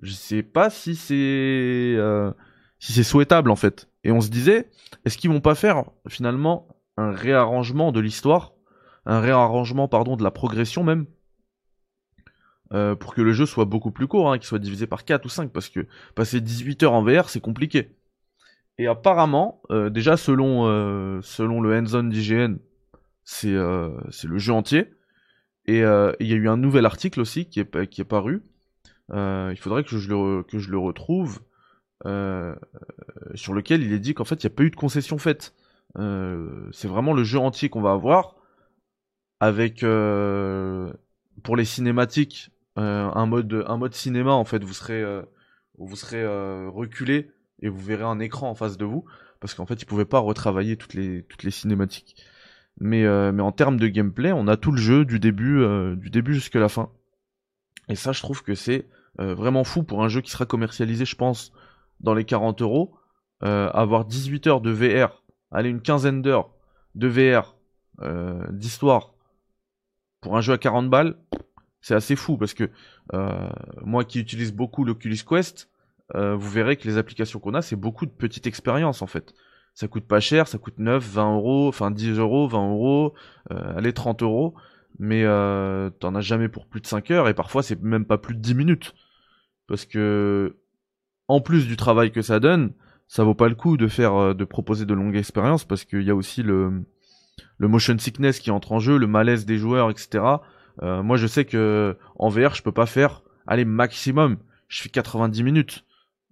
je 0.00 0.12
sais 0.12 0.42
pas 0.42 0.70
si 0.70 0.96
c'est 0.96 1.94
euh, 1.98 2.32
si 2.78 2.92
c'est 2.92 3.02
souhaitable 3.02 3.50
en 3.50 3.56
fait. 3.56 3.88
Et 4.02 4.12
on 4.12 4.22
se 4.22 4.30
disait, 4.30 4.70
est-ce 5.04 5.18
qu'ils 5.18 5.30
vont 5.30 5.40
pas 5.40 5.54
faire 5.54 5.84
finalement 6.08 6.68
un 6.96 7.10
réarrangement 7.10 7.92
de 7.92 8.00
l'histoire, 8.00 8.52
un 9.04 9.20
réarrangement 9.20 9.88
pardon 9.88 10.16
de 10.16 10.22
la 10.22 10.30
progression 10.30 10.84
même, 10.84 11.06
euh, 12.72 12.94
pour 12.94 13.14
que 13.14 13.20
le 13.20 13.32
jeu 13.32 13.44
soit 13.44 13.66
beaucoup 13.66 13.90
plus 13.90 14.06
court, 14.06 14.32
hein, 14.32 14.38
qu'il 14.38 14.46
soit 14.46 14.58
divisé 14.58 14.86
par 14.86 15.04
4 15.04 15.24
ou 15.26 15.28
5, 15.28 15.52
parce 15.52 15.68
que 15.68 15.86
passer 16.14 16.40
18 16.40 16.82
heures 16.82 16.94
en 16.94 17.02
VR 17.02 17.28
c'est 17.28 17.40
compliqué. 17.40 17.94
Et 18.78 18.86
apparemment, 18.86 19.62
euh, 19.70 19.88
déjà 19.90 20.16
selon 20.16 20.66
euh, 20.66 21.20
selon 21.22 21.60
le 21.60 21.76
hands-on 21.76 22.04
d'IGN, 22.04 22.56
c'est 23.22 23.52
euh, 23.52 23.90
le 24.24 24.38
jeu 24.38 24.52
entier. 24.52 24.92
Et 25.66 25.78
il 25.78 26.26
y 26.26 26.32
a 26.32 26.36
eu 26.36 26.48
un 26.48 26.58
nouvel 26.58 26.84
article 26.84 27.20
aussi 27.20 27.46
qui 27.46 27.60
est 27.60 27.86
qui 27.86 28.02
est 28.02 28.04
paru. 28.04 28.42
il 29.10 29.56
faudrait 29.58 29.82
que 29.84 29.96
je 29.96 30.08
le 30.10 30.42
que 30.42 30.58
je 30.58 30.70
le 30.70 30.76
retrouve 30.78 31.40
sur 32.04 33.54
lequel 33.54 33.82
il 33.82 33.92
est 33.94 33.98
dit 33.98 34.12
qu'en 34.12 34.24
fait 34.24 34.44
il 34.44 34.46
n'y 34.46 34.52
a 34.52 34.56
pas 34.56 34.64
eu 34.64 34.70
de 34.70 34.76
concession 34.76 35.16
faite. 35.16 35.54
c'est 35.96 36.88
vraiment 36.88 37.14
le 37.14 37.24
jeu 37.24 37.38
entier 37.38 37.70
qu'on 37.70 37.80
va 37.80 37.92
avoir 37.92 38.36
avec 39.40 39.80
pour 41.42 41.56
les 41.56 41.64
cinématiques 41.64 42.50
un 42.76 43.24
mode 43.24 43.64
un 43.66 43.78
mode 43.78 43.94
cinéma 43.94 44.32
en 44.32 44.44
fait 44.44 44.62
vous 44.62 44.74
serez 44.74 45.02
vous 45.78 45.96
serez 45.96 46.26
reculé 46.68 47.30
et 47.60 47.68
vous 47.68 47.80
verrez 47.80 48.04
un 48.04 48.18
écran 48.20 48.50
en 48.50 48.54
face 48.54 48.76
de 48.76 48.84
vous 48.84 49.04
parce 49.40 49.54
qu'en 49.54 49.66
fait 49.66 49.80
ils 49.82 49.86
pouvaient 49.86 50.04
pas 50.04 50.18
retravailler 50.18 50.76
toutes 50.76 50.94
les 50.94 51.50
cinématiques. 51.50 52.16
Mais 52.80 53.04
euh, 53.04 53.32
mais 53.32 53.42
en 53.42 53.52
termes 53.52 53.78
de 53.78 53.86
gameplay, 53.86 54.32
on 54.32 54.48
a 54.48 54.56
tout 54.56 54.72
le 54.72 54.80
jeu 54.80 55.04
du 55.04 55.20
début 55.20 55.60
euh, 55.60 55.96
début 55.96 56.34
jusqu'à 56.34 56.58
la 56.58 56.68
fin. 56.68 56.90
Et 57.88 57.94
ça, 57.94 58.12
je 58.12 58.20
trouve 58.20 58.42
que 58.42 58.54
c'est 58.54 58.88
euh, 59.20 59.34
vraiment 59.34 59.64
fou 59.64 59.82
pour 59.82 60.02
un 60.02 60.08
jeu 60.08 60.20
qui 60.20 60.30
sera 60.30 60.46
commercialisé, 60.46 61.04
je 61.04 61.16
pense, 61.16 61.52
dans 62.00 62.14
les 62.14 62.24
40 62.24 62.62
euros. 62.62 62.96
avoir 63.40 64.06
18 64.06 64.46
heures 64.46 64.60
de 64.62 64.70
VR, 64.70 65.22
aller 65.50 65.68
une 65.68 65.82
quinzaine 65.82 66.22
d'heures 66.22 66.50
de 66.94 67.08
VR 67.08 67.56
d'histoire 68.50 69.12
pour 70.20 70.36
un 70.36 70.40
jeu 70.40 70.54
à 70.54 70.58
40 70.58 70.88
balles, 70.88 71.18
c'est 71.82 71.94
assez 71.94 72.16
fou 72.16 72.38
parce 72.38 72.54
que 72.54 72.70
moi 73.82 74.04
qui 74.04 74.18
utilise 74.18 74.52
beaucoup 74.52 74.84
l'Oculus 74.84 75.18
Quest, 75.28 75.68
euh, 76.14 76.34
vous 76.36 76.50
verrez 76.50 76.76
que 76.76 76.86
les 76.86 76.98
applications 76.98 77.40
qu'on 77.40 77.54
a, 77.54 77.62
c'est 77.62 77.76
beaucoup 77.76 78.06
de 78.06 78.10
petites 78.10 78.46
expériences 78.46 79.02
en 79.02 79.06
fait. 79.06 79.34
Ça 79.74 79.88
coûte 79.88 80.06
pas 80.06 80.20
cher, 80.20 80.46
ça 80.46 80.58
coûte 80.58 80.78
9, 80.78 81.02
20 81.02 81.34
euros, 81.34 81.68
enfin 81.68 81.90
10 81.90 82.18
euros, 82.18 82.46
20 82.46 82.70
euros, 82.70 83.14
euh, 83.50 83.76
allez 83.76 83.92
30 83.92 84.22
euros, 84.22 84.54
mais 84.98 85.24
euh, 85.24 85.90
t'en 85.90 86.14
as 86.14 86.20
jamais 86.20 86.48
pour 86.48 86.66
plus 86.66 86.80
de 86.80 86.86
5 86.86 87.10
heures 87.10 87.28
et 87.28 87.34
parfois 87.34 87.62
c'est 87.62 87.80
même 87.82 88.04
pas 88.04 88.18
plus 88.18 88.34
de 88.34 88.40
10 88.40 88.54
minutes. 88.54 88.94
Parce 89.66 89.86
que, 89.86 90.56
en 91.26 91.40
plus 91.40 91.66
du 91.66 91.76
travail 91.76 92.12
que 92.12 92.22
ça 92.22 92.38
donne, 92.38 92.74
ça 93.08 93.24
vaut 93.24 93.34
pas 93.34 93.48
le 93.48 93.54
coup 93.54 93.76
de 93.78 93.88
faire, 93.88 94.34
de 94.34 94.44
proposer 94.44 94.84
de 94.84 94.94
longues 94.94 95.16
expériences 95.16 95.64
parce 95.64 95.84
qu'il 95.84 96.02
y 96.02 96.10
a 96.10 96.14
aussi 96.14 96.42
le, 96.42 96.84
motion 97.60 97.98
sickness 97.98 98.40
qui 98.40 98.50
entre 98.50 98.72
en 98.72 98.78
jeu, 98.78 98.98
le 98.98 99.06
malaise 99.06 99.46
des 99.46 99.56
joueurs, 99.56 99.90
etc. 99.90 100.22
Moi 100.82 101.16
je 101.16 101.26
sais 101.26 101.46
que 101.46 101.96
en 102.16 102.28
VR 102.28 102.54
je 102.54 102.62
peux 102.62 102.72
pas 102.72 102.86
faire, 102.86 103.22
allez 103.46 103.64
maximum, 103.64 104.36
je 104.68 104.82
fais 104.82 104.90
90 104.90 105.42
minutes 105.42 105.84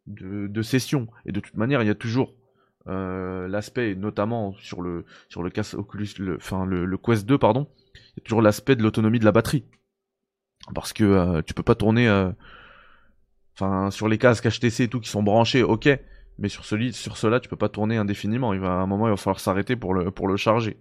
de, 0.07 0.47
de 0.47 0.63
session. 0.63 1.09
Et 1.27 1.33
de 1.33 1.41
toute 1.41 1.57
manière, 1.57 1.83
il 1.83 1.87
y 1.87 1.91
a 1.91 1.95
toujours 1.95 2.35
euh, 2.89 3.47
l'aspect, 3.49 3.95
notamment 3.95 4.55
sur 4.59 4.83
le 4.83 5.05
sur 5.29 5.43
le 5.43 5.51
casque 5.51 5.75
Oculus, 5.75 6.09
le, 6.19 6.37
enfin 6.37 6.67
le, 6.67 6.97
Quest 6.97 7.27
2, 7.27 7.39
pardon, 7.39 7.69
il 7.95 8.19
y 8.19 8.21
a 8.21 8.25
toujours 8.25 8.43
l'aspect 8.43 8.75
de 8.75 8.83
l'autonomie 8.83 9.21
de 9.21 9.25
la 9.25 9.31
batterie, 9.31 9.65
parce 10.75 10.93
que 10.93 11.05
euh, 11.05 11.43
tu 11.43 11.55
peux 11.55 11.63
pas 11.63 11.77
tourner, 11.77 12.09
euh, 12.09 12.31
enfin 13.55 13.91
sur 13.93 14.09
les 14.09 14.19
casques 14.19 14.49
HTC 14.49 14.85
et 14.85 14.89
tout 14.89 14.99
qui 14.99 15.09
sont 15.09 15.23
branchés, 15.23 15.63
ok, 15.63 15.89
mais 16.39 16.49
sur 16.49 16.65
celui 16.65 16.93
sur 16.93 17.17
cela 17.17 17.39
tu 17.39 17.49
peux 17.49 17.57
pas 17.57 17.69
tourner 17.69 17.99
indéfiniment. 17.99 18.53
Il 18.53 18.61
va 18.61 18.73
à 18.73 18.83
un 18.83 18.87
moment 18.87 19.07
il 19.07 19.11
va 19.11 19.17
falloir 19.17 19.39
s'arrêter 19.39 19.77
pour 19.77 19.95
le 19.95 20.11
pour 20.11 20.27
le 20.27 20.37
charger. 20.37 20.77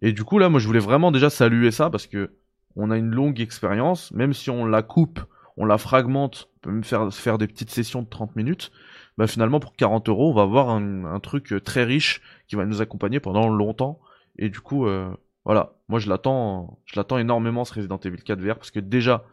Et 0.00 0.12
du 0.12 0.24
coup 0.24 0.38
là, 0.38 0.50
moi 0.50 0.60
je 0.60 0.66
voulais 0.66 0.78
vraiment 0.78 1.10
déjà 1.10 1.30
saluer 1.30 1.70
ça 1.70 1.88
parce 1.88 2.06
que 2.06 2.34
on 2.76 2.90
a 2.90 2.98
une 2.98 3.10
longue 3.10 3.40
expérience, 3.40 4.12
même 4.12 4.34
si 4.34 4.50
on 4.50 4.66
la 4.66 4.82
coupe 4.82 5.20
on 5.56 5.64
la 5.64 5.78
fragmente, 5.78 6.50
peut 6.64 6.72
même 6.72 6.84
faire, 6.84 7.38
des 7.38 7.46
petites 7.46 7.70
sessions 7.70 8.02
de 8.02 8.08
30 8.08 8.36
minutes, 8.36 8.72
bah 9.18 9.26
finalement 9.26 9.60
pour 9.60 9.76
40 9.76 10.08
euros, 10.08 10.30
on 10.30 10.34
va 10.34 10.42
avoir 10.42 10.70
un, 10.70 11.20
truc 11.20 11.52
euh, 11.52 11.60
très 11.60 11.84
riche 11.84 12.22
qui 12.48 12.56
va 12.56 12.64
nous 12.64 12.80
accompagner 12.80 13.20
pendant 13.20 13.48
longtemps. 13.48 14.00
Et 14.38 14.48
du 14.48 14.60
coup, 14.60 14.86
euh, 14.86 15.14
voilà, 15.44 15.74
moi 15.88 15.98
je 16.00 16.08
l'attends, 16.08 16.80
je 16.86 16.98
l'attends 16.98 17.18
énormément 17.18 17.64
ce 17.64 17.74
Resident 17.74 17.98
Evil 17.98 18.22
4 18.22 18.40
VR 18.40 18.56
parce 18.56 18.70
que 18.70 18.80
déjà 18.80 19.24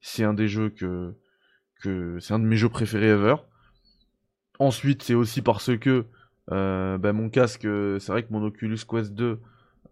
c'est 0.00 0.24
un 0.24 0.34
des 0.34 0.48
jeux 0.48 0.70
que, 0.70 1.14
que 1.80 2.18
c'est 2.20 2.34
un 2.34 2.38
de 2.38 2.44
mes 2.44 2.56
jeux 2.56 2.68
préférés 2.68 3.08
ever. 3.08 3.36
Ensuite, 4.58 5.02
c'est 5.02 5.14
aussi 5.14 5.40
parce 5.42 5.76
que 5.78 6.06
euh, 6.50 6.98
bah, 6.98 7.12
mon 7.12 7.30
casque, 7.30 7.62
c'est 7.62 8.08
vrai 8.08 8.24
que 8.24 8.32
mon 8.32 8.42
Oculus 8.42 8.78
Quest 8.88 9.14
2, 9.14 9.40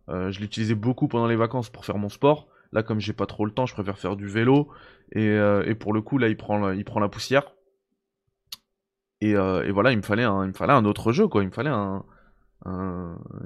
je 0.09 0.41
l'utilisais 0.41 0.75
beaucoup 0.75 1.07
pendant 1.07 1.27
les 1.27 1.37
vacances 1.37 1.71
pour 1.71 1.85
faire 1.85 1.99
mon 1.99 2.09
sport. 2.09 2.49
Là, 2.73 2.83
comme 2.83 3.01
j'ai 3.01 3.13
pas 3.13 3.27
trop 3.27 3.47
le 3.47 3.53
temps, 3.53 3.67
je 3.67 3.75
préfère 3.75 3.99
faire 3.99 4.17
du 4.17 4.27
vélo. 4.27 4.69
Et, 5.13 5.29
euh, 5.31 5.75
pour 5.75 5.93
le 5.93 6.03
coup, 6.03 6.19
là, 6.19 6.29
il 6.29 6.37
prend, 6.37 6.71
il 6.73 6.85
prend 6.85 7.01
la 7.01 7.09
poussière. 7.09 7.55
Et, 9.21 9.35
euh, 9.35 9.65
et, 9.65 9.71
voilà, 9.71 9.93
il 9.93 9.97
me 9.97 10.03
fallait 10.03 10.25
un, 10.25 10.45
il 10.45 10.49
me 10.49 10.53
fallait 10.53 10.75
un 10.75 10.85
autre 10.85 11.13
jeu, 11.13 11.29
quoi. 11.29 11.43
Il 11.43 11.47
me 11.47 11.53
fallait 11.53 11.71
un, 11.71 12.05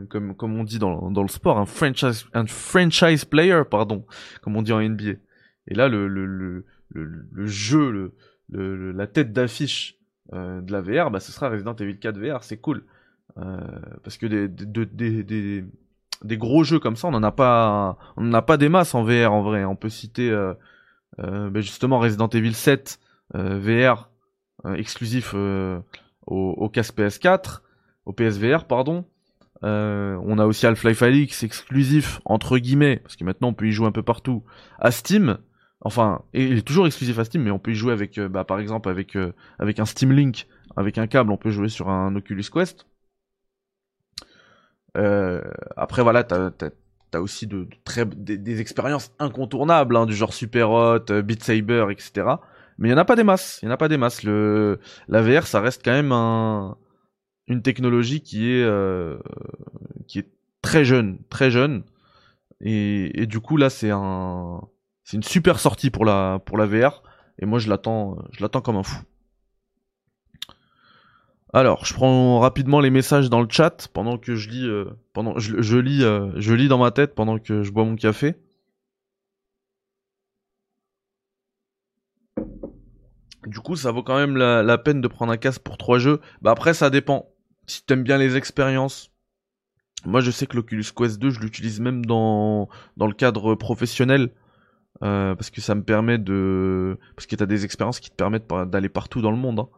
comme, 0.08 0.34
on 0.42 0.64
dit 0.64 0.78
dans, 0.78 1.10
le 1.10 1.28
sport, 1.28 1.58
un 1.58 1.66
franchise, 1.66 2.26
un 2.32 2.46
franchise 2.46 3.24
player, 3.24 3.62
pardon, 3.70 4.04
comme 4.42 4.56
on 4.56 4.62
dit 4.62 4.72
en 4.72 4.80
NBA. 4.80 5.12
Et 5.68 5.74
là, 5.74 5.88
le, 5.88 6.64
jeu, 7.44 8.12
la 8.50 9.06
tête 9.06 9.32
d'affiche 9.32 9.98
euh, 10.32 10.60
de 10.60 10.72
la 10.72 10.80
VR, 10.80 11.10
bah, 11.10 11.20
ce 11.20 11.30
sera 11.30 11.48
Resident 11.48 11.76
Evil 11.76 11.98
4 11.98 12.18
VR. 12.18 12.42
C'est 12.42 12.58
cool. 12.58 12.84
Parce 13.36 14.18
que 14.18 14.26
des, 14.26 15.64
des 16.24 16.36
gros 16.36 16.64
jeux 16.64 16.78
comme 16.78 16.96
ça, 16.96 17.08
on 17.08 17.14
en 17.14 17.22
a 17.22 17.32
pas, 17.32 17.96
on 18.16 18.28
en 18.28 18.34
a 18.34 18.42
pas 18.42 18.56
des 18.56 18.68
masses 18.68 18.94
en 18.94 19.02
VR 19.02 19.32
en 19.32 19.42
vrai. 19.42 19.64
On 19.64 19.76
peut 19.76 19.88
citer 19.88 20.30
euh, 20.30 20.54
euh, 21.20 21.50
ben 21.50 21.62
justement 21.62 21.98
Resident 21.98 22.28
Evil 22.28 22.54
7 22.54 22.98
euh, 23.34 23.58
VR 23.58 24.10
exclusif 24.76 25.34
au, 25.34 25.82
au 26.26 26.68
casque 26.68 26.96
PS4, 26.96 27.60
au 28.06 28.12
PSVR 28.12 28.66
pardon. 28.66 29.04
on 29.62 30.38
a 30.38 30.46
aussi 30.46 30.66
Half-Life 30.66 31.02
Alyx 31.02 31.42
exclusif 31.42 32.20
entre 32.24 32.58
guillemets 32.58 32.98
parce 32.98 33.16
que 33.16 33.24
maintenant 33.24 33.48
on 33.48 33.54
peut 33.54 33.66
y 33.66 33.72
jouer 33.72 33.88
un 33.88 33.92
peu 33.92 34.04
partout 34.04 34.44
à 34.78 34.90
Steam. 34.90 35.38
Enfin, 35.84 36.22
il 36.32 36.58
est 36.58 36.62
toujours 36.62 36.86
exclusif 36.86 37.18
à 37.18 37.24
Steam, 37.24 37.42
mais 37.42 37.50
on 37.50 37.58
peut 37.58 37.72
y 37.72 37.74
jouer 37.74 37.92
avec, 37.92 38.20
bah, 38.20 38.44
par 38.44 38.60
exemple, 38.60 38.88
avec, 38.88 39.18
avec 39.58 39.80
un 39.80 39.84
Steam 39.84 40.12
Link, 40.12 40.46
avec 40.76 40.96
un 40.96 41.08
câble, 41.08 41.32
on 41.32 41.36
peut 41.36 41.50
jouer 41.50 41.68
sur 41.68 41.88
un 41.88 42.14
Oculus 42.14 42.44
Quest. 42.52 42.86
Euh, 44.96 45.40
après, 45.76 46.02
voilà, 46.02 46.24
t'as, 46.24 46.50
t'as, 46.50 47.20
aussi 47.20 47.46
de, 47.46 47.68
très, 47.84 48.04
des, 48.06 48.60
expériences 48.60 49.12
incontournables, 49.18 49.96
hein, 49.96 50.06
du 50.06 50.14
genre 50.14 50.32
Super 50.32 50.70
Hot, 50.70 51.22
Beat 51.22 51.42
Saber, 51.42 51.86
etc. 51.90 52.26
Mais 52.78 52.88
il 52.88 52.90
y 52.90 52.94
en 52.94 52.98
a 52.98 53.04
pas 53.04 53.16
des 53.16 53.24
masses. 53.24 53.60
Il 53.62 53.66
y 53.66 53.68
en 53.68 53.72
a 53.72 53.76
pas 53.76 53.88
des 53.88 53.98
masses. 53.98 54.22
Le, 54.22 54.80
la 55.08 55.22
VR, 55.22 55.46
ça 55.46 55.60
reste 55.60 55.82
quand 55.84 55.92
même 55.92 56.12
un, 56.12 56.76
une 57.46 57.62
technologie 57.62 58.22
qui 58.22 58.50
est, 58.50 58.66
qui 60.08 60.18
est 60.18 60.28
très 60.62 60.84
jeune, 60.84 61.18
très 61.28 61.50
jeune. 61.50 61.84
Et, 62.60 63.22
et 63.22 63.26
du 63.26 63.40
coup, 63.40 63.56
là, 63.56 63.70
c'est 63.70 63.90
un, 63.90 64.60
c'est 65.04 65.16
une 65.16 65.22
super 65.22 65.58
sortie 65.58 65.90
pour 65.90 66.04
la, 66.04 66.40
pour 66.44 66.56
la 66.56 66.66
VR. 66.66 67.02
Et 67.38 67.46
moi, 67.46 67.58
je 67.58 67.68
l'attends, 67.68 68.18
je 68.32 68.42
l'attends 68.42 68.60
comme 68.60 68.76
un 68.76 68.82
fou. 68.82 69.02
Alors, 71.54 71.84
je 71.84 71.92
prends 71.92 72.40
rapidement 72.40 72.80
les 72.80 72.88
messages 72.88 73.28
dans 73.28 73.42
le 73.42 73.48
chat 73.50 73.88
pendant 73.92 74.16
que 74.16 74.34
je 74.36 74.48
lis, 74.48 74.66
euh, 74.66 74.86
pendant, 75.12 75.38
je, 75.38 75.76
lis, 75.76 76.02
euh, 76.02 76.30
je 76.36 76.54
lis 76.54 76.68
dans 76.68 76.78
ma 76.78 76.90
tête 76.90 77.14
pendant 77.14 77.38
que 77.38 77.62
je 77.62 77.70
bois 77.70 77.84
mon 77.84 77.94
café. 77.94 78.36
Du 83.46 83.58
coup, 83.60 83.76
ça 83.76 83.90
vaut 83.90 84.02
quand 84.02 84.16
même 84.16 84.36
la, 84.36 84.78
peine 84.78 85.02
de 85.02 85.08
prendre 85.08 85.32
un 85.32 85.36
casque 85.36 85.62
pour 85.62 85.76
trois 85.76 85.98
jeux. 85.98 86.20
Bah 86.40 86.52
après, 86.52 86.72
ça 86.72 86.88
dépend. 86.88 87.28
Si 87.66 87.84
t'aimes 87.84 88.02
bien 88.02 88.16
les 88.16 88.36
expériences, 88.36 89.10
moi 90.04 90.20
je 90.20 90.30
sais 90.30 90.46
que 90.46 90.56
l'Oculus 90.56 90.86
Quest 90.96 91.18
2, 91.18 91.30
je 91.30 91.40
l'utilise 91.40 91.80
même 91.80 92.06
dans 92.06 92.68
le 92.98 93.12
cadre 93.12 93.54
professionnel. 93.54 94.30
Euh, 95.02 95.34
parce 95.34 95.50
que 95.50 95.60
ça 95.62 95.74
me 95.74 95.82
permet 95.82 96.18
de 96.18 96.98
parce 97.16 97.26
que 97.26 97.34
t'as 97.34 97.46
des 97.46 97.64
expériences 97.64 97.98
qui 97.98 98.10
te 98.10 98.14
permettent 98.14 98.46
d'aller 98.66 98.90
partout 98.90 99.22
dans 99.22 99.30
le 99.30 99.38
monde 99.38 99.58
hein. 99.60 99.68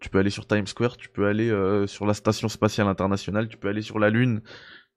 tu 0.00 0.08
peux 0.08 0.18
aller 0.18 0.30
sur 0.30 0.46
Times 0.46 0.66
Square 0.66 0.96
tu 0.96 1.10
peux 1.10 1.26
aller 1.26 1.50
euh, 1.50 1.86
sur 1.86 2.06
la 2.06 2.14
station 2.14 2.48
spatiale 2.48 2.88
internationale 2.88 3.48
tu 3.48 3.58
peux 3.58 3.68
aller 3.68 3.82
sur 3.82 3.98
la 3.98 4.08
lune 4.08 4.40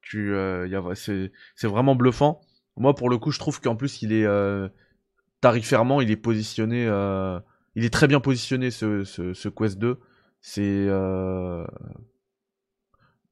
tu 0.01 0.33
euh, 0.33 0.65
y 0.67 0.75
a... 0.75 0.81
c'est 0.95 1.67
vraiment 1.67 1.93
bluffant. 1.93 2.39
Moi 2.77 2.95
pour 2.95 3.09
le 3.09 3.17
coup 3.17 3.31
je 3.31 3.37
trouve 3.37 3.59
qu'en 3.59 3.75
plus 3.75 4.01
il 4.01 4.13
est 4.13 4.25
euh, 4.25 4.69
tarifairement 5.41 5.99
il 5.99 6.09
est 6.09 6.15
positionné 6.15 6.85
il 7.75 7.83
est 7.83 7.93
très 7.93 8.07
bien 8.07 8.21
positionné 8.21 8.71
ce, 8.71 9.03
ce, 9.03 9.33
ce 9.33 9.49
Quest 9.49 9.77
2 9.77 9.99
c'est 10.39 10.87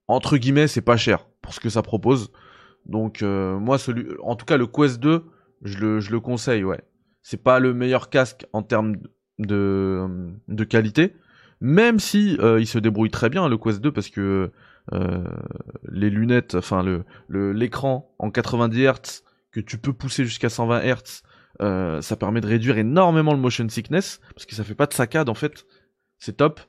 entre 0.08 0.38
guillemets 0.38 0.68
c'est 0.68 0.82
pas 0.82 0.98
cher 0.98 1.26
pour 1.42 1.54
ce 1.54 1.62
que 1.62 1.70
ça 1.70 1.82
propose. 1.82 2.32
Donc 2.86 3.22
moi 3.22 3.78
celui 3.80 4.08
en 4.22 4.36
tout 4.36 4.46
cas 4.46 4.58
le 4.58 4.68
Quest 4.68 5.00
2 5.00 5.24
je 5.64 5.78
le, 5.80 6.00
je 6.00 6.12
le 6.12 6.20
conseille, 6.20 6.64
ouais. 6.64 6.82
C'est 7.22 7.42
pas 7.42 7.60
le 7.60 7.74
meilleur 7.74 8.10
casque 8.10 8.46
en 8.54 8.64
termes 8.64 8.98
de, 9.40 10.08
de 10.48 10.64
qualité, 10.64 11.16
même 11.62 12.00
si 12.00 12.38
euh, 12.40 12.60
il 12.60 12.68
se 12.68 12.78
débrouille 12.78 13.10
très 13.10 13.30
bien 13.30 13.48
le 13.48 13.58
Quest 13.58 13.82
2 13.82 13.92
parce 13.92 14.10
que 14.10 14.52
euh, 14.92 15.24
les 15.90 16.10
lunettes, 16.10 16.56
enfin 16.56 16.84
le 16.84 17.06
l'écran 17.54 18.14
en 18.20 18.30
90 18.30 18.86
Hz 18.86 19.24
que 19.52 19.62
tu 19.62 19.78
peux 19.78 19.94
pousser 19.94 20.26
jusqu'à 20.26 20.50
120 20.50 20.82
Hz, 20.82 21.24
euh, 21.62 22.02
ça 22.02 22.18
permet 22.18 22.42
de 22.42 22.48
réduire 22.48 22.78
énormément 22.78 23.34
le 23.34 23.40
motion 23.40 23.68
sickness 23.70 24.20
parce 24.36 24.46
que 24.46 24.56
ça 24.56 24.64
fait 24.64 24.76
pas 24.76 24.88
de 24.88 24.94
saccade 24.94 25.30
en 25.30 25.36
fait, 25.36 25.66
c'est 26.20 26.38
top. 26.38 26.60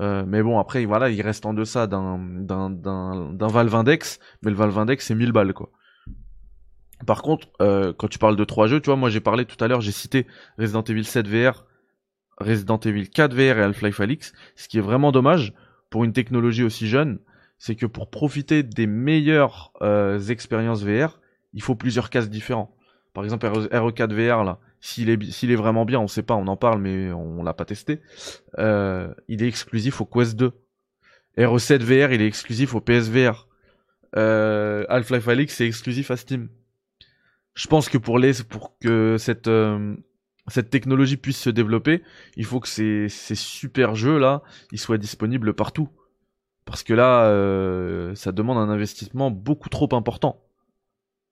Mais 0.00 0.42
bon 0.42 0.58
après 0.58 0.84
voilà 0.84 1.10
il 1.10 1.20
reste 1.20 1.46
en 1.46 1.52
deçà 1.52 1.86
d'un 1.86 2.18
d'un 2.18 2.70
d'un 2.70 3.46
Valve 3.48 3.74
Index, 3.74 4.18
mais 4.42 4.50
le 4.50 4.56
Valve 4.56 4.78
Index 4.78 5.06
c'est 5.06 5.14
1000 5.14 5.32
balles 5.32 5.52
quoi. 5.52 5.70
Par 7.06 7.22
contre, 7.22 7.48
euh, 7.62 7.92
quand 7.96 8.08
tu 8.08 8.18
parles 8.18 8.36
de 8.36 8.44
trois 8.44 8.66
jeux, 8.66 8.80
tu 8.80 8.86
vois, 8.86 8.96
moi 8.96 9.10
j'ai 9.10 9.20
parlé 9.20 9.44
tout 9.44 9.62
à 9.62 9.68
l'heure, 9.68 9.80
j'ai 9.80 9.92
cité 9.92 10.26
Resident 10.58 10.82
Evil 10.82 11.04
7 11.04 11.26
VR, 11.26 11.64
Resident 12.38 12.78
Evil 12.78 13.08
4 13.08 13.34
VR 13.34 13.58
et 13.58 13.62
Half-Life 13.62 14.00
Alyx. 14.00 14.32
Ce 14.56 14.68
qui 14.68 14.78
est 14.78 14.82
vraiment 14.82 15.12
dommage 15.12 15.54
pour 15.88 16.04
une 16.04 16.12
technologie 16.12 16.62
aussi 16.62 16.88
jeune, 16.88 17.18
c'est 17.58 17.74
que 17.74 17.86
pour 17.86 18.10
profiter 18.10 18.62
des 18.62 18.86
meilleures 18.86 19.72
euh, 19.82 20.18
expériences 20.18 20.82
VR, 20.82 21.20
il 21.52 21.62
faut 21.62 21.74
plusieurs 21.74 22.10
casques 22.10 22.30
différents. 22.30 22.74
Par 23.12 23.24
exemple, 23.24 23.46
RE4 23.46 24.12
VR 24.12 24.44
là, 24.44 24.58
s'il 24.80 25.10
est 25.10 25.30
s'il 25.30 25.50
est 25.50 25.56
vraiment 25.56 25.84
bien, 25.84 25.98
on 26.00 26.06
sait 26.06 26.22
pas, 26.22 26.34
on 26.34 26.46
en 26.46 26.56
parle, 26.56 26.80
mais 26.80 27.12
on, 27.12 27.42
l'a 27.42 27.54
pas 27.54 27.64
testé. 27.64 28.00
Euh, 28.58 29.12
il 29.28 29.42
est 29.42 29.48
exclusif 29.48 30.00
au 30.00 30.06
Quest 30.06 30.36
2. 30.36 30.52
RE7 31.38 31.78
VR, 31.78 32.12
il 32.12 32.22
est 32.22 32.26
exclusif 32.26 32.74
au 32.74 32.80
PSVR. 32.80 33.48
Euh, 34.16 34.84
Half-Life 34.88 35.28
Alyx, 35.28 35.54
c'est 35.54 35.66
exclusif 35.66 36.10
à 36.10 36.16
Steam 36.16 36.48
je 37.54 37.66
pense 37.68 37.88
que 37.88 37.98
pour 37.98 38.18
les 38.18 38.42
pour 38.48 38.78
que 38.78 39.16
cette 39.18 39.48
euh, 39.48 39.96
cette 40.48 40.70
technologie 40.70 41.16
puisse 41.16 41.38
se 41.38 41.50
développer, 41.50 42.02
il 42.36 42.44
faut 42.44 42.60
que 42.60 42.68
ces, 42.68 43.08
super 43.08 43.94
jeux 43.94 44.18
là, 44.18 44.42
ils 44.72 44.78
soient 44.78 44.98
disponibles 44.98 45.54
partout. 45.54 45.88
Parce 46.64 46.82
que 46.82 46.92
là, 46.92 47.24
euh, 47.24 48.14
ça 48.14 48.32
demande 48.32 48.58
un 48.58 48.68
investissement 48.68 49.30
beaucoup 49.30 49.68
trop 49.68 49.88
important 49.92 50.42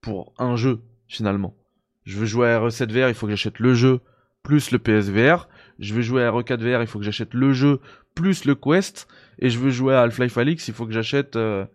pour 0.00 0.32
un 0.38 0.56
jeu 0.56 0.80
finalement. 1.06 1.56
Je 2.04 2.18
veux 2.18 2.26
jouer 2.26 2.48
à 2.48 2.60
RE7 2.60 2.90
VR, 2.90 3.08
il 3.08 3.14
faut 3.14 3.26
que 3.26 3.32
j'achète 3.32 3.58
le 3.58 3.74
jeu 3.74 4.00
plus 4.42 4.70
le 4.70 4.78
PSVR. 4.78 5.48
Je 5.78 5.94
veux 5.94 6.02
jouer 6.02 6.24
à 6.24 6.30
RE4 6.30 6.58
VR, 6.58 6.80
il 6.80 6.86
faut 6.86 6.98
que 6.98 7.04
j'achète 7.04 7.34
le 7.34 7.52
jeu 7.52 7.80
plus 8.14 8.44
le 8.44 8.54
Quest. 8.54 9.06
Et 9.38 9.50
je 9.50 9.58
veux 9.58 9.70
jouer 9.70 9.94
à 9.94 10.02
Half-Life 10.02 10.38
Alyx, 10.38 10.68
il 10.68 10.74
faut 10.74 10.86
que 10.86 10.92
j'achète 10.92 11.36
euh, 11.36 11.66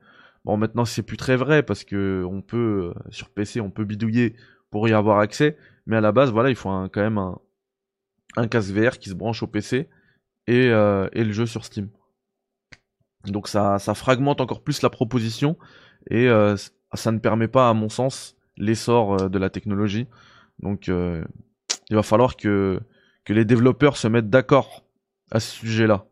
Bon, 0.45 0.57
maintenant 0.57 0.85
c'est 0.85 1.03
plus 1.03 1.17
très 1.17 1.37
vrai 1.37 1.63
parce 1.63 1.83
que 1.83 2.25
on 2.29 2.41
peut 2.41 2.93
euh, 2.95 2.99
sur 3.09 3.29
PC 3.29 3.61
on 3.61 3.71
peut 3.71 3.85
bidouiller 3.85 4.35
pour 4.71 4.87
y 4.89 4.93
avoir 4.93 5.19
accès, 5.19 5.57
mais 5.85 5.95
à 5.95 6.01
la 6.01 6.11
base 6.11 6.31
voilà 6.31 6.49
il 6.49 6.55
faut 6.55 6.69
quand 6.69 7.01
même 7.01 7.17
un, 7.17 7.39
un 8.35 8.47
casque 8.47 8.71
VR 8.71 8.99
qui 8.99 9.09
se 9.09 9.15
branche 9.15 9.41
au 9.43 9.47
PC 9.47 9.87
et, 10.47 10.69
euh, 10.69 11.07
et 11.13 11.23
le 11.23 11.31
jeu 11.31 11.45
sur 11.45 11.63
Steam. 11.63 11.89
Donc 13.25 13.47
ça, 13.47 13.79
ça 13.79 13.93
fragmente 13.93 14.41
encore 14.41 14.63
plus 14.63 14.81
la 14.81 14.89
proposition 14.89 15.57
et 16.09 16.27
euh, 16.27 16.57
ça 16.93 17.11
ne 17.13 17.19
permet 17.19 17.47
pas 17.47 17.69
à 17.69 17.73
mon 17.73 17.87
sens 17.87 18.35
l'essor 18.57 19.29
de 19.29 19.39
la 19.39 19.49
technologie. 19.49 20.07
Donc 20.59 20.87
il 20.87 21.95
va 21.95 22.03
falloir 22.03 22.35
que, 22.35 22.81
que 23.23 23.33
les 23.33 23.45
développeurs 23.45 23.95
se 23.95 24.09
mettent 24.09 24.29
d'accord 24.29 24.83
à 25.31 25.39
ce 25.39 25.51
sujet-là. 25.55 26.05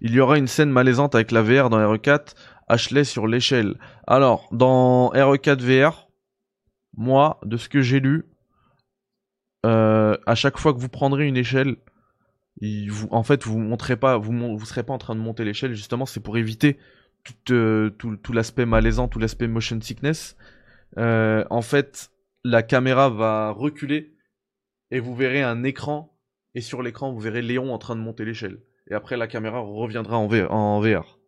Il 0.00 0.12
y 0.12 0.20
aura 0.20 0.38
une 0.38 0.46
scène 0.46 0.70
malaisante 0.70 1.14
avec 1.14 1.30
la 1.30 1.42
VR 1.42 1.70
dans 1.70 1.78
RE4, 1.78 2.34
Ashley 2.68 3.04
sur 3.04 3.26
l'échelle. 3.26 3.78
Alors, 4.06 4.48
dans 4.52 5.10
RE4 5.10 5.60
VR, 5.60 6.08
moi, 6.96 7.40
de 7.44 7.56
ce 7.56 7.68
que 7.68 7.80
j'ai 7.80 8.00
lu, 8.00 8.24
euh, 9.64 10.16
à 10.26 10.34
chaque 10.34 10.58
fois 10.58 10.74
que 10.74 10.78
vous 10.78 10.88
prendrez 10.88 11.26
une 11.26 11.36
échelle, 11.36 11.76
en 13.10 13.22
fait, 13.22 13.44
vous 13.44 13.58
vous 13.58 14.64
serez 14.64 14.82
pas 14.82 14.92
en 14.92 14.98
train 14.98 15.14
de 15.14 15.20
monter 15.20 15.44
l'échelle. 15.44 15.74
Justement, 15.74 16.06
c'est 16.06 16.20
pour 16.20 16.36
éviter 16.38 16.78
tout, 17.44 17.54
euh, 17.54 17.90
l'aspect 18.32 18.66
malaisant, 18.66 19.08
tout 19.08 19.18
l'aspect 19.18 19.48
motion 19.48 19.80
sickness. 19.80 20.36
Euh, 20.98 21.44
en 21.50 21.62
fait, 21.62 22.10
la 22.44 22.62
caméra 22.62 23.10
va 23.10 23.50
reculer 23.50 24.14
et 24.90 25.00
vous 25.00 25.14
verrez 25.14 25.42
un 25.42 25.64
écran. 25.64 26.16
Et 26.54 26.60
sur 26.60 26.82
l'écran, 26.82 27.12
vous 27.12 27.20
verrez 27.20 27.42
Léon 27.42 27.72
en 27.72 27.78
train 27.78 27.96
de 27.96 28.00
monter 28.00 28.24
l'échelle 28.24 28.60
et 28.88 28.94
après 28.94 29.16
la 29.16 29.26
caméra 29.26 29.60
reviendra 29.60 30.16
en 30.16 30.26
VR, 30.26 30.52
en 30.52 30.80
VR, 30.80 31.18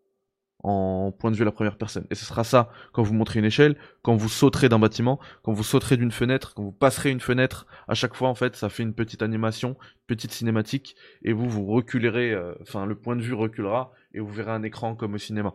en 0.62 1.12
point 1.12 1.30
de 1.30 1.36
vue 1.36 1.42
à 1.42 1.44
la 1.44 1.52
première 1.52 1.76
personne. 1.76 2.06
Et 2.10 2.14
ce 2.14 2.24
sera 2.24 2.44
ça 2.44 2.70
quand 2.92 3.02
vous 3.02 3.14
montrez 3.14 3.38
une 3.38 3.44
échelle, 3.44 3.76
quand 4.02 4.16
vous 4.16 4.28
sauterez 4.28 4.68
d'un 4.68 4.78
bâtiment, 4.78 5.18
quand 5.42 5.52
vous 5.52 5.64
sauterez 5.64 5.96
d'une 5.96 6.10
fenêtre, 6.10 6.54
quand 6.54 6.62
vous 6.62 6.72
passerez 6.72 7.10
une 7.10 7.20
fenêtre. 7.20 7.66
À 7.86 7.94
chaque 7.94 8.14
fois, 8.14 8.28
en 8.28 8.34
fait, 8.34 8.56
ça 8.56 8.68
fait 8.68 8.82
une 8.82 8.94
petite 8.94 9.22
animation, 9.22 9.76
petite 10.06 10.32
cinématique, 10.32 10.96
et 11.22 11.32
vous 11.32 11.48
vous 11.48 11.66
reculerez, 11.66 12.32
euh, 12.32 12.54
enfin 12.62 12.86
le 12.86 12.96
point 12.96 13.16
de 13.16 13.22
vue 13.22 13.34
reculera 13.34 13.92
et 14.14 14.20
vous 14.20 14.32
verrez 14.32 14.52
un 14.52 14.62
écran 14.62 14.94
comme 14.94 15.14
au 15.14 15.18
cinéma. 15.18 15.54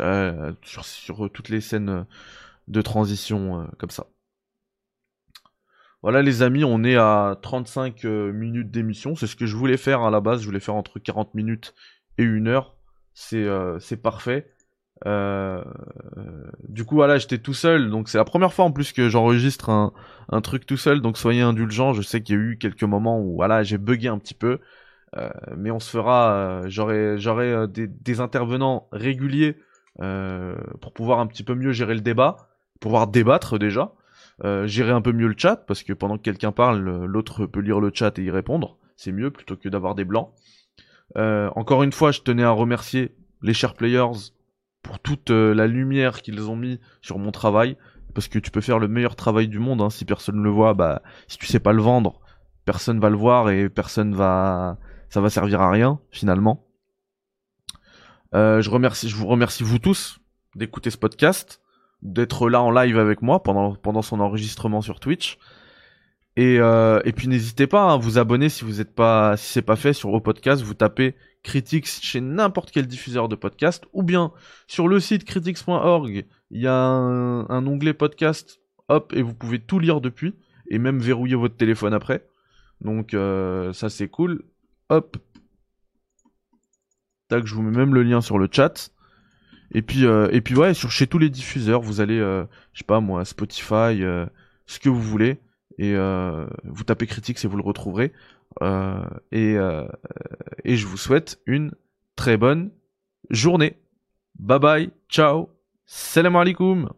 Euh, 0.00 0.52
sur, 0.62 1.30
toutes 1.32 1.48
les 1.48 1.60
scènes 1.60 2.04
de 2.66 2.82
transition 2.82 3.60
euh, 3.60 3.64
comme 3.78 3.90
ça. 3.90 4.08
Voilà 6.08 6.22
les 6.22 6.40
amis, 6.40 6.64
on 6.64 6.84
est 6.84 6.96
à 6.96 7.36
35 7.42 8.06
euh, 8.06 8.32
minutes 8.32 8.70
d'émission. 8.70 9.14
C'est 9.14 9.26
ce 9.26 9.36
que 9.36 9.44
je 9.44 9.54
voulais 9.54 9.76
faire 9.76 10.00
à 10.00 10.10
la 10.10 10.20
base. 10.20 10.40
Je 10.40 10.46
voulais 10.46 10.58
faire 10.58 10.74
entre 10.74 10.98
40 10.98 11.34
minutes 11.34 11.74
et 12.16 12.24
1 12.24 12.46
heure. 12.46 12.78
C'est 13.12 13.44
euh, 13.44 13.78
parfait. 14.02 14.50
Euh, 15.04 15.62
du 16.66 16.86
coup 16.86 16.94
voilà, 16.94 17.18
j'étais 17.18 17.36
tout 17.36 17.52
seul. 17.52 17.90
Donc 17.90 18.08
c'est 18.08 18.16
la 18.16 18.24
première 18.24 18.54
fois 18.54 18.64
en 18.64 18.72
plus 18.72 18.94
que 18.94 19.10
j'enregistre 19.10 19.68
un, 19.68 20.40
truc 20.40 20.64
tout 20.64 20.78
seul. 20.78 21.02
Donc 21.02 21.18
soyez 21.18 21.42
indulgents. 21.42 21.92
Je 21.92 22.00
sais 22.00 22.22
qu'il 22.22 22.36
y 22.36 22.38
a 22.38 22.42
eu 22.42 22.56
quelques 22.56 22.84
moments 22.84 23.20
où 23.20 23.34
voilà 23.34 23.62
j'ai 23.62 23.76
bugué 23.76 24.08
un 24.08 24.16
petit 24.18 24.32
peu. 24.32 24.60
mais 25.58 25.70
on 25.70 25.78
se 25.78 25.90
fera. 25.90 26.62
J'aurai 26.68 27.18
j'aurai 27.18 27.68
des, 27.68 27.86
des, 27.86 28.20
intervenants 28.20 28.88
réguliers 28.92 29.58
pour 29.98 30.94
pouvoir 30.94 31.18
un 31.18 31.26
petit 31.26 31.44
peu 31.44 31.54
mieux 31.54 31.72
gérer 31.72 31.92
le 31.92 32.00
débat, 32.00 32.48
pouvoir 32.80 33.08
débattre 33.08 33.58
déjà. 33.58 33.92
Euh, 34.44 34.66
gérer 34.66 34.92
un 34.92 35.00
peu 35.00 35.12
mieux 35.12 35.26
le 35.26 35.34
chat, 35.36 35.56
parce 35.56 35.82
que 35.82 35.92
pendant 35.92 36.16
que 36.16 36.22
quelqu'un 36.22 36.52
parle, 36.52 36.78
l'autre 36.78 37.46
peut 37.46 37.60
lire 37.60 37.80
le 37.80 37.90
chat 37.92 38.18
et 38.18 38.22
y 38.22 38.30
répondre. 38.30 38.78
C'est 38.96 39.12
mieux 39.12 39.30
plutôt 39.30 39.56
que 39.56 39.68
d'avoir 39.68 39.94
des 39.94 40.04
blancs. 40.04 40.30
Euh, 41.16 41.50
encore 41.56 41.82
une 41.82 41.92
fois, 41.92 42.12
je 42.12 42.20
tenais 42.20 42.42
à 42.42 42.50
remercier 42.50 43.14
les 43.42 43.54
chers 43.54 43.74
players 43.74 44.32
pour 44.82 45.00
toute 45.00 45.30
euh, 45.30 45.54
la 45.54 45.66
lumière 45.66 46.22
qu'ils 46.22 46.48
ont 46.50 46.56
mis 46.56 46.80
sur 47.00 47.18
mon 47.18 47.30
travail. 47.30 47.76
parce 48.14 48.28
que 48.28 48.38
tu 48.38 48.50
peux 48.50 48.60
faire 48.60 48.78
le 48.78 48.88
meilleur 48.88 49.16
travail 49.16 49.48
du 49.48 49.58
monde, 49.58 49.80
hein, 49.80 49.90
si 49.90 50.04
personne 50.04 50.36
ne 50.36 50.42
le 50.42 50.50
voit, 50.50 50.74
bah 50.74 51.02
si 51.28 51.38
tu 51.38 51.46
sais 51.46 51.60
pas 51.60 51.72
le 51.72 51.82
vendre, 51.82 52.20
personne 52.64 52.98
va 52.98 53.10
le 53.10 53.16
voir 53.16 53.50
et 53.50 53.68
personne 53.68 54.14
va, 54.14 54.78
ça 55.08 55.20
va 55.20 55.30
servir 55.30 55.60
à 55.60 55.70
rien 55.70 56.00
finalement. 56.10 56.66
Euh, 58.34 58.60
je 58.60 58.70
remercie, 58.70 59.08
je 59.08 59.16
vous 59.16 59.26
remercie 59.26 59.62
vous 59.62 59.78
tous 59.78 60.20
d'écouter 60.56 60.90
ce 60.90 60.98
podcast, 60.98 61.60
d'être 62.02 62.48
là 62.48 62.62
en 62.62 62.70
live 62.70 62.98
avec 62.98 63.22
moi 63.22 63.42
pendant 63.42 64.02
son 64.02 64.20
enregistrement 64.20 64.80
sur 64.80 65.00
Twitch. 65.00 65.38
Et, 66.38 66.60
euh, 66.60 67.00
puis 67.16 67.26
n'hésitez 67.26 67.66
pas 67.66 67.92
à 67.92 67.96
vous 67.96 68.16
abonner 68.16 68.48
si 68.48 68.64
vous 68.64 68.80
êtes 68.80 68.94
pas, 68.94 69.36
si 69.36 69.52
c'est 69.54 69.60
pas 69.60 69.74
fait 69.74 69.92
sur 69.92 70.10
vos 70.10 70.20
podcasts, 70.20 70.62
vous 70.62 70.74
tapez 70.74 71.16
Critics 71.42 71.88
chez 71.88 72.20
n'importe 72.20 72.70
quel 72.70 72.86
diffuseur 72.86 73.28
de 73.28 73.34
podcast, 73.34 73.86
ou 73.92 74.04
bien 74.04 74.30
sur 74.68 74.86
le 74.86 75.00
site 75.00 75.24
critics.org, 75.24 76.26
il 76.52 76.60
y 76.60 76.68
a 76.68 76.72
un, 76.72 77.66
onglet 77.66 77.92
podcast, 77.92 78.60
hop, 78.86 79.12
et 79.16 79.22
vous 79.22 79.34
pouvez 79.34 79.58
tout 79.58 79.80
lire 79.80 80.00
depuis, 80.00 80.36
et 80.70 80.78
même 80.78 81.00
verrouiller 81.00 81.34
votre 81.34 81.56
téléphone 81.56 81.92
après. 81.92 82.24
Donc 82.80 83.14
euh, 83.14 83.72
ça 83.72 83.88
c'est 83.88 84.08
cool. 84.08 84.44
Hop. 84.90 85.16
Tac, 87.26 87.46
je 87.46 87.54
vous 87.56 87.62
mets 87.62 87.76
même 87.76 87.94
le 87.94 88.04
lien 88.04 88.20
sur 88.20 88.38
le 88.38 88.48
chat. 88.48 88.92
Et 89.72 89.82
puis, 89.82 90.06
euh, 90.06 90.28
et 90.32 90.40
puis 90.40 90.54
ouais, 90.54 90.74
sur, 90.74 90.90
chez 90.90 91.06
tous 91.06 91.18
les 91.18 91.30
diffuseurs, 91.30 91.80
vous 91.80 92.00
allez, 92.00 92.18
euh, 92.18 92.44
je 92.72 92.80
sais 92.80 92.84
pas 92.84 93.00
moi, 93.00 93.24
Spotify, 93.24 94.00
ce 94.66 94.78
que 94.80 94.88
vous 94.88 95.02
voulez, 95.02 95.38
et 95.78 95.94
vous 96.64 96.84
tapez 96.84 97.06
Critics 97.06 97.44
et 97.44 97.48
vous 97.48 97.56
le 97.56 97.62
retrouverez. 97.62 98.12
Euh, 98.62 99.04
et, 99.30 99.56
euh, 99.56 99.86
et 100.64 100.76
je 100.76 100.86
vous 100.86 100.96
souhaite 100.96 101.40
une 101.46 101.72
très 102.16 102.36
bonne 102.36 102.70
journée. 103.30 103.76
Bye 104.38 104.58
bye, 104.58 104.90
ciao, 105.08 105.50
salam 105.86 106.36
alaikum. 106.36 106.88